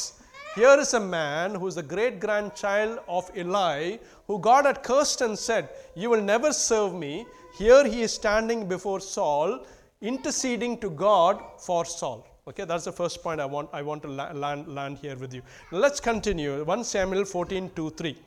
Here 0.56 0.76
is 0.84 0.96
a 0.96 1.00
man 1.00 1.54
who 1.54 1.68
is 1.68 1.76
the 1.76 1.84
great 1.84 2.20
grandchild 2.20 2.98
of 3.08 3.30
Eli 3.38 3.98
who 4.26 4.40
God 4.40 4.66
had 4.66 4.82
cursed 4.82 5.22
and 5.22 5.38
said 5.38 5.70
you 5.96 6.10
will 6.10 6.24
never 6.30 6.52
serve 6.52 6.96
me. 6.96 7.28
Here 7.60 7.84
he 7.86 8.02
is 8.02 8.12
standing 8.12 8.68
before 8.68 9.00
Saul 9.00 9.68
interceding 10.02 10.80
to 10.80 10.90
God 10.90 11.44
for 11.60 11.86
Saul. 11.86 12.26
Okay 12.48 12.66
that's 12.66 12.86
the 12.86 12.96
first 13.02 13.22
point 13.22 13.40
I 13.40 13.46
want 13.46 13.70
I 13.72 13.84
want 13.84 14.02
to 14.08 14.08
land, 14.08 14.68
land 14.80 14.98
here 14.98 15.16
with 15.16 15.32
you. 15.32 15.44
Let's 15.72 16.00
continue. 16.00 16.64
1 16.64 16.84
Samuel 16.84 17.26
14 17.26 17.70
2 17.76 17.90
3 17.92 18.18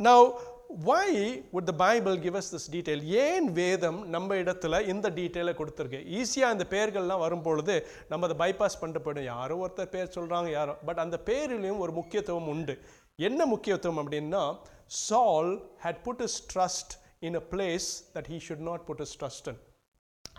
now 0.00 0.38
why 0.68 1.08
would 1.52 1.68
the 1.70 1.72
Bible 1.72 2.18
give 2.18 2.36
us 2.36 2.50
this 2.54 2.68
detail 2.70 3.02
ஏன் 3.02 3.52
வேதம் 3.52 4.08
நம்ம 4.08 4.34
இடத்துல 4.34 4.80
இந்த 4.88 5.10
டீட்டெயிலை 5.10 5.52
கொடுத்துருக்கு? 5.60 6.00
ஈஸியாக 6.18 6.54
இந்த 6.56 6.66
பெயர்கள்லாம் 6.70 7.24
வரும்பொழுது 7.24 7.74
நம்ம 8.08 8.26
அதை 8.28 8.36
பைபாஸ் 8.42 8.80
பண்ணிட்டு 8.80 9.04
போயிடும். 9.06 9.30
யாரோ 9.34 9.56
ஒருத்தர் 9.66 9.92
பேர் 9.94 10.14
சொல்கிறாங்க 10.14 10.50
யாரோ. 10.50 10.74
பட் 10.88 10.98
அந்த 10.98 11.18
பேரிலையும் 11.24 11.78
ஒரு 11.78 11.92
முக்கியத்துவம் 11.92 12.48
உண்டு. 12.48 12.76
என்ன 13.16 13.46
முக்கியத்துவம் 13.46 14.00
அப்படின்னா 14.02 14.42
Saul 14.86 15.52
had 15.84 15.96
put 16.06 16.20
his 16.20 16.38
trust 16.54 16.92
in 17.18 17.34
a 17.34 17.44
place 17.50 17.88
that 18.14 18.28
he 18.32 18.38
should 18.48 18.66
not 18.70 18.84
put 18.86 19.00
his 19.00 19.16
trust in 19.22 19.58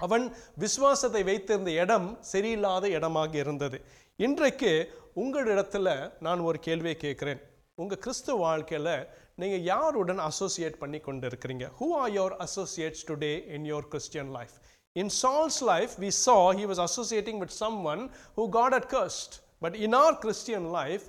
அவன் 0.06 0.26
விசுவாசத்தை 0.64 1.24
வைத்திருந்த 1.24 1.72
இடம் 1.84 2.20
சரியில்லாத 2.32 2.86
இடமாக 2.98 3.38
இருந்தது. 3.38 3.78
இன்றைக்கு 4.16 4.72
உங்களிடத்தில் 5.14 5.90
நான் 6.20 6.40
ஒரு 6.40 6.60
கேள்வியை 6.60 6.98
கேட்குறேன். 7.02 7.42
உங்கள் 7.76 7.98
கிறிஸ்துவ 7.98 8.38
வாழ்க்கையில் 8.40 9.08
நீங்கள் 9.38 9.64
யாருடன் 9.64 10.22
அசோசியேட் 10.22 10.78
பண்ணி 10.80 11.00
கொண்டு 11.00 11.26
இருக்கிறீங்க 11.30 11.66
who 11.80 11.88
are 12.00 12.12
your 12.12 12.34
associates 12.46 13.04
today 13.10 13.34
in 13.56 13.66
your 13.66 13.86
Christian 13.92 14.32
life 14.38 14.56
in 14.96 15.12
Saul's 15.16 15.60
life 15.70 15.94
we 16.04 16.10
saw 16.18 16.38
he 16.60 16.66
was 16.72 16.82
associating 16.86 17.42
with 17.44 17.54
someone 17.92 18.02
who 18.38 18.46
got 18.56 18.76
at 18.80 18.88
cursed 18.94 19.36
but 19.60 19.78
in 19.88 19.96
our 20.00 20.16
Christian 20.24 20.68
life 20.72 21.06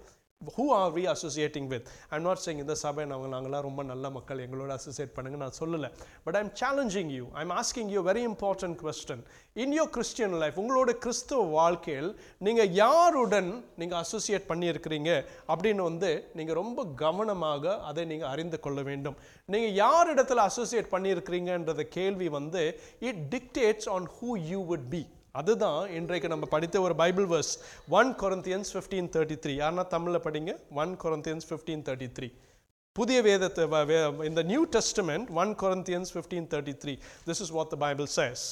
who 0.57 0.65
are 0.77 0.91
we 0.97 1.03
associating 1.13 1.67
with 1.73 1.87
I'm 2.15 2.25
not 2.27 2.41
saying 2.45 2.61
இந்த 2.65 2.75
சபை 2.83 3.05
நாங்கள் 3.13 3.33
நாங்களாம் 3.33 3.65
ரொம்ப 3.67 3.83
நல்ல 3.89 4.11
மக்கள் 4.17 4.43
எங்களோட 4.45 4.71
associate 4.79 5.13
பண்ணுங்க 5.17 5.39
நான் 5.43 5.57
சொல்லலை. 5.59 5.89
But 6.25 6.37
I'm 6.41 6.53
challenging 6.61 7.11
you 7.17 7.25
I'm 7.41 7.53
asking 7.61 7.91
you 7.95 8.01
very 8.11 8.23
important 8.29 8.77
question 8.83 9.23
in 9.65 9.75
your 9.79 9.91
Christian 9.97 10.37
life 10.43 10.61
உங்களோட 10.63 10.93
கிறிஸ்துவ 11.05 11.41
வாழ்க்கையில் 11.59 12.11
நீங்கள் 12.49 12.71
யாருடன் 12.83 13.51
நீங்கள் 13.83 14.01
அசோசியேட் 14.05 14.49
பண்ணியிருக்கிறீங்க 14.53 15.11
அப்படின்னு 15.53 15.85
வந்து 15.91 16.13
நீங்கள் 16.41 16.61
ரொம்ப 16.63 16.87
கவனமாக 17.05 17.77
அதை 17.91 18.05
நீங்கள் 18.15 18.33
அறிந்து 18.35 18.61
கொள்ள 18.67 18.81
வேண்டும். 18.91 19.19
நீங்கள் 19.55 19.77
யார் 19.85 20.15
இடத்துல 20.15 20.49
அசோசியேட் 20.51 20.95
பண்ணியிருக்கிறீங்கன்றத 20.97 21.89
கேள்வி 21.99 22.31
வந்து 22.39 22.65
it 23.11 23.23
dictates 23.37 23.91
on 23.99 24.09
who 24.19 24.31
you 24.53 24.61
would 24.73 24.89
be 24.97 25.03
அதுதான் 25.35 25.91
இன்றைக்கு 25.91 26.29
நம்ம 26.29 26.47
படித்த 26.47 26.81
ஒரு 26.81 26.95
Bible 26.95 27.27
verse 27.27 27.53
one 27.91 28.15
Corinthians 28.15 28.71
fifteen 28.75 29.11
thirty 29.15 29.37
three 29.37 29.55
யாருன்னா 29.59 29.87
தமிழில் 29.87 30.25
படிங்க? 30.25 30.53
One 30.75 30.97
Corinthians 30.97 31.49
fifteen 31.49 31.85
thirty 31.89 32.09
three 32.13 32.29
புதிய 32.97 33.19
வேதத்தை 33.23 33.65
இந்த 34.27 34.43
New 34.43 34.63
Testament 34.73 35.29
one 35.35 35.53
Corinthians 35.55 36.11
fifteen 36.15 36.49
thirty 36.55 36.75
three 36.83 36.95
this 37.27 37.43
is 37.43 37.51
what 37.51 37.71
the 37.71 37.79
Bible 37.79 38.09
says 38.17 38.45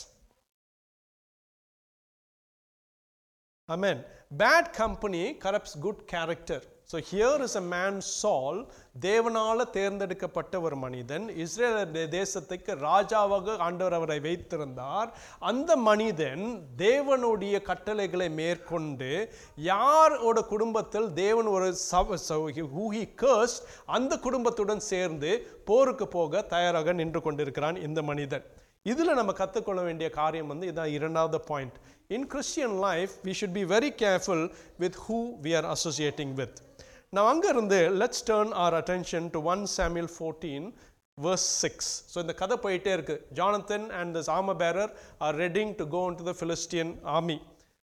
amen 3.69 4.01
bad 4.37 4.69
company 4.77 5.23
corrupts 5.45 5.79
good 5.79 6.03
character 6.07 6.65
so 6.93 7.03
here 7.13 7.41
is 7.41 7.57
a 7.57 7.61
man 7.61 8.01
Saul 8.01 8.73
தேவனால் 9.01 9.01
தேவனால 9.01 9.71
தேர்ந்தெடுக்கப்பட்ட 9.71 10.61
ஒரு 10.61 10.77
மனிதன். 10.77 11.37
இஸ்ரேல் 11.37 11.87
தேசத்துக்கு 12.09 12.75
ராஜாவாக 12.83 13.57
ஆண்டவர் 13.57 13.93
அவரை 13.93 14.21
வைத்திருந்தார். 14.21 15.17
அந்த 15.39 15.77
மனிதன் 15.77 16.69
தேவனுடைய 16.77 17.63
கட்டளைகளை 17.63 18.31
மேற்கொண்டு 18.31 19.33
யாரோட 19.57 20.43
குடும்பத்தில் 20.43 21.13
தேவன் 21.13 21.47
ஒரு 21.47 21.77
சவ 21.93 22.15
சவ- 22.29 22.51
who 22.55 23.47
அந்த 23.87 24.19
குடும்பத்துடன் 24.19 24.81
சேர்ந்து 24.81 25.61
போருக்கு 25.65 26.09
போக 26.09 26.43
தயாராக 26.43 26.93
நின்று 26.93 27.23
கொண்டிருக்கிறான் 27.23 27.77
இந்த 27.77 28.03
மனிதன். 28.03 28.45
இதில் 28.83 29.13
நம்ம 29.13 29.33
கற்றுக்கொள்ள 29.33 29.83
வேண்டிய 29.83 30.11
காரியம் 30.11 30.47
வந்து 30.47 30.73
இதான் 30.73 30.87
இரண்டாவது 30.87 31.41
point 31.41 31.73
in 32.09 32.27
Christian 32.27 32.79
life 32.79 33.11
we 33.25 33.33
should 33.41 33.53
be 33.53 33.65
very 33.65 33.95
careful 34.03 34.51
with 34.79 34.95
who 35.09 35.29
we 35.43 35.57
are 35.57 35.65
associating 35.65 36.33
with 36.33 36.66
நான் 37.16 37.30
அங்கேருந்து 37.34 37.80
let's 38.02 38.26
turn 38.30 38.54
our 38.64 38.76
attention 38.82 39.28
to 39.36 39.42
one 39.54 39.64
Samuel 39.78 40.12
fourteen 40.16 40.68
verse 41.18 41.48
6 41.68 41.88
so 42.12 42.18
இந்த 42.26 42.34
கதை 42.42 42.56
போயிட்டே 42.66 42.92
இருக்கு 42.98 43.16
Jonathan 43.40 43.88
and 44.00 44.12
this 44.18 44.30
armor 44.36 44.56
bearer 44.62 44.86
are 45.26 45.36
ready 45.46 45.74
to 45.80 45.86
go 45.96 46.02
into 46.12 46.24
the 46.30 46.36
Philistine 46.42 46.92
army 47.18 47.38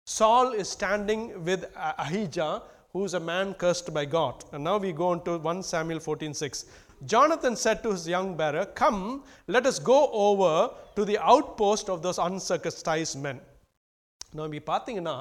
Saul 0.08 0.48
is 0.62 0.68
standing 0.78 1.22
with 1.48 1.62
Ah- 1.88 1.96
Ahijah, 2.06 2.52
who 2.94 3.02
is 3.06 3.14
a 3.14 3.24
man 3.30 3.54
cursed 3.62 3.90
by 3.98 4.04
God. 4.18 4.36
And 4.54 4.62
now 4.64 4.76
we 4.78 4.92
go 5.04 5.08
into 5.18 5.34
1 5.52 5.64
Samuel 5.64 6.00
14:6. 6.00 6.66
Jonathan 7.14 7.56
said 7.56 7.80
to 7.86 7.92
his 7.92 8.04
young 8.08 8.28
bearer, 8.40 8.66
Come, 8.82 9.00
let 9.48 9.66
us 9.66 9.78
go 9.92 10.00
over 10.26 10.52
to 10.98 11.04
the 11.06 11.18
outpost 11.34 11.90
of 11.90 11.98
those 12.06 12.20
uncircumcised 12.28 13.18
men. 13.28 13.40
Now, 14.38 14.48
we 14.48 14.60
பார்த்தீங்கன்னா 14.72 15.16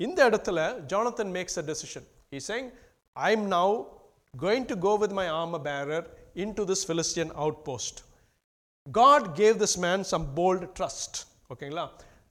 இந்த 0.00 0.18
இடத்துல 0.30 0.60
Jonathan 0.92 1.30
makes 1.38 1.56
a 1.56 1.66
decision. 1.72 2.04
He's 2.32 2.46
saying, 2.50 2.68
I'm 3.15 3.47
now 3.49 3.87
going 4.33 4.65
to 4.65 4.75
go 4.77 4.95
with 4.95 5.11
my 5.11 5.27
armor 5.31 5.59
bearer 5.59 6.05
into 6.35 6.65
this 6.65 6.83
Philistine 6.83 7.31
outpost. 7.35 8.03
God 8.87 9.35
gave 9.35 9.59
this 9.59 9.77
man 9.77 10.03
some 10.05 10.25
bold 10.33 10.63
trust. 10.75 11.11
ஓகேங்களா 11.53 11.83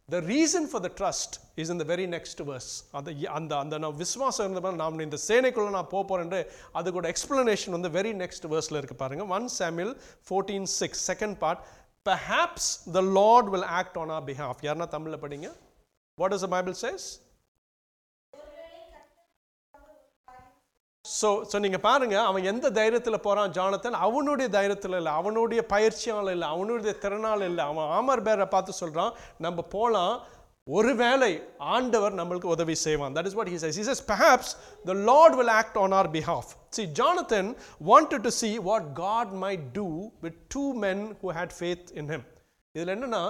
the 0.08 0.20
reason 0.26 0.66
for 0.70 0.82
the 0.84 0.88
trust 0.98 1.34
is 1.62 1.70
இந்த 1.74 1.84
very 1.90 2.06
next 2.14 2.40
verse 2.48 2.70
அந்த 2.98 3.10
அந்த 3.36 3.52
அந்த 3.62 3.78
நான் 3.78 3.98
விஸ்வாசம் 4.00 4.44
இருந்தபோது 4.46 4.80
நான் 4.80 5.04
இந்த 5.06 5.18
சேனைக்குள்ளே 5.26 5.72
நான் 5.76 5.90
போக 5.92 6.02
போகிறேன் 6.10 6.48
அதுக்கோட 6.78 7.08
எக்ஸ்பிளனேஷன் 7.12 7.76
வந்து 7.76 7.90
வெரி 7.98 8.12
நெக்ஸ்ட் 8.22 8.48
வேர்ஸில் 8.52 8.78
இருக்கு 8.80 8.96
பாருங்கள் 9.02 9.30
one 9.36 9.48
Samuel 9.58 9.92
fourteen 10.28 10.68
six 10.78 11.04
second 11.10 11.38
part 11.44 11.62
perhaps 12.06 12.70
the 12.96 13.02
Lord 13.18 13.50
will 13.54 13.68
act 13.80 13.98
on 14.02 14.12
our 14.16 14.26
behalf 14.30 14.64
யாருன்னா 14.68 14.88
தமிழில் 14.96 15.22
படிங்க 15.26 15.50
what 16.18 16.34
is 16.38 16.44
the 16.46 16.50
Bible 16.56 16.76
says 16.84 17.06
so 21.20 21.28
so 21.50 21.56
நீங்கள் 21.64 21.84
பாருங்கள் 21.86 22.26
அவன் 22.28 22.48
எந்த 22.52 22.66
தைரியத்தில் 22.80 23.24
போகிறான் 23.26 23.54
ஜானத்தன்? 23.58 23.98
அவனுடைய 24.06 24.48
தைரியத்தில் 24.58 24.96
இல்லை 25.00 25.12
அவனுடைய 25.20 25.62
பயிற்சியால் 25.72 26.30
இல்லை 26.34 26.48
அவனுடைய 26.54 26.94
திறனால் 27.04 27.44
இல்லை. 27.50 27.64
அவன் 27.72 27.90
ஆமர் 27.98 28.24
பேரை 28.28 28.46
பார்த்து 28.54 28.80
சொல்கிறான் 28.82 29.12
நம்ம 29.46 29.62
போகலாம் 29.76 30.14
ஒருவேளை 30.78 31.30
ஆண்டவர் 31.74 32.18
நம்மளுக்கு 32.18 32.54
உதவி 32.56 32.74
செய்வான். 32.86 33.14
That 33.16 33.28
is 33.30 33.38
what 33.38 33.52
he 33.54 33.60
says 33.64 33.78
he 33.80 33.86
the 34.90 34.94
Lord 35.10 35.36
will 35.40 35.54
act 35.60 35.78
on 35.84 35.96
our 36.00 36.10
behalf 36.18 36.50
our 36.50 36.50
behalf. 36.50 36.58
See 36.76 36.86
to 38.12 38.18
see 38.18 38.22
to 38.26 38.30
see 38.40 38.52
what 38.68 38.82
do 39.00 39.32
might 39.44 39.64
do 39.78 39.86
with 40.24 40.36
two 40.54 40.68
men 40.84 40.98
who 41.20 41.30
had 41.38 41.50
faith 41.62 41.84
இதில் 42.74 42.92
என்னென்னா 42.94 43.22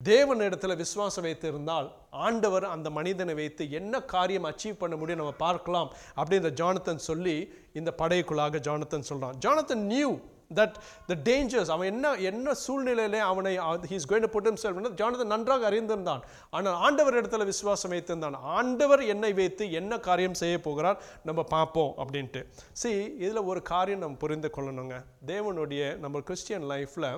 தேவன் 0.00 0.40
இடத்துல 0.40 0.76
விசுவாசம் 0.76 1.24
வைத்திருந்தால் 1.24 1.92
ஆண்டவர் 2.10 2.64
அந்த 2.64 2.90
மனிதனை 2.90 3.34
வைத்து 3.34 3.70
என்ன 3.70 4.00
காரியம் 4.02 4.44
அச்சீவ் 4.44 4.72
பண்ண 4.72 4.96
முடியும் 4.96 5.18
நம்ம 5.18 5.36
பார்க்கலாம் 5.38 5.92
அப்படின்ற 6.16 6.50
ஜானத்தன் 6.60 7.06
சொல்லி 7.08 7.52
இந்த 7.72 7.94
படைக்குள்ளாக 7.98 8.60
ஜானத்தன் 8.68 9.06
சொல்கிறான் 9.10 9.38
Jonathan 9.44 9.84
knew 9.92 10.18
that 10.54 10.74
the 11.06 11.14
dangers 11.28 11.70
அவன் 11.70 11.88
என்ன 11.92 12.12
என்ன 12.30 12.52
சூழ்நிலையிலே 12.66 13.18
அவனை 13.18 13.52
he's 13.90 14.08
going 14.08 14.26
put him 14.26 14.32
put 14.34 14.48
himself 14.50 14.74
Jonathan 14.74 14.98
Jonathan 15.00 15.32
நன்றாக 15.34 15.70
அறிந்திருந்தான். 15.70 16.22
ஆனால் 16.50 16.74
ஆண்டவர் 16.74 17.18
இடத்துல 17.20 17.44
விசுவாசம் 17.44 17.92
வைத்திருந்தான். 17.92 18.36
ஆண்டவர் 18.56 19.02
என்னை 19.04 19.32
வைத்து 19.32 19.72
என்ன 19.72 19.98
காரியம் 19.98 20.34
செய்ய 20.34 20.60
போகிறார் 20.60 21.00
நம்ம 21.24 21.42
பார்ப்போம் 21.42 21.94
அப்படின்ட்டு. 21.96 22.42
சி 22.72 22.92
இதில் 23.24 23.48
ஒரு 23.52 23.62
காரியம் 23.62 24.00
நம்ம 24.00 24.16
புரிந்து 24.16 24.50
கொள்ளணுங்க. 24.56 24.98
தேவனுடைய 25.26 25.96
நம்ம 25.96 26.20
கிறிஸ்டியன் 26.20 26.62
லைஃப்பில் 26.62 27.10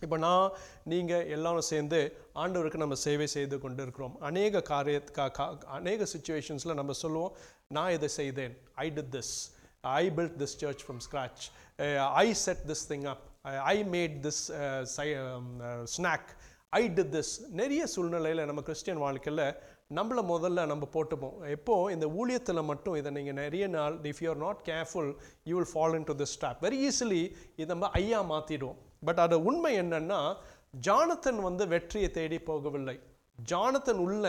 இப்போ 0.00 0.16
நான் 0.18 0.50
நீங்கள் 0.84 1.26
எல்லாரும் 1.28 1.68
சேர்ந்து 1.68 2.00
ஆண்டவருக்கு 2.34 2.76
நம்ம 2.76 2.94
சேவை 2.98 3.26
செய்து 3.26 3.60
கொண்டு 3.60 3.82
இருக்கிறோம் 3.82 4.20
அநேக 4.20 4.62
காரிய 4.62 4.98
கா- 5.12 5.46
அநேக 5.70 6.06
சுச்சுவேஷன்ஸில் 6.12 6.74
நம்ம 6.74 6.92
சொல்லுவோம் 6.94 7.34
நான் 7.68 7.90
இதை 7.90 8.08
செய்தேன். 8.16 8.54
I 8.76 8.90
did 8.90 9.12
this 9.12 9.32
I 9.94 10.10
built 10.10 10.36
this 10.38 10.54
church 10.56 10.84
from 10.84 11.02
scratch 11.06 11.44
I 12.14 12.32
set 12.36 12.62
this 12.66 12.84
thing 12.88 13.06
up 13.06 13.24
I 13.66 13.76
made 13.86 14.16
this 14.22 14.42
snack 15.96 16.28
I 16.72 16.88
did 16.88 17.12
this 17.12 17.32
நிறைய 17.52 17.86
சூழ்நிலையில் 17.86 18.44
நம்ம 18.44 18.62
கிறிஸ்டியன் 18.62 18.98
வாழ்க்கையில் 18.98 19.44
நம்மளை 19.94 20.22
முதல்ல 20.28 20.66
நம்ம 20.66 20.88
போட்டுப்போம். 20.92 21.48
எப்போ? 21.48 21.92
இந்த 21.92 22.06
ஊழியத்தில் 22.18 22.64
மட்டும் 22.64 22.94
இதை 22.94 23.12
நீங்கள் 23.12 23.34
நிறைய 23.34 23.66
நாள் 23.68 23.94
if 24.02 24.20
you 24.20 24.30
are 24.30 24.36
not 24.36 24.60
careful 24.64 25.10
you 25.44 25.54
will 25.56 25.70
fall 25.74 25.94
in 25.94 26.04
to 26.04 26.16
this 26.16 26.34
stop 26.34 26.64
very 26.64 26.78
easily 26.88 27.22
இதை 27.56 27.66
நம்ம 27.66 27.88
ஐயா 27.92 28.20
மாற்றிடுவோம் 28.30 28.78
பட் 29.02 29.24
அது 29.26 29.36
உண்மை 29.50 29.74
என்னன்னா 29.82 30.20
ஜானத்தன் 30.86 31.42
வந்து 31.48 31.66
வெற்றியை 31.74 32.08
தேடி 32.16 32.40
போகவில்லை. 32.48 32.96
ஜானத்தன் 33.50 34.02
உள்ள 34.06 34.24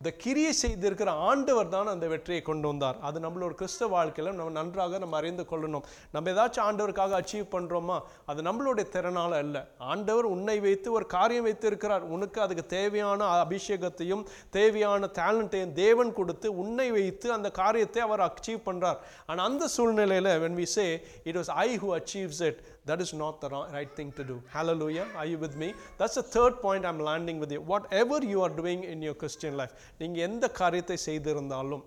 இந்த 0.00 0.10
கிரியை 0.22 0.52
செய்திருக்கிற 0.60 1.10
ஆண்டவர் 1.26 1.68
தான் 1.74 1.90
அந்த 1.90 2.06
வெற்றியை 2.12 2.40
கொண்டு 2.46 2.66
வந்தார். 2.70 2.96
அது 3.08 3.18
நம்மளோட 3.24 3.52
கிறிஸ்தவ 3.58 3.88
வாழ்க்கையில் 3.92 4.30
நம்ம 4.38 4.54
நன்றாக 4.56 4.98
நம்ம 5.02 5.14
அறிந்து 5.18 5.44
கொள்ளணும். 5.50 5.84
நம்ம 6.14 6.32
ஏதாச்சும் 6.32 6.64
ஆண்டவருக்காக 6.68 7.14
அச்சீவ் 7.18 7.46
பண்ணுறோமா 7.52 7.98
அது 8.30 8.40
நம்மளுடைய 8.48 8.86
திறனால் 8.94 9.36
அல்ல. 9.40 9.56
ஆண்டவர் 9.92 10.28
உன்னை 10.32 10.56
வைத்து 10.66 10.88
ஒரு 10.96 11.06
காரியம் 11.14 11.46
வைத்து 11.48 11.68
இருக்கிறார் 11.70 12.06
உனக்கு 12.16 12.40
அதுக்கு 12.46 12.64
தேவையான 12.74 13.28
அபிஷேகத்தையும் 13.44 14.24
தேவையான 14.58 15.10
டேலண்ட்டையும் 15.20 15.76
தேவன் 15.82 16.12
கொடுத்து 16.18 16.50
உன்னை 16.64 16.88
வைத்து 16.98 17.30
அந்த 17.36 17.50
காரியத்தை 17.62 18.02
அவர் 18.08 18.26
அச்சீவ் 18.28 18.66
பண்ணுறார் 18.68 18.98
ஆனால் 19.28 19.46
அந்த 19.50 19.70
சூழ்நிலையில் 19.76 20.32
when 20.46 20.58
we 20.62 20.68
say 20.76 20.88
it 21.28 21.40
was 21.40 21.52
I 21.66 21.68
who 21.84 21.90
achieves 22.00 22.42
it 22.50 22.60
that 22.88 23.00
is 23.04 23.12
not 23.22 23.40
the 23.44 23.50
right 23.76 23.92
thing 23.98 24.10
to 24.18 24.24
do. 24.24 24.36
Hallelujah. 24.56 25.06
Are 25.20 25.26
you 25.32 25.38
with 25.38 25.56
me? 25.62 25.68
That's 25.98 26.16
the 26.20 26.26
third 26.34 26.54
point 26.64 26.84
i'm 26.90 27.00
landing 27.10 27.38
with 27.42 27.52
you. 27.56 27.60
Whatever 27.72 28.18
you 28.32 28.40
are 28.46 28.54
doing 28.62 28.82
in 28.92 29.00
your 29.08 29.16
christian 29.22 29.56
life 29.62 29.74
நீங்க 30.00 30.20
எந்த 30.28 30.48
காரியத்தை 30.60 30.98
செய்திருந்தாலும் 31.08 31.84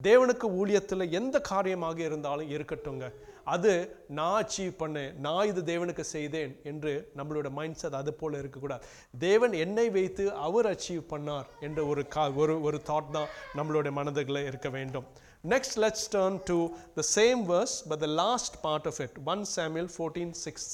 தேவனுக்கு 0.00 0.46
ஊழியத்தில் 0.60 1.12
எந்த 1.18 1.36
காரியமாக 1.48 1.98
இருந்தாலும் 2.08 2.52
இருக்கட்டுங்க 2.56 3.06
அது 3.54 3.72
நான் 4.18 4.36
அச்சீவ் 4.42 4.72
பண்ணேன் 4.82 5.14
நான் 5.24 5.48
இது 5.50 5.60
தேவனுக்கு 5.70 6.04
செய்தேன் 6.16 6.52
என்று 6.70 6.92
நம்மளோட 7.18 7.48
மைண்ட் 7.58 7.78
செட் 7.80 7.96
அது 8.00 8.12
போல் 8.20 8.38
இருக்கக்கூடாது. 8.40 8.82
தேவன் 9.18 9.54
என்னை 9.64 9.86
வைத்து 9.96 10.24
அவர் 10.46 10.68
அச்சீவ் 10.72 11.04
பண்ணார் 11.12 11.48
என்ற 11.66 11.84
ஒரு 11.92 12.02
கா 12.14 12.24
ஒரு 12.42 12.54
ஒரு 12.68 12.80
தாட் 12.90 13.10
தான் 13.16 13.30
நம்மளுடைய 13.58 13.92
மனதுகளில் 13.98 14.48
இருக்க 14.50 14.68
வேண்டும். 14.76 15.06
Next 15.44 15.76
let's 15.84 16.06
turn 16.16 16.38
to 16.50 16.58
the 16.98 17.04
same 17.16 17.42
verse 17.52 17.74
but 17.90 18.00
the 18.06 18.12
last 18.22 18.52
part 18.66 18.86
of 18.92 18.98
it 19.06 19.12
1 19.34 19.44
Samuel 19.56 19.88
14 19.98 20.32
6 20.52 20.68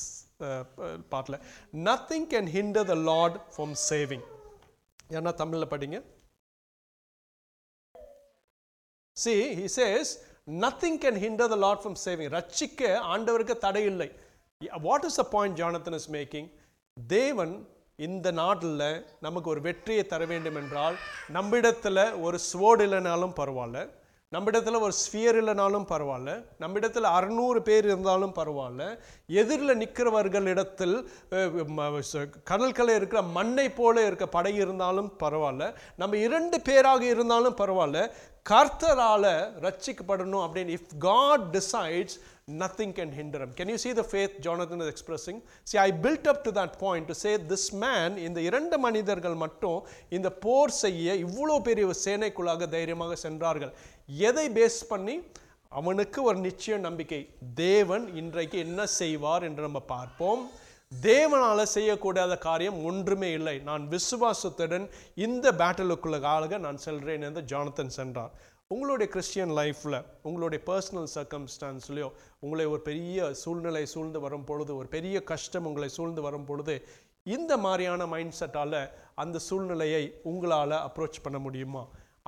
பார்ட்டில் 1.12 1.38
nothing 1.88 2.26
can 2.32 2.50
hinder 2.56 2.88
the 2.92 2.96
Lord 3.10 3.36
from 3.54 3.74
saving 3.90 4.26
ஏன்னா 5.16 5.32
தமிழில் 5.42 5.72
படிங்க. 5.72 5.98
See, 9.16 9.40
he 9.58 9.66
says, 9.76 10.06
nothing 10.64 10.94
can 11.04 11.14
hinder 11.22 11.46
the 11.52 11.58
Lord 11.62 11.78
from 11.84 11.94
saving. 12.02 12.28
ரட்சிக்க 12.34 12.80
ஆண்டவருக்கு 13.12 13.54
தடை 13.64 13.82
இல்லை 13.92 14.08
what 14.86 15.06
is 15.08 15.18
the 15.20 15.24
point 15.34 15.56
Jonathan 15.60 15.96
is 15.98 16.10
making 16.16 16.48
தேவன் 16.96 17.54
இந்த 18.06 18.30
நாட்டில் 18.40 18.84
நமக்கு 19.26 19.48
ஒரு 19.52 19.60
வெற்றியை 19.68 20.04
தர 20.12 20.24
வேண்டும் 20.32 20.58
என்றால் 20.62 20.96
நம்மிடத்தில் 21.36 22.02
ஒரு 22.26 22.38
ஸ்வோர்டு 22.50 22.84
இல்லைனாலும் 22.86 23.34
பரவாயில்ல. 23.40 23.80
நம்மிடத்தில் 24.28 24.74
ஒரு 24.74 24.92
ஸ்பியர் 24.92 25.40
இல்லைனாலும் 25.40 25.84
பரவாயில்ல. 25.90 26.44
நம்மிடத்தில் 26.58 27.04
அறுநூறு 27.04 27.62
பேர் 27.62 27.84
இருந்தாலும் 27.84 28.34
பரவாயில்ல. 28.34 28.98
எதிரில் 29.26 29.78
நிற்கிறவர்களிடத்தில் 29.78 30.44
இடத்தில் 30.44 31.10
ம- 31.30 32.94
இருக்கிற 32.94 33.22
மண்ணை 33.22 33.68
போல 33.68 34.06
இருக்க 34.06 34.26
படை 34.26 34.54
இருந்தாலும் 34.54 35.12
பரவாயில்ல. 35.20 35.74
நம்ம 35.96 36.16
இரண்டு 36.16 36.60
பேராக 36.60 37.04
இருந்தாலும் 37.04 37.56
பரவாயில்ல. 37.56 38.10
கர்த்தரால் 38.48 39.50
ரட்சிக்கப்படணும் 39.60 40.48
அப்படின்னு 40.48 40.78
if 40.78 40.98
God 40.98 41.40
decides 41.40 42.20
nothing 42.52 42.92
can 42.92 43.08
hinder 43.08 43.40
him. 43.42 43.48
Can 43.56 43.68
you 43.68 43.78
see 43.84 43.96
the 43.96 44.04
faith 44.04 44.30
jonathan 44.42 44.80
is 44.80 44.92
expressing? 44.92 45.42
See 45.72 45.76
i 45.76 45.90
built 45.90 46.24
up 46.24 46.40
to 46.40 46.50
that 46.50 46.78
point 46.78 47.08
to 47.08 47.14
say 47.14 47.38
this 47.48 47.76
man 47.76 48.16
இந்த 48.16 48.40
இரண்டு 48.40 48.78
மனிதர்கள் 48.78 49.34
மட்டும் 49.34 49.86
இந்த 50.08 50.30
போர் 50.30 50.70
செய்ய 50.70 51.14
இவ்வளோ 51.14 51.60
பெரிய 51.60 51.86
ஒரு 51.86 51.94
சேனைக்குள்ளாக 52.04 52.68
தைரியமாக 52.68 53.14
சென்றார்கள். 53.14 53.76
எதை 54.08 54.48
பேஸ் 54.48 54.80
பண்ணி? 54.88 55.22
அவனுக்கு 55.68 56.22
ஒரு 56.22 56.38
நிச்சய 56.38 56.78
நம்பிக்கை. 56.78 57.20
தேவன் 57.54 58.16
இன்றைக்கு 58.16 58.58
என்ன 58.58 58.86
செய்வார் 58.86 59.42
என்று 59.42 59.62
நம்ம 59.62 59.80
பார்ப்போம். 59.80 60.42
தேவனால் 61.02 61.72
செய்யக்கூடாத 61.74 62.38
காரியம் 62.38 62.84
ஒன்றுமே 62.84 63.32
இல்லை. 63.32 63.58
நான் 63.58 63.88
விசுவாசத்துடன் 63.88 64.88
இந்த 65.14 65.52
பேட்டலுக்குள்ள 65.52 66.18
ஆளுக 66.34 66.58
நான் 66.58 66.76
செல்கிறேன் 66.76 67.22
என்று 67.22 67.42
ஜானத்தன் 67.42 67.96
சென்றார் 67.98 68.34
உங்களுடைய 68.68 69.12
கிறிஸ்டியன் 69.12 69.52
லைஃப்பில் 69.58 70.04
உங்களுடைய 70.22 70.60
பர்சனல் 70.70 71.10
சர்க்கம்ஸ்டான்ஸ்லையோ 71.14 72.08
உங்களை 72.38 72.64
ஒரு 72.66 72.80
பெரிய 72.80 73.34
சூழ்நிலை 73.34 73.86
சூழ்ந்து 73.86 74.20
வரும் 74.20 74.44
பொழுது 74.44 74.76
ஒரு 74.76 74.88
பெரிய 74.88 75.16
கஷ்டம் 75.22 75.66
உங்களை 75.66 75.88
சூழ்ந்து 75.88 76.22
வரும் 76.22 76.44
பொழுது 76.44 76.74
இந்த 77.22 77.56
மாதிரியான 77.56 78.06
மைண்ட் 78.06 78.34
செட்டால் 78.40 78.80
அந்த 79.14 79.38
சூழ்நிலையை 79.38 80.20
உங்களால் 80.22 80.70
அப்ரோச் 80.70 81.22
பண்ண 81.22 81.38
முடியுமா? 81.38 81.84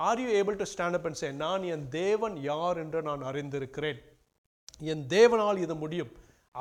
Are 0.07 0.19
you 0.23 0.29
able 0.39 0.57
to 0.61 0.65
stand 0.71 0.97
up 0.97 1.07
and 1.09 1.19
say 1.21 1.29
நான் 1.43 1.63
என் 1.73 1.85
தேவன் 1.99 2.35
யார் 2.49 2.77
என்று 2.83 2.99
நான் 3.07 3.23
அறிந்திருக்கிறேன் 3.29 3.99
என் 4.91 5.03
தேவனால் 5.15 5.57
இது 5.65 5.75
முடியும். 5.83 6.11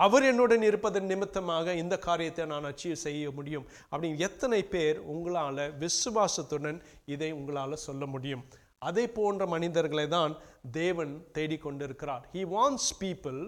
அவர் 0.05 0.25
என்னுடன் 0.31 0.65
இருப்பதன் 0.69 1.09
நிமித்தமாக 1.13 1.75
இந்த 1.83 1.95
காரியத்தை 2.07 2.45
நான் 2.53 2.69
அச்சீவ் 2.71 3.05
செய்ய 3.07 3.31
முடியும். 3.39 3.67
அப்படின்னு 3.93 4.19
எத்தனை 4.29 4.61
பேர் 4.75 4.99
உங்களால் 5.15 5.63
விசுவாசத்துடன் 5.85 6.81
இதை 7.15 7.31
உங்களால் 7.39 7.85
சொல்ல 7.87 8.07
முடியும். 8.15 8.45
அதே 8.89 9.05
போன்ற 9.19 9.47
மனிதர்களை 9.55 10.07
தான் 10.17 10.35
தேவன் 10.81 11.15
தேடிக்கொண்டிருக்கிறார் 11.39 12.27
he 12.35 12.45
wants 12.57 12.93
people 13.05 13.41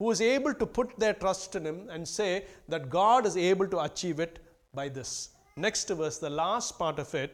who 0.00 0.08
is 0.14 0.20
able 0.34 0.54
to 0.62 0.66
put 0.76 0.88
their 1.02 1.14
trust 1.22 1.52
in 1.58 1.64
him 1.68 1.78
and 1.94 2.04
say 2.16 2.32
that 2.72 2.82
God 3.00 3.22
is 3.30 3.36
able 3.50 3.68
to 3.74 3.78
achieve 3.88 4.18
it 4.24 4.34
by 4.78 4.86
this. 4.96 5.10
Next 5.56 5.88
verse, 6.00 6.18
the 6.18 6.32
last 6.42 6.70
part 6.80 6.98
of 7.04 7.10
it, 7.22 7.30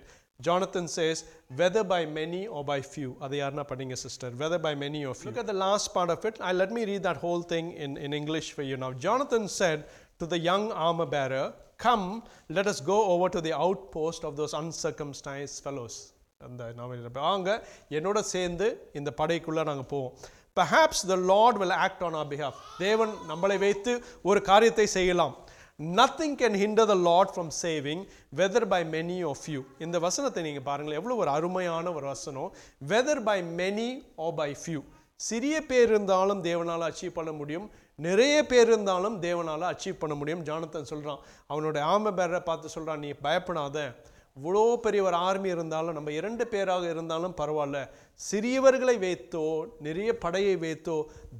Jonathan 0.46 0.86
says, 0.96 1.18
whether 1.60 1.82
by 1.92 2.00
many 2.20 2.42
or 2.54 2.62
by 2.70 2.78
few. 2.94 3.10
அது 3.24 3.36
யாருன்னா 3.42 3.64
படிங்க 3.72 3.96
sister. 4.04 4.28
Whether 4.42 4.60
by 4.68 4.74
many 4.84 5.00
or 5.08 5.14
few. 5.20 5.28
Look 5.30 5.40
at 5.44 5.50
the 5.52 5.58
last 5.66 5.88
part 5.96 6.10
of 6.16 6.22
it. 6.30 6.36
I, 6.48 6.52
let 6.62 6.72
me 6.78 6.84
read 6.90 7.02
that 7.08 7.18
whole 7.24 7.42
thing 7.52 7.68
in, 7.84 7.92
in 8.06 8.12
English 8.20 8.48
for 8.56 8.64
you 8.70 8.78
now. 8.84 8.92
Jonathan 9.06 9.46
said 9.60 9.80
to 10.20 10.26
the 10.34 10.40
young 10.50 10.66
armor 10.86 11.08
bearer, 11.16 11.46
Come, 11.78 12.06
let 12.48 12.66
us 12.72 12.80
go 12.92 12.98
over 13.12 13.28
to 13.36 13.40
the 13.40 13.54
outpost 13.66 14.24
of 14.24 14.34
those 14.40 14.54
uncircumcised 14.62 15.58
fellows. 15.66 15.96
அந்த 16.46 16.62
நம்ம 16.76 17.20
வாங்க 17.26 17.50
என்னோட 17.96 18.18
சேர்ந்து 18.34 18.66
இந்த 18.98 19.10
படைக்குள்ளே 19.20 19.64
நாங்கள் 19.70 19.90
போவோம் 19.92 20.14
perhaps 20.60 20.98
the 21.12 21.18
lord 21.32 21.54
will 21.62 21.74
act 21.86 22.00
on 22.06 22.14
our 22.20 22.28
behalf 22.32 22.56
தேவன் 22.84 23.12
நம்மளை 23.30 23.56
வைத்து 23.64 23.92
ஒரு 24.30 24.40
காரியத்தை 24.50 24.86
செய்யலாம் 24.96 25.34
nothing 25.82 26.34
can 26.40 26.56
hinder 26.62 26.88
the 26.90 26.94
Lord 26.94 27.30
from 27.34 27.50
saving 27.62 28.02
whether 28.36 28.66
by 28.72 28.80
many 28.94 29.16
of 29.28 29.46
you 29.52 29.60
இந்த 29.78 29.98
வசனத்தை 29.98 30.42
நீங்கள் 30.42 30.62
பாருங்களேன். 30.62 30.98
எவ்வளோ 31.00 31.14
ஒரு 31.22 31.30
அருமையான 31.30 31.92
ஒரு 31.92 32.06
வசனம். 32.06 32.50
Whether 32.88 33.22
by 33.28 33.42
many 33.60 33.88
or 34.16 34.34
by 34.34 34.56
few 34.62 34.82
சிறிய 35.16 35.56
பேர் 35.70 35.88
இருந்தாலும் 35.88 36.44
தேவனால் 36.44 36.84
அச்சீவ் 36.88 37.16
பண்ண 37.18 37.32
முடியும். 37.32 37.70
நிறைய 37.94 38.46
பேர் 38.46 38.66
இருந்தாலும் 38.66 39.22
தேவனால் 39.22 39.64
அச்சீவ் 39.72 40.00
பண்ண 40.02 40.14
முடியும். 40.14 40.44
ஜானத்தன் 40.44 40.90
சொல்கிறான் 40.92 41.20
அவனுடைய 41.46 41.82
ஆம 41.86 42.14
பேரை 42.14 42.40
பார்த்து 42.40 42.68
சொல்கிறான் 42.68 42.98
நீ 42.98 43.12
பயப்படாத. 43.26 43.94
இவ்வளோ 44.36 44.60
பெரிய 44.76 45.00
ஒரு 45.02 45.16
ஆர்மி 45.24 45.48
இருந்தாலும் 45.48 45.94
நம்ம 45.94 46.10
இரண்டு 46.18 46.44
பேராக 46.46 46.84
இருந்தாலும் 46.88 47.34
பரவாயில்ல. 47.40 47.78
சிறியவர்களை 48.20 48.94
வைத்தோ 49.02 49.42
நிறைய 49.80 50.10
படையை 50.18 50.54
வைத்தோ 50.56 50.94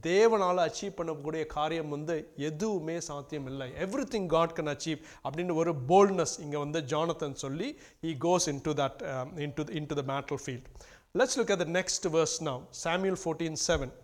தேவனால் 0.07 0.61
அச்சீவ் 0.65 0.97
பண்ணக்கூடிய 0.99 1.43
காரியம் 1.55 1.89
வந்து 1.89 2.17
எதுவுமே 2.49 2.97
சாத்தியம் 3.09 3.47
இல்லை 3.47 3.69
every 3.85 4.05
thing 4.15 4.27
God 4.27 4.55
can 4.59 4.73
achieve 4.75 5.01
அப்படின்னு 5.25 5.55
ஒரு 5.55 5.73
போல்ட்னஸ் 5.89 6.35
இங்கே 6.45 6.59
வந்து 6.59 6.83
ஜானத்தன் 6.93 7.39
சொல்லி 7.45 7.69
he 8.03 8.13
goes 8.27 8.49
in 8.53 8.63
to 8.63 8.75
that 8.83 9.01
in 9.47 9.55
to 9.59 9.65
in 9.81 9.89
to 9.93 9.97
the 10.01 10.05
battle 10.13 10.43
field 10.45 10.69
let's 11.15 11.39
look 11.41 11.55
at 11.57 11.65
the 11.65 11.69
next 11.79 12.09
verse 12.17 12.37
now 12.43 12.61
Samuel 12.85 13.19
fourteen 13.23 13.59
seven 13.69 13.95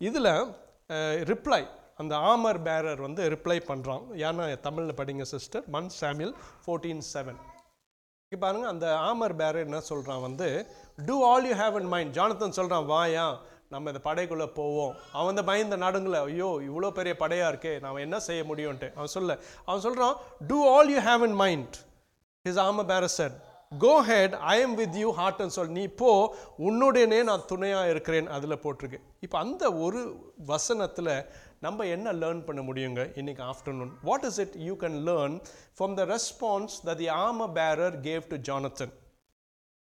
இதில் 0.00 0.32
ரிப்ளை 1.32 1.62
அந்த 1.96 2.14
ஆமர் 2.30 2.62
பேரர் 2.62 3.00
வந்து 3.00 3.22
reply 3.30 3.58
பண்ணுறான் 3.66 4.04
ஏன்னா 4.24 4.44
தமிழில் 4.60 4.98
படிங்க 5.00 5.26
சிஸ்டர் 5.32 5.66
மன் 5.68 5.90
சாமியல் 6.00 6.34
ஃபோர்டீன் 6.64 7.04
செவன் 7.14 7.40
இப்போ 8.32 8.44
பாருங்க 8.44 8.66
அந்த 8.72 8.86
ஆமர் 9.08 9.32
பேரர் 9.38 9.64
என்ன 9.64 9.78
சொல்கிறான் 9.88 10.22
வந்து 10.24 10.46
do 11.08 11.16
all 11.30 11.46
you 11.48 11.54
have 11.62 11.74
and 11.78 11.90
mind 11.94 12.14
Jonathan 12.18 12.54
சொல்கிறான் 12.58 12.86
வாயா 12.90 13.24
நம்ம 13.72 13.90
இந்த 13.92 14.00
படைக்குள்ளே 14.06 14.46
போவோம். 14.58 14.94
அவன் 15.16 15.28
வந்து 15.30 15.44
பயந்த 15.50 15.76
நடுங்கல 15.82 16.16
ஐயோ 16.28 16.48
இவ்வளோ 16.68 16.90
பெரிய 16.98 17.14
படையாக 17.22 17.50
இருக்கே 17.52 17.72
நாம் 17.84 18.00
என்ன 18.04 18.20
செய்ய 18.28 18.42
முடியும்ன்ட்டு. 18.50 18.88
அவன் 18.98 19.12
சொல்ல 19.16 19.36
அவன் 19.66 19.84
சொல்கிறான் 19.86 20.16
do 20.50 20.58
all 20.74 20.92
you 20.94 21.02
have 21.08 21.24
in 21.28 21.36
mind 21.42 21.76
his 22.48 22.62
ஆம 22.66 22.86
bearer 22.92 23.14
said 23.18 23.36
go 23.84 23.94
head 24.10 24.34
I 24.54 24.56
am 24.64 24.76
with 24.80 24.96
you 25.02 25.10
ஹார்ட்னு 25.20 25.56
சொல் 25.58 25.76
நீ 25.78 25.84
போ 26.02 26.10
உன்னுடையனே 26.68 27.20
நான் 27.30 27.48
துணையாக 27.52 27.92
இருக்கிறேன். 27.94 28.30
அதில் 28.38 28.62
போட்டிருக்கு. 28.64 29.00
இப்போ 29.26 29.38
அந்த 29.44 29.64
ஒரு 29.86 30.02
வசனத்தில் 30.52 31.14
நம்ம 31.62 31.86
என்ன 31.86 32.12
லேர்ன் 32.22 32.42
பண்ண 32.46 32.60
முடியுங்க 32.68 33.02
இன்னைக்கு 33.20 33.42
afternoon 33.52 33.92
what 34.08 34.24
is 34.30 34.40
it 34.44 34.56
you 34.68 34.74
can 34.82 34.98
learn 35.08 35.36
from 35.78 35.94
the 36.00 36.04
response 36.14 36.76
the 36.88 36.94
the 37.00 37.08
ஆம 37.26 37.48
bearer 37.58 37.96
gave 38.08 38.24
to 38.32 38.38
Jonathan 38.48 38.92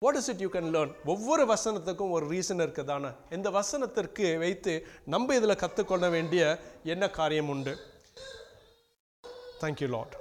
what 0.01 0.17
is 0.19 0.29
it 0.33 0.41
you 0.45 0.49
can 0.49 0.69
learn 0.75 0.91
ஒவ்வொரு 1.13 1.45
வசனத்துக்கும் 1.53 2.13
ஒரு 2.17 2.25
ரீசன் 2.35 2.63
இருக்குதானே 2.65 3.11
இந்த 3.31 3.49
வசனத்திற்கு 3.59 4.27
வைத்து 4.37 4.73
நம்ம 5.05 5.35
இதில் 5.35 5.61
கற்றுக்கொள்ள 5.63 6.09
வேண்டிய 6.09 6.43
என்ன 6.93 7.09
காரியம் 7.19 7.51
உண்டு? 7.55 7.73
Thank you 9.63 9.89
Lord 9.97 10.15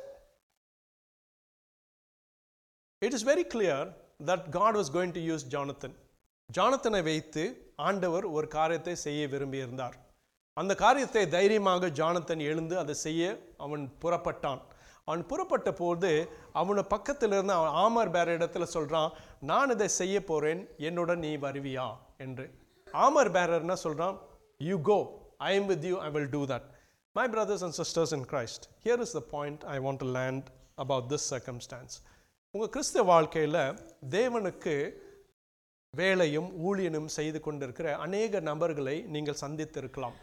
it 3.02 3.16
is 3.18 3.26
very 3.32 3.46
clear 3.54 3.88
that 4.30 4.46
God 4.58 4.78
was 4.80 4.92
going 4.96 5.14
to 5.18 5.22
use 5.30 5.46
Jonathan 5.54 5.96
ஜானத்தனை 6.50 7.00
வைத்து 7.02 7.42
ஆண்டவர் 7.88 8.24
ஒரு 8.36 8.46
காரியத்தை 8.48 8.94
செய்ய 9.06 9.26
விரும்பியிருந்தார். 9.26 9.96
அந்த 10.60 10.72
காரியத்தை 10.84 11.22
தைரியமாக 11.36 11.90
ஜானத்தன் 12.00 12.42
எழுந்து 12.50 12.74
அதை 12.82 12.94
செய்ய 13.06 13.22
அவன் 13.64 13.84
புறப்பட்டான். 14.02 14.60
அவன் 15.08 15.22
புறப்பட்ட 15.30 15.70
போது 15.80 16.10
அவனை 16.60 16.82
பக்கத்தில் 16.94 17.34
இருந்து 17.36 17.54
அவன் 17.58 17.76
ஆமர் 17.84 18.12
பேர 18.14 18.34
இடத்துல 18.38 18.64
சொல்கிறான் 18.76 19.12
நான் 19.50 19.72
இதை 19.74 19.88
செய்ய 20.00 20.16
போகிறேன் 20.30 20.62
என்னுடன் 20.88 21.22
நீ 21.26 21.30
வருவியா? 21.46 21.86
என்று. 22.24 22.46
ஆமர் 23.04 23.30
பேரர் 23.36 23.72
சொல்கிறான் 23.84 24.18
you 24.68 24.76
go 24.90 24.98
I 25.48 25.50
am 25.58 25.68
with 25.72 25.86
you 25.90 25.96
I 26.06 26.10
will 26.16 26.30
do 26.36 26.42
that 26.52 26.66
my 27.16 27.24
brothers 27.34 27.64
and 27.66 27.76
sisters 27.80 28.14
in 28.18 28.26
Christ 28.32 28.64
here 28.84 29.02
is 29.06 29.16
the 29.18 29.22
point 29.34 29.62
I 29.74 29.76
want 29.86 30.02
to 30.04 30.08
land 30.18 30.46
about 30.84 31.08
this 31.12 31.26
circumstance 31.34 31.96
உங்கள் 32.54 32.72
கிறிஸ்தவ 32.76 33.04
வாழ்க்கையில் 33.12 33.60
தேவனுக்கு 34.10 34.74
வேலையும் 35.94 36.48
ஊழியனும் 36.66 37.10
செய்து 37.18 37.38
கொண்டிருக்கிற 37.40 37.88
அநேக 37.96 38.40
நபர்களை 38.48 38.96
நீங்கள் 39.14 39.40
சந்தித்திருக்கலாம். 39.40 40.16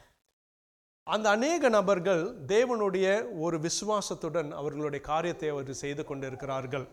அந்த 1.13 1.27
அநேக 1.35 1.69
நபர்கள் 1.69 2.21
தேவனுடைய 2.51 3.07
ஒரு 3.45 3.57
விசுவாசத்துடன் 3.65 4.47
அவர்களுடைய 4.59 5.01
காரியத்தை 5.09 5.49
அவர் 5.53 5.67
செய்து 5.81 6.03
கொண்டிருக்கிறார்கள். 6.09 6.85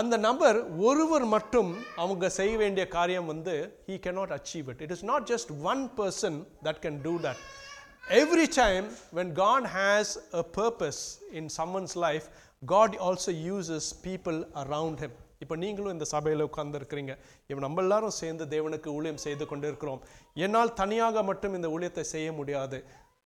அந்த 0.00 0.14
நபர் 0.26 0.58
ஒருவர் 0.88 1.24
மட்டும் 1.34 1.70
அவங்க 2.02 2.28
செய்ய 2.38 2.54
வேண்டிய 2.62 2.84
காரியம் 2.96 3.30
வந்து 3.32 3.54
he 3.86 3.96
cannot 4.06 4.34
achieve 4.38 4.68
it 4.72 4.82
it 4.86 4.92
is 4.96 5.04
not 5.10 5.26
just 5.32 5.52
one 5.72 5.82
person 6.00 6.38
that 6.66 6.80
can 6.84 6.98
do 7.06 7.14
that 7.26 7.40
every 8.22 8.46
time 8.60 8.86
when 9.18 9.32
God 9.42 9.68
has 9.76 10.12
a 10.40 10.44
purpose 10.58 11.02
in 11.40 11.50
someone's 11.58 11.94
life 12.06 12.26
God 12.74 12.96
also 13.06 13.34
uses 13.50 13.88
people 14.08 14.40
around 14.64 15.00
him 15.04 15.16
இப்போ 15.44 15.56
நீங்களும் 15.62 15.94
இந்த 15.94 16.06
சபையில் 16.12 16.44
உட்கார்ந்துருக்கிறீங்க. 16.48 17.12
இப்போ 17.48 17.60
நம்ம 17.64 17.80
எல்லாரும் 17.84 18.14
சேர்ந்து 18.18 18.44
தேவனுக்கு 18.52 18.88
ஊழியம் 18.98 19.22
செய்து 19.24 19.44
கொண்டிருக்கிறோம். 19.50 20.00
என்னால் 20.44 20.72
தனியாக 20.82 21.22
மட்டும் 21.30 21.56
இந்த 21.58 21.68
ஊழியத்தை 21.74 22.04
செய்ய 22.12 22.28
முடியாது. 22.38 22.78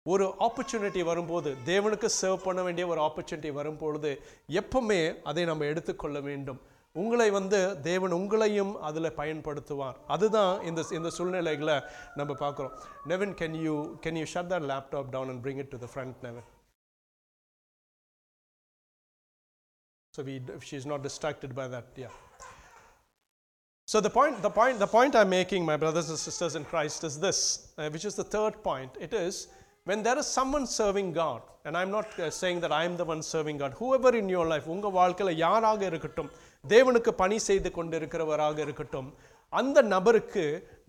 ஒரு 0.06 0.26
ஆப்பர்ச்சுனிட்டி 0.46 1.02
வரும்போது 1.10 1.50
தேவனுக்கு 1.66 2.08
சர்வ் 2.20 2.46
பண்ண 2.46 2.60
வேண்டிய 2.68 2.86
ஒரு 2.92 3.02
ஆப்பர்ச்சுனிட்டி 3.08 3.50
வரும்பொழுது 3.58 4.12
எப்பவுமே 4.62 5.02
அதை 5.32 5.44
நம்ம 5.50 5.66
எடுத்துக்கொள்ள 5.72 6.20
வேண்டும் 6.30 6.62
உங்களை 6.96 7.28
வந்து 7.36 7.60
தேவன் 7.90 8.16
உங்களையும் 8.20 8.72
அதில் 8.88 9.16
பயன்படுத்துவார் 9.20 10.00
அதுதான் 10.14 10.54
இந்த 10.70 10.82
இந்த 10.98 11.10
சூழ்நிலைகளை 11.18 11.76
நம்ம 12.20 12.32
பார்க்குறோம் 12.42 12.74
Nevan 13.12 13.36
can 13.42 13.60
you 13.66 13.76
can 14.06 14.20
you 14.22 14.26
shut 14.34 14.52
that 14.54 14.68
laptop 14.74 15.14
down 15.16 15.32
and 15.34 15.44
bring 15.46 15.62
it 15.66 15.72
to 15.76 15.80
the 15.86 15.90
front 15.94 16.18
Nevan 16.28 16.50
So 20.14 20.24
we, 20.24 20.34
she's 20.62 20.86
not 20.86 21.02
distracted 21.02 21.52
by 21.56 21.66
that. 21.70 21.86
Yeah. 21.96 22.16
So 23.88 24.00
the 24.02 24.10
point, 24.10 24.42
the 24.42 24.50
point, 24.52 24.78
the 24.80 24.88
point 24.88 25.16
I'm 25.16 25.30
making, 25.30 25.66
my 25.66 25.78
brothers 25.78 26.10
and 26.10 26.20
sisters 26.20 26.56
in 26.56 26.66
Christ, 26.66 27.04
is 27.04 27.18
this, 27.18 27.40
uh, 27.78 27.90
which 27.90 28.06
is 28.06 28.16
the 28.16 28.24
third 28.26 28.62
point. 28.62 28.92
It 29.00 29.14
is 29.16 29.48
when 29.88 30.04
there 30.04 30.18
is 30.18 30.28
someone 30.28 30.66
serving 30.68 31.12
God, 31.14 31.42
and 31.66 31.76
I'm 31.76 31.92
not 31.92 32.08
uh, 32.20 32.30
saying 32.30 32.60
that 32.62 32.72
I'm 32.72 32.96
the 32.98 33.06
one 33.06 33.22
serving 33.24 33.58
God. 33.58 33.74
Whoever 33.80 34.12
in 34.16 34.28
your 34.30 34.46
life, 34.46 34.66
உங்க 34.74 34.90
வாழ்க்கையில் 34.98 35.40
யாராக 35.46 35.82
இருக்கட்டும், 35.92 36.30
தேவனுக்கு 36.64 37.12
பணி 37.22 37.38
செய்து 37.50 37.70
கொண்டிருக்கிறவராக 37.78 38.60
இருக்கட்டும், 38.66 39.10
அந்த 39.54 39.78
நபருக்கு 39.94 40.44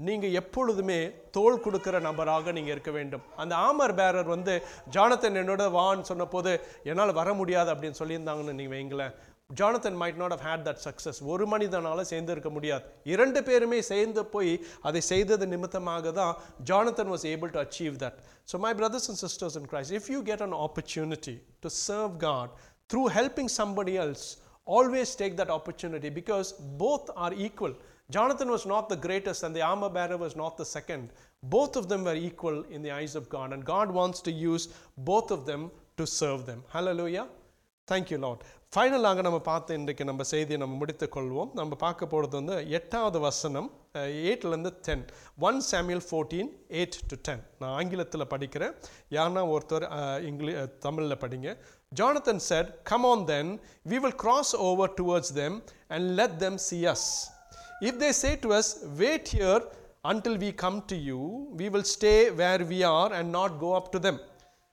நீங்கள் 0.09 0.34
எப்பொழுதுமே 0.40 0.99
தோல் 1.36 1.62
கொடுக்குற 1.64 1.97
நபராக 2.07 2.53
நீங்கள் 2.57 2.74
இருக்க 2.74 2.90
வேண்டும் 2.97 3.24
அந்த 3.43 3.55
ஆமர் 3.68 3.95
பேரர் 4.01 4.28
வந்து 4.34 4.55
ஜானத்தன் 4.97 5.38
என்னோட 5.43 5.64
வான்னு 5.78 6.09
சொன்னபோது 6.11 6.53
என்னால் 6.90 7.18
வர 7.20 7.30
முடியாது 7.40 7.72
அப்படின்னு 7.74 8.01
சொல்லியிருந்தாங்கன்னு 8.03 8.59
நீங்கள் 8.61 8.76
வைங்களேன் 8.76 9.16
Jonathan 9.61 9.96
might 10.03 10.18
not 10.20 10.32
have 10.34 10.44
had 10.50 10.61
that 10.68 10.78
success 10.86 11.16
ஒரு 11.32 11.44
மனிதனால 11.53 12.03
சேர்ந்து 12.11 12.32
இருக்க 12.34 12.50
முடியாது 12.57 12.84
இரண்டு 13.14 13.40
பேருமே 13.48 13.78
சேர்ந்து 13.88 14.22
போய் 14.34 14.53
அதை 14.88 15.00
செய்தது 15.12 15.46
நிமித்தமாக 15.55 16.12
தான் 16.20 16.34
Jonathan 16.70 17.11
was 17.14 17.24
able 17.34 17.50
to 17.57 17.61
achieve 17.66 17.96
that 18.05 18.16
so 18.50 18.61
my 18.66 18.72
brothers 18.80 19.07
and 19.11 19.18
sisters 19.24 19.57
in 19.61 19.66
christ 19.72 19.90
if 20.00 20.07
you 20.14 20.20
get 20.30 20.40
an 20.48 20.55
opportunity 20.66 21.36
to 21.64 21.70
serve 21.86 22.12
god 22.28 22.48
through 22.90 23.07
helping 23.18 23.50
somebody 23.61 23.96
else 24.05 24.24
always 24.76 25.11
take 25.22 25.34
that 25.40 25.50
opportunity 25.59 26.11
because 26.20 26.48
both 26.84 27.07
are 27.24 27.32
equal 27.48 27.74
jonathan 28.11 28.48
was 28.57 28.64
not 28.74 28.84
the 28.94 29.00
greatest 29.07 29.42
and 29.46 29.55
the 29.59 29.64
armor 29.72 29.90
bearer 29.98 30.18
was 30.24 30.34
not 30.42 30.57
the 30.62 30.68
second 30.76 31.05
both 31.57 31.76
of 31.80 31.86
them 31.92 32.03
were 32.09 32.18
equal 32.30 32.59
in 32.76 32.80
the 32.86 32.92
eyes 33.00 33.14
of 33.20 33.24
god 33.36 33.53
and 33.57 33.64
god 33.74 33.90
wants 34.00 34.20
to 34.28 34.34
use 34.50 34.66
both 35.12 35.30
of 35.30 35.42
them 35.50 35.62
to 35.98 36.07
serve 36.20 36.42
them 36.50 36.61
hallelujah 36.76 37.26
thank you 37.88 38.18
lord 38.18 38.42
ஃபைனலாக 38.72 39.22
நம்ம 39.24 39.38
பார்த்து 39.46 39.76
இன்றைக்கு 39.78 40.04
நம்ம 40.04 40.22
செய்தியை 40.24 40.58
நம்ம 40.60 40.76
முடித்துக்கொள்வோம் 40.76 41.50
நம்ம 41.54 41.76
பார்க்க 41.76 42.06
போகிறது 42.06 42.36
வந்து 42.38 42.54
எட்டாவது 42.78 43.18
வசனம் 43.24 43.68
எயிட்லேருந்து 44.20 44.70
ten 44.86 45.02
one 45.38 45.58
Samuel 45.66 46.02
fourteen 46.06 46.48
eight 46.76 46.96
to 47.10 47.16
ten 47.26 47.42
நான் 47.58 47.74
ஆங்கிலத்தில் 47.74 48.26
படிக்கிறேன் 48.30 48.72
யாருன்னா 49.16 49.42
ஒருத்தர் 49.52 49.86
இங்கிலீ 50.28 50.54
தமிழில் 50.78 51.18
படிங்க 51.24 51.52
Jonathan 51.92 52.42
sir 52.48 52.66
come 52.84 53.06
on 53.10 53.26
then 53.26 53.50
we 53.86 53.98
will 53.98 54.18
cross 54.24 54.54
over 54.68 54.94
towards 54.96 55.34
them 55.34 55.58
and 55.90 56.08
let 56.18 56.38
them 56.40 56.58
see 56.68 56.80
us 56.88 57.08
if 57.84 58.00
they 58.00 58.10
say 58.22 58.30
to 58.42 58.52
us 58.56 58.72
wait 58.98 59.32
here 59.36 59.62
until 60.08 60.38
we 60.40 60.52
come 60.58 60.78
to 60.88 60.98
you 61.06 61.20
we 61.56 61.68
will 61.74 61.90
stay 61.92 62.14
where 62.38 62.64
we 62.70 62.80
are 62.92 63.12
and 63.14 63.32
not 63.34 63.56
go 63.60 63.72
up 63.76 63.90
to 63.90 64.00
them 64.06 64.20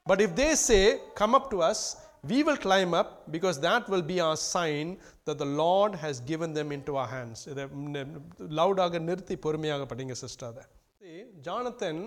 but 0.05 0.23
if 0.23 0.37
they 0.37 0.51
say 0.63 0.79
come 1.15 1.35
up 1.35 1.49
to 1.51 1.59
us 1.65 1.83
we 2.24 2.43
will 2.43 2.57
climb 2.57 2.93
up 2.93 3.32
because 3.32 3.59
that 3.59 3.88
will 3.88 4.01
be 4.03 4.20
our 4.20 4.36
sign 4.36 4.97
that 5.26 5.38
the 5.38 5.45
Lord 5.45 5.95
has 5.95 6.20
given 6.22 6.53
them 6.53 6.72
into 6.72 6.95
our 6.95 7.07
hands. 7.07 7.39
இதை 7.47 7.63
லவுடாக 8.59 8.99
நிறுத்தி 9.01 9.36
பொறுமையாக 9.45 9.86
படிங்க 9.91 10.15
sister 10.24 10.49
அதை 10.51 10.63
Jonathan 11.47 12.01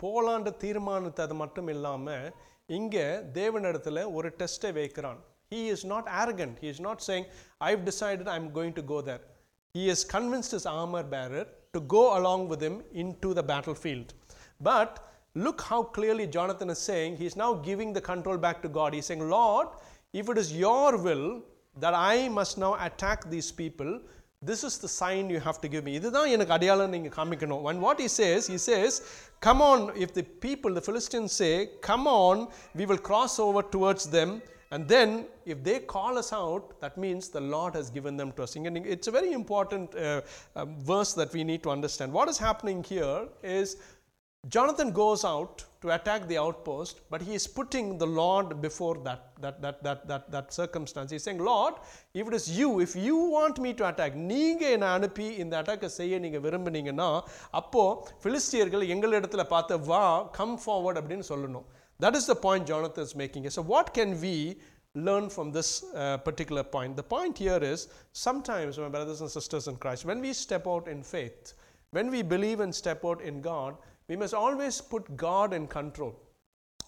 Poland 0.00 0.52
தீர்மானத்தை 0.62 1.22
அது 1.26 1.34
மட்டும் 1.34 1.68
இல்லாமல் 1.68 2.26
இங்கே 2.70 3.06
தேவனிடத்தில் 3.38 4.02
ஒரு 4.16 4.28
டெஸ்ட்டை 4.40 4.72
வைக்கிறான் 4.80 5.20
he 5.52 5.60
is 5.74 5.86
not 5.92 6.08
urgent 6.22 6.58
he 6.62 6.68
is 6.74 6.84
not 6.88 7.02
saying 7.08 7.26
I 7.66 7.70
have 7.74 7.84
decided 7.90 8.30
I 8.34 8.36
am 8.42 8.50
going 8.58 8.76
to 8.80 8.84
go 8.92 8.98
there 9.10 9.22
he 9.74 9.84
is 9.94 10.04
convinced 10.14 10.56
his 10.58 10.68
armour 10.78 11.08
bearer 11.14 11.48
to 11.76 11.82
go 11.94 12.02
along 12.18 12.46
with 12.52 12.64
him 12.70 12.80
into 13.24 13.30
the 13.40 13.44
battle 13.52 13.78
field 13.82 14.12
but 14.70 14.96
look 15.45 15.61
how 15.61 15.83
clearly 15.83 16.25
Jonathan 16.27 16.69
is 16.69 16.79
saying 16.79 17.17
he's 17.17 17.35
now 17.35 17.53
giving 17.69 17.93
the 17.93 18.01
control 18.01 18.37
back 18.37 18.61
to 18.63 18.69
God. 18.69 18.93
He's 18.93 19.05
saying, 19.05 19.27
Lord, 19.29 19.67
if 20.13 20.29
it 20.29 20.37
is 20.37 20.51
your 20.65 20.97
will 20.97 21.41
that 21.83 21.93
I 21.93 22.27
must 22.29 22.57
now 22.57 22.75
attack 22.87 23.29
these 23.29 23.51
people, 23.51 23.99
this 24.41 24.63
is 24.63 24.77
the 24.77 24.87
sign 24.87 25.29
you 25.29 25.39
have 25.39 25.59
to 25.61 25.67
give 25.73 25.83
me. 25.87 25.93
இதுதான் 25.99 26.31
எனக்கு 26.35 26.53
அடையாளம் 26.55 26.93
நீங்க 26.95 27.09
காமிக்கணும். 27.17 27.63
And 27.69 27.81
what 27.81 27.99
he 28.03 28.07
says, 28.07 28.41
he 28.53 28.59
says, 28.69 29.01
come 29.47 29.61
on, 29.71 29.79
if 29.95 30.13
the 30.19 30.23
people, 30.45 30.73
the 30.79 30.85
Philistines 30.87 31.31
say, 31.31 31.53
come 31.89 32.05
on, 32.07 32.47
we 32.75 32.85
will 32.85 33.01
cross 33.09 33.35
over 33.39 33.63
towards 33.75 34.05
them. 34.17 34.31
And 34.69 34.83
then, 34.93 35.09
if 35.45 35.63
they 35.67 35.79
call 35.95 36.17
us 36.21 36.31
out, 36.33 36.63
that 36.81 36.95
means 37.03 37.29
the 37.29 37.43
Lord 37.55 37.73
has 37.79 37.89
given 37.97 38.17
them 38.21 38.31
to 38.33 38.43
us. 38.45 38.55
Again, 38.57 38.77
It's 38.95 39.07
a 39.07 39.15
very 39.19 39.31
important 39.31 39.95
uh, 39.95 40.21
um, 40.57 40.75
verse 40.91 41.13
that 41.19 41.31
we 41.37 41.43
need 41.51 41.61
to 41.63 41.69
understand. 41.69 42.11
What 42.11 42.27
is 42.33 42.37
happening 42.37 42.83
here 42.83 43.19
is 43.59 43.77
Jonathan 44.49 44.91
goes 44.91 45.25
out 45.25 45.65
to 45.81 45.93
attack 45.93 46.27
the 46.27 46.37
outpost, 46.37 47.01
but 47.09 47.21
he 47.21 47.33
is 47.35 47.45
putting 47.45 47.97
the 47.97 48.07
Lord 48.07 48.61
before 48.61 48.95
that, 49.03 49.33
that, 49.41 49.61
that, 49.61 49.83
that, 49.83 50.07
that, 50.07 50.31
that 50.31 50.53
circumstance. 50.53 51.11
He's 51.11 51.23
saying, 51.23 51.39
Lord, 51.39 51.73
if 52.13 52.27
it 52.27 52.33
is 52.33 52.57
you, 52.57 52.79
if 52.79 52.95
you 52.95 53.17
want 53.17 53.59
me 53.59 53.73
to 53.73 53.89
attack, 53.89 54.13
நீங்க 54.31 54.63
என்னை 54.75 54.89
அனுப்பி 54.97 55.27
இந்த 55.43 55.55
அட்டாக்கை 55.61 55.89
செய்ய 55.97 56.19
நீங்க 56.25 56.39
விரும்புனீங்கன்னா 56.45 57.09
அப்போ 57.61 57.83
பிலிஸ்தியர்கள் 58.25 58.85
எங்களிடத்துல 58.95 59.45
பார்த்து 59.55 59.77
வா 59.91 60.05
கம் 60.39 60.57
ஃபார்வர்ட் 60.65 61.01
அப்படின்னு 61.01 61.27
சொல்லணும் 61.33 61.67
That 61.99 62.15
is 62.15 62.25
the 62.27 62.35
point 62.35 62.67
Jonathan 62.67 63.03
is 63.03 63.15
making. 63.15 63.49
So, 63.49 63.61
what 63.63 63.93
can 63.93 64.21
we 64.21 64.59
learn 64.93 65.29
from 65.29 65.51
this 65.51 65.69
uh, 65.95 66.17
particular 66.17 66.63
point? 66.63 66.95
The 66.95 67.03
point 67.03 67.37
here 67.37 67.61
is 67.73 67.87
sometimes, 68.11 68.77
my 68.77 68.89
brothers 68.89 69.21
and 69.21 69.31
sisters 69.31 69.67
in 69.67 69.77
Christ, 69.77 70.05
when 70.05 70.21
we 70.21 70.33
step 70.33 70.67
out 70.67 70.87
in 70.87 71.01
faith, 71.01 71.53
when 71.91 72.11
we 72.11 72.21
believe 72.21 72.59
and 72.59 72.73
step 72.73 73.03
out 73.03 73.21
in 73.21 73.41
God, 73.41 73.77
we 74.08 74.16
must 74.16 74.36
always 74.40 74.78
put 74.88 75.14
God 75.16 75.52
in 75.52 75.66
control 75.74 76.14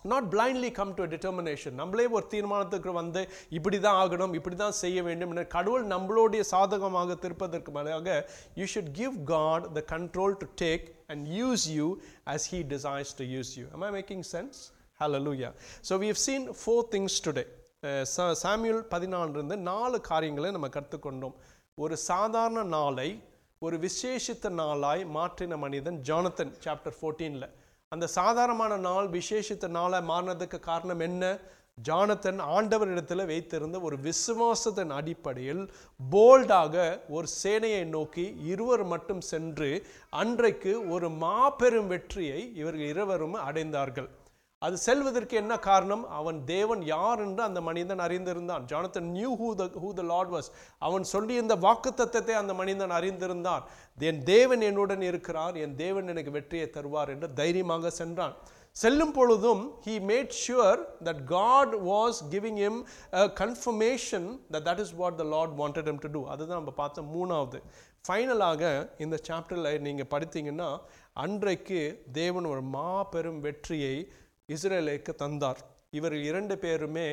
not 0.04 0.24
blindly 0.34 0.72
come 0.72 0.94
to 0.94 1.04
determination 1.04 1.72
நம்மளே 1.72 2.06
ஒரு 2.06 2.26
தீர்மானத்துக்கு 2.26 2.92
வந்து 2.92 3.28
இப்படி 3.48 3.80
தான் 3.80 3.98
ஆகணும் 4.02 4.34
இப்படி 4.34 4.56
தான் 4.56 4.72
செய்ய 4.72 5.02
வேண்டும் 5.02 5.30
என 5.30 5.44
கடவுள் 5.44 5.86
நம்மளுடைய 5.86 6.40
சாதகமாக 6.40 7.14
திருப்பதற்கு 7.14 7.70
மேலாக 7.70 8.28
you 8.54 8.64
should 8.74 8.90
give 8.92 9.24
God 9.24 9.72
the 9.72 9.84
control 9.88 10.36
to 10.36 10.46
take 10.60 10.90
and 11.06 11.28
use 11.28 11.68
you 11.68 11.98
as 12.26 12.54
he 12.54 12.62
desires 12.68 13.12
to 13.16 13.24
use 13.24 13.58
you 13.58 13.66
I 13.80 13.90
making 13.90 14.24
sense 14.32 14.58
hallelujah 15.22 15.52
so 15.88 15.98
we 15.98 16.12
seen 16.12 16.50
four 16.50 16.88
things 16.90 16.90
things 16.90 17.14
today. 17.20 17.46
Uh, 17.82 18.04
ah 18.18 18.82
பதினாலிருந்து 18.90 19.56
நாலு 19.56 20.00
காரியங்களை 20.00 20.50
நம்ம 20.50 20.68
கற்றுக்கொண்டோம். 20.68 21.34
ஒரு 21.74 21.96
சாதாரண 21.96 22.62
நாளை 22.62 23.22
ஒரு 23.62 23.76
விசேஷித்த 23.78 24.46
நாளாய் 24.60 25.02
மாற்றின 25.16 25.56
மனிதன் 25.56 25.98
ஜானத்தன் 26.08 26.50
சாப்டர் 26.64 26.96
ஃபோர்டீனில் 26.96 27.46
அந்த 27.92 28.06
சாதாரணமான 28.06 28.76
நாள் 28.86 29.08
விசேஷித்த 29.08 29.68
நாளாக 29.68 30.08
மாறினதுக்கு 30.10 30.58
காரணம் 30.60 31.02
என்ன? 31.06 31.22
ஜானத்தன் 31.88 32.40
ஆண்டவரிடத்தில் 32.56 33.28
வைத்திருந்த 33.30 33.76
ஒரு 33.80 33.96
விசுவாசத்தின் 34.08 34.92
அடிப்படையில் 34.98 35.62
போல்டாக 36.00 36.74
ஒரு 37.08 37.28
சேனையை 37.42 37.84
நோக்கி 37.86 38.26
இருவர் 38.52 38.84
மட்டும் 38.84 39.22
சென்று 39.30 39.70
அன்றைக்கு 40.22 40.74
ஒரு 40.88 41.10
மாபெரும் 41.24 41.86
வெற்றியை 41.86 42.40
இவர்கள் 42.60 42.92
இருவரும் 42.94 43.38
அடைந்தார்கள். 43.48 44.08
அது 44.64 44.76
செல்வதற்கு 44.86 45.34
என்ன 45.42 45.54
காரணம்? 45.68 46.04
அவன் 46.18 46.38
தேவன் 46.54 46.82
யார் 46.94 47.22
என்று 47.26 47.42
அந்த 47.48 47.60
மனிதன் 47.68 48.02
அறிந்திருந்தான். 48.06 48.64
Jonathan 48.72 49.08
knew 49.18 49.30
who 49.42 49.48
the 49.60 49.64
who 49.84 49.90
the 50.00 50.04
lord 50.12 50.32
was 50.34 50.50
அவன் 50.88 51.06
சொல்லியிருந்த 51.12 51.56
வாக்குத்தத்தத்தை 51.66 52.34
அந்த 52.42 52.54
மனிதன் 52.60 52.96
அறிந்திருந்தான். 52.98 53.64
என் 54.10 54.20
தேவன் 54.32 54.64
என்னுடன் 54.70 55.04
இருக்கிறார். 55.10 55.56
என் 55.64 55.78
தேவன் 55.84 56.10
எனக்கு 56.14 56.36
வெற்றியை 56.38 56.68
தருவார் 56.76 57.12
என்று 57.14 57.30
தைரியமாக 57.40 57.90
சென்றான். 58.00 58.36
செல்லும் 58.82 59.12
பொழுதும் 59.16 59.60
he 59.84 59.92
made 60.10 60.32
sure 60.44 60.80
that 61.06 61.20
God 61.34 61.74
was 61.90 62.18
giving 62.32 62.60
him 62.68 62.78
confirmation 63.42 64.26
confirmation 64.30 64.62
that 64.66 64.80
is 64.84 64.92
is 64.94 64.98
the 65.20 65.24
the 65.24 65.28
wanted 65.60 65.90
them 65.92 66.00
to 66.04 66.08
do 66.14 66.20
do. 66.22 66.30
அதுதான் 66.32 66.58
நம்ம 66.60 66.72
பார்த்த 66.80 67.04
மூணாவது. 67.14 67.60
ஃபைனலாக 68.06 68.62
இந்த 69.04 69.16
சாப்டரில் 69.28 69.70
நீங்கள் 69.86 70.10
படித்தீங்கன்னா 70.14 70.70
அன்றைக்கு 71.24 71.80
தேவன் 72.20 72.46
ஒரு 72.52 72.62
மாபெரும் 72.76 73.40
வெற்றியை 73.46 73.96
இஸ்ரேலுக்கு 74.52 75.12
தந்தார். 75.22 75.60
இவர்கள் 75.98 76.24
இரண்டு 76.30 76.54
பேருமே 76.62 77.06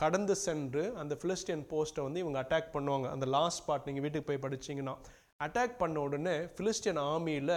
கடந்து 0.00 0.34
சென்று 0.46 0.82
அந்த 1.00 1.14
ஃபிலிஸ்டியன் 1.20 1.64
போஸ்ட்டை 1.70 2.02
வந்து 2.06 2.20
இவங்க 2.22 2.38
அட்டாக் 2.42 2.74
பண்ணுவாங்க. 2.74 3.06
அந்த 3.14 3.26
லாஸ்ட் 3.36 3.64
பார்ட் 3.68 3.86
நீங்கள் 3.88 4.04
வீட்டுக்கு 4.04 4.28
போய் 4.28 4.44
படிச்சீங்கன்னா. 4.44 4.94
அட்டாக் 5.46 5.74
பண்ண 5.80 5.96
உடனே 6.06 6.36
ஃபிலிஸ்டியன் 6.56 7.00
ஆர்மியில் 7.10 7.56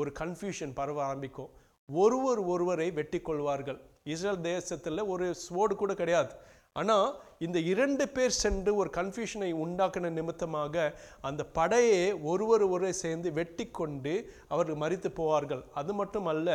ஒரு 0.00 0.10
கன்ஃபியூஷன் 0.20 0.76
பரவ 0.78 0.98
ஆரம்பிக்கும். 1.08 1.50
ஒருவர் 1.88 2.40
ஒருவரை 2.52 2.88
வெட்டி 2.98 3.18
கொள்வார்கள். 3.28 3.78
இஸ்ரேல் 4.12 4.40
தேசத்தில் 4.52 5.08
ஒரு 5.12 5.26
ஸ்வோர்டு 5.44 5.74
கூட 5.82 5.92
கிடையாது. 6.00 6.32
ஆனால் 6.80 7.06
இந்த 7.46 7.58
இரண்டு 7.72 8.04
பேர் 8.16 8.40
சென்று 8.42 8.70
ஒரு 8.80 8.90
கன்ஃபியூஷனை 8.98 9.52
உண்டாக்கின 9.64 10.10
நிமித்தமாக 10.18 10.92
அந்த 11.28 11.42
படையை 11.58 12.02
ஒருவர் 12.32 12.64
ஒருவரை 12.66 12.92
சேர்ந்து 13.04 13.28
வெட்டி 13.38 13.66
கொண்டு 13.78 14.12
அவர்கள் 14.52 14.82
மறித்து 14.82 15.10
போவார்கள். 15.20 15.62
அது 15.80 15.94
மட்டும் 16.00 16.28
அல்ல 16.32 16.50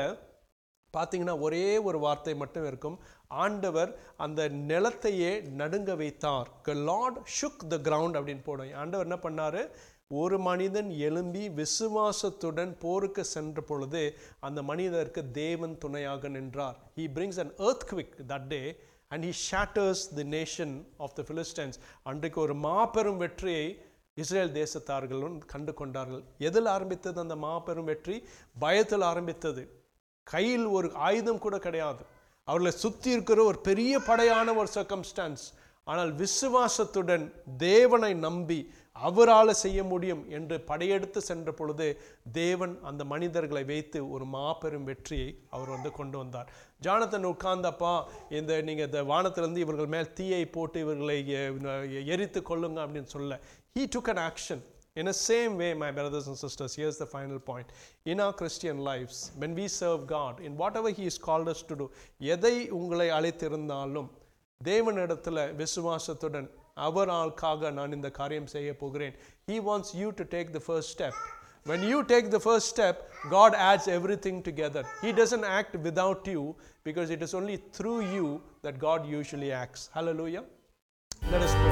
பார்த்தீங்கன்னா 0.98 1.40
ஒரே 1.40 1.78
ஒரு 1.78 2.00
வார்த்தை 2.00 2.36
மட்டும் 2.36 2.68
இருக்கும். 2.68 3.00
ஆண்டவர் 3.28 4.00
அந்த 4.18 4.50
நிலத்தையே 4.50 5.42
நடுங்க 5.62 5.96
வைத்தார். 5.96 6.50
க 6.62 6.74
லார்ட் 6.74 7.18
ஷுக் 7.38 7.68
த 7.68 7.78
கிரவுண்ட் 7.78 8.18
அப்படின்னு 8.20 8.44
போடும். 8.44 8.74
ஆண்டவர் 8.74 9.08
என்ன 9.08 9.20
பண்ணார்? 9.24 9.70
ஒரு 10.08 10.40
மனிதன் 10.40 10.90
எழும்பி 10.90 11.50
விசுவாசத்துடன் 11.50 12.78
போருக்கு 12.80 13.24
சென்ற 13.26 13.62
பொழுது 13.62 14.18
அந்த 14.40 14.64
மனிதருக்கு 14.64 15.32
தேவன் 15.32 15.78
துணையாக 15.78 16.28
நின்றார். 16.28 16.78
He 16.96 17.06
brings 17.16 17.40
an 17.40 17.54
earthquake 17.92 18.14
that 18.28 18.48
day 18.48 18.80
and 19.08 19.26
he 19.26 19.32
shatters 19.52 20.04
the 20.16 20.24
nation 20.24 20.86
of 20.98 21.16
the 21.16 21.24
Philistines 21.28 21.80
அன்றைக்கு 22.04 22.42
ஒரு 22.42 22.56
மாபெரும் 22.56 23.18
வெற்றியை 23.18 23.82
இஸ்ரேல் 24.14 24.52
தேசத்தார்களும் 24.52 25.38
கண்டு 25.46 25.74
கொண்டார்கள். 25.74 26.24
எதில் 26.38 26.66
ஆரம்பித்தது 26.66 27.20
அந்த 27.20 27.36
மாபெரும் 27.36 27.86
வெற்றி? 27.86 28.28
பயத்தில் 28.60 29.02
ஆரம்பித்தது. 29.02 29.83
கையில் 30.24 30.66
ஒரு 30.66 30.94
ஆயுதம் 30.94 31.40
கூட 31.40 31.60
கிடையாது. 31.60 32.06
அவர்களை 32.44 32.72
சுற்றி 32.72 33.12
இருக்கிற 33.12 33.44
ஒரு 33.44 33.60
பெரிய 33.60 34.00
படையான 34.00 34.56
ஒரு 34.56 34.68
சர்க்கம்ஸ்டான்ஸ் 34.76 35.44
ஆனால் 35.84 36.14
விசுவாசத்துடன் 36.14 37.34
தேவனை 37.58 38.14
நம்பி 38.14 38.74
அவரால் 38.92 39.54
செய்ய 39.54 39.84
முடியும் 39.84 40.30
என்று 40.30 40.62
படையெடுத்து 40.62 41.22
சென்ற 41.22 41.52
பொழுது 41.52 42.02
தேவன் 42.32 42.80
அந்த 42.82 43.06
மனிதர்களை 43.06 43.64
வைத்து 43.64 44.10
ஒரு 44.10 44.26
மாபெரும் 44.26 44.84
வெற்றியை 44.84 45.40
அவர் 45.50 45.70
வந்து 45.70 45.92
கொண்டு 45.92 46.18
வந்தார். 46.18 46.52
ஜானத்தன் 46.84 47.30
உட்கார்ந்தப்பா 47.30 48.04
இந்த 48.30 48.62
நீங்கள் 48.62 48.86
இந்த 48.86 49.04
வானத்திலிருந்து 49.04 49.60
இவர்கள் 49.60 49.86
மேல் 49.86 50.14
தீயை 50.14 50.46
போட்டு 50.46 50.80
இவர்களை 50.80 51.28
எ- 51.28 52.06
எரித்து 52.06 52.42
கொள்ளுங்க 52.42 52.80
அப்படின்னு 52.84 53.04
சொல்ல 53.04 53.40
he 53.80 53.88
took 53.96 54.10
an 54.10 54.32
action 54.32 54.64
In 54.97 55.07
the 55.07 55.15
same 55.15 55.57
way, 55.57 55.75
my 55.75 55.91
brothers 55.97 56.27
and 56.27 56.37
sisters, 56.37 56.75
here's 56.75 56.99
the 57.03 57.07
final 57.07 57.39
point. 57.39 57.67
In 58.05 58.19
our 58.25 58.33
Christian 58.33 58.79
lives, 58.79 59.31
when 59.37 59.55
we 59.55 59.69
serve 59.69 60.01
God, 60.07 60.41
in 60.41 60.57
whatever 60.57 60.91
He 60.91 61.05
has 61.05 61.19
called 61.27 61.49
us 61.55 61.61
to 61.71 61.77
do, 61.83 61.87
எதை 62.35 62.55
உங்களை 62.81 63.09
அழைத்திருந்தாலும் 63.19 64.09
தேவனிடத்தில் 64.71 65.43
விசுவாசத்துடன் 65.61 66.49
அவர் 66.89 67.11
ஆளுக்காக 67.19 67.71
நான் 67.79 67.95
இந்த 67.99 68.11
காரியம் 68.21 68.51
செய்ய 68.55 68.71
போகிறேன் 68.83 69.15
He 69.51 69.59
wants 69.71 69.91
you 70.01 70.11
to 70.21 70.27
take 70.37 70.51
the 70.59 70.65
first 70.71 70.91
step. 70.97 71.15
When 71.71 71.83
you 71.91 71.99
take 72.13 72.31
the 72.37 72.43
first 72.49 72.67
step, 72.75 72.97
God 73.37 73.55
adds 73.71 73.87
everything 73.99 74.37
together. 74.43 74.83
He 75.05 75.13
doesn't 75.13 75.47
act 75.59 75.75
without 75.89 76.27
you 76.35 76.45
because 76.89 77.11
it 77.17 77.23
is 77.29 77.35
only 77.41 77.59
through 77.77 78.01
you 78.17 78.29
that 78.63 78.79
God 78.79 79.07
usually 79.19 79.53
acts. 79.65 79.91
Hallelujah. 79.99 80.45
Let 81.33 81.43
us 81.43 81.55
pray. 81.63 81.72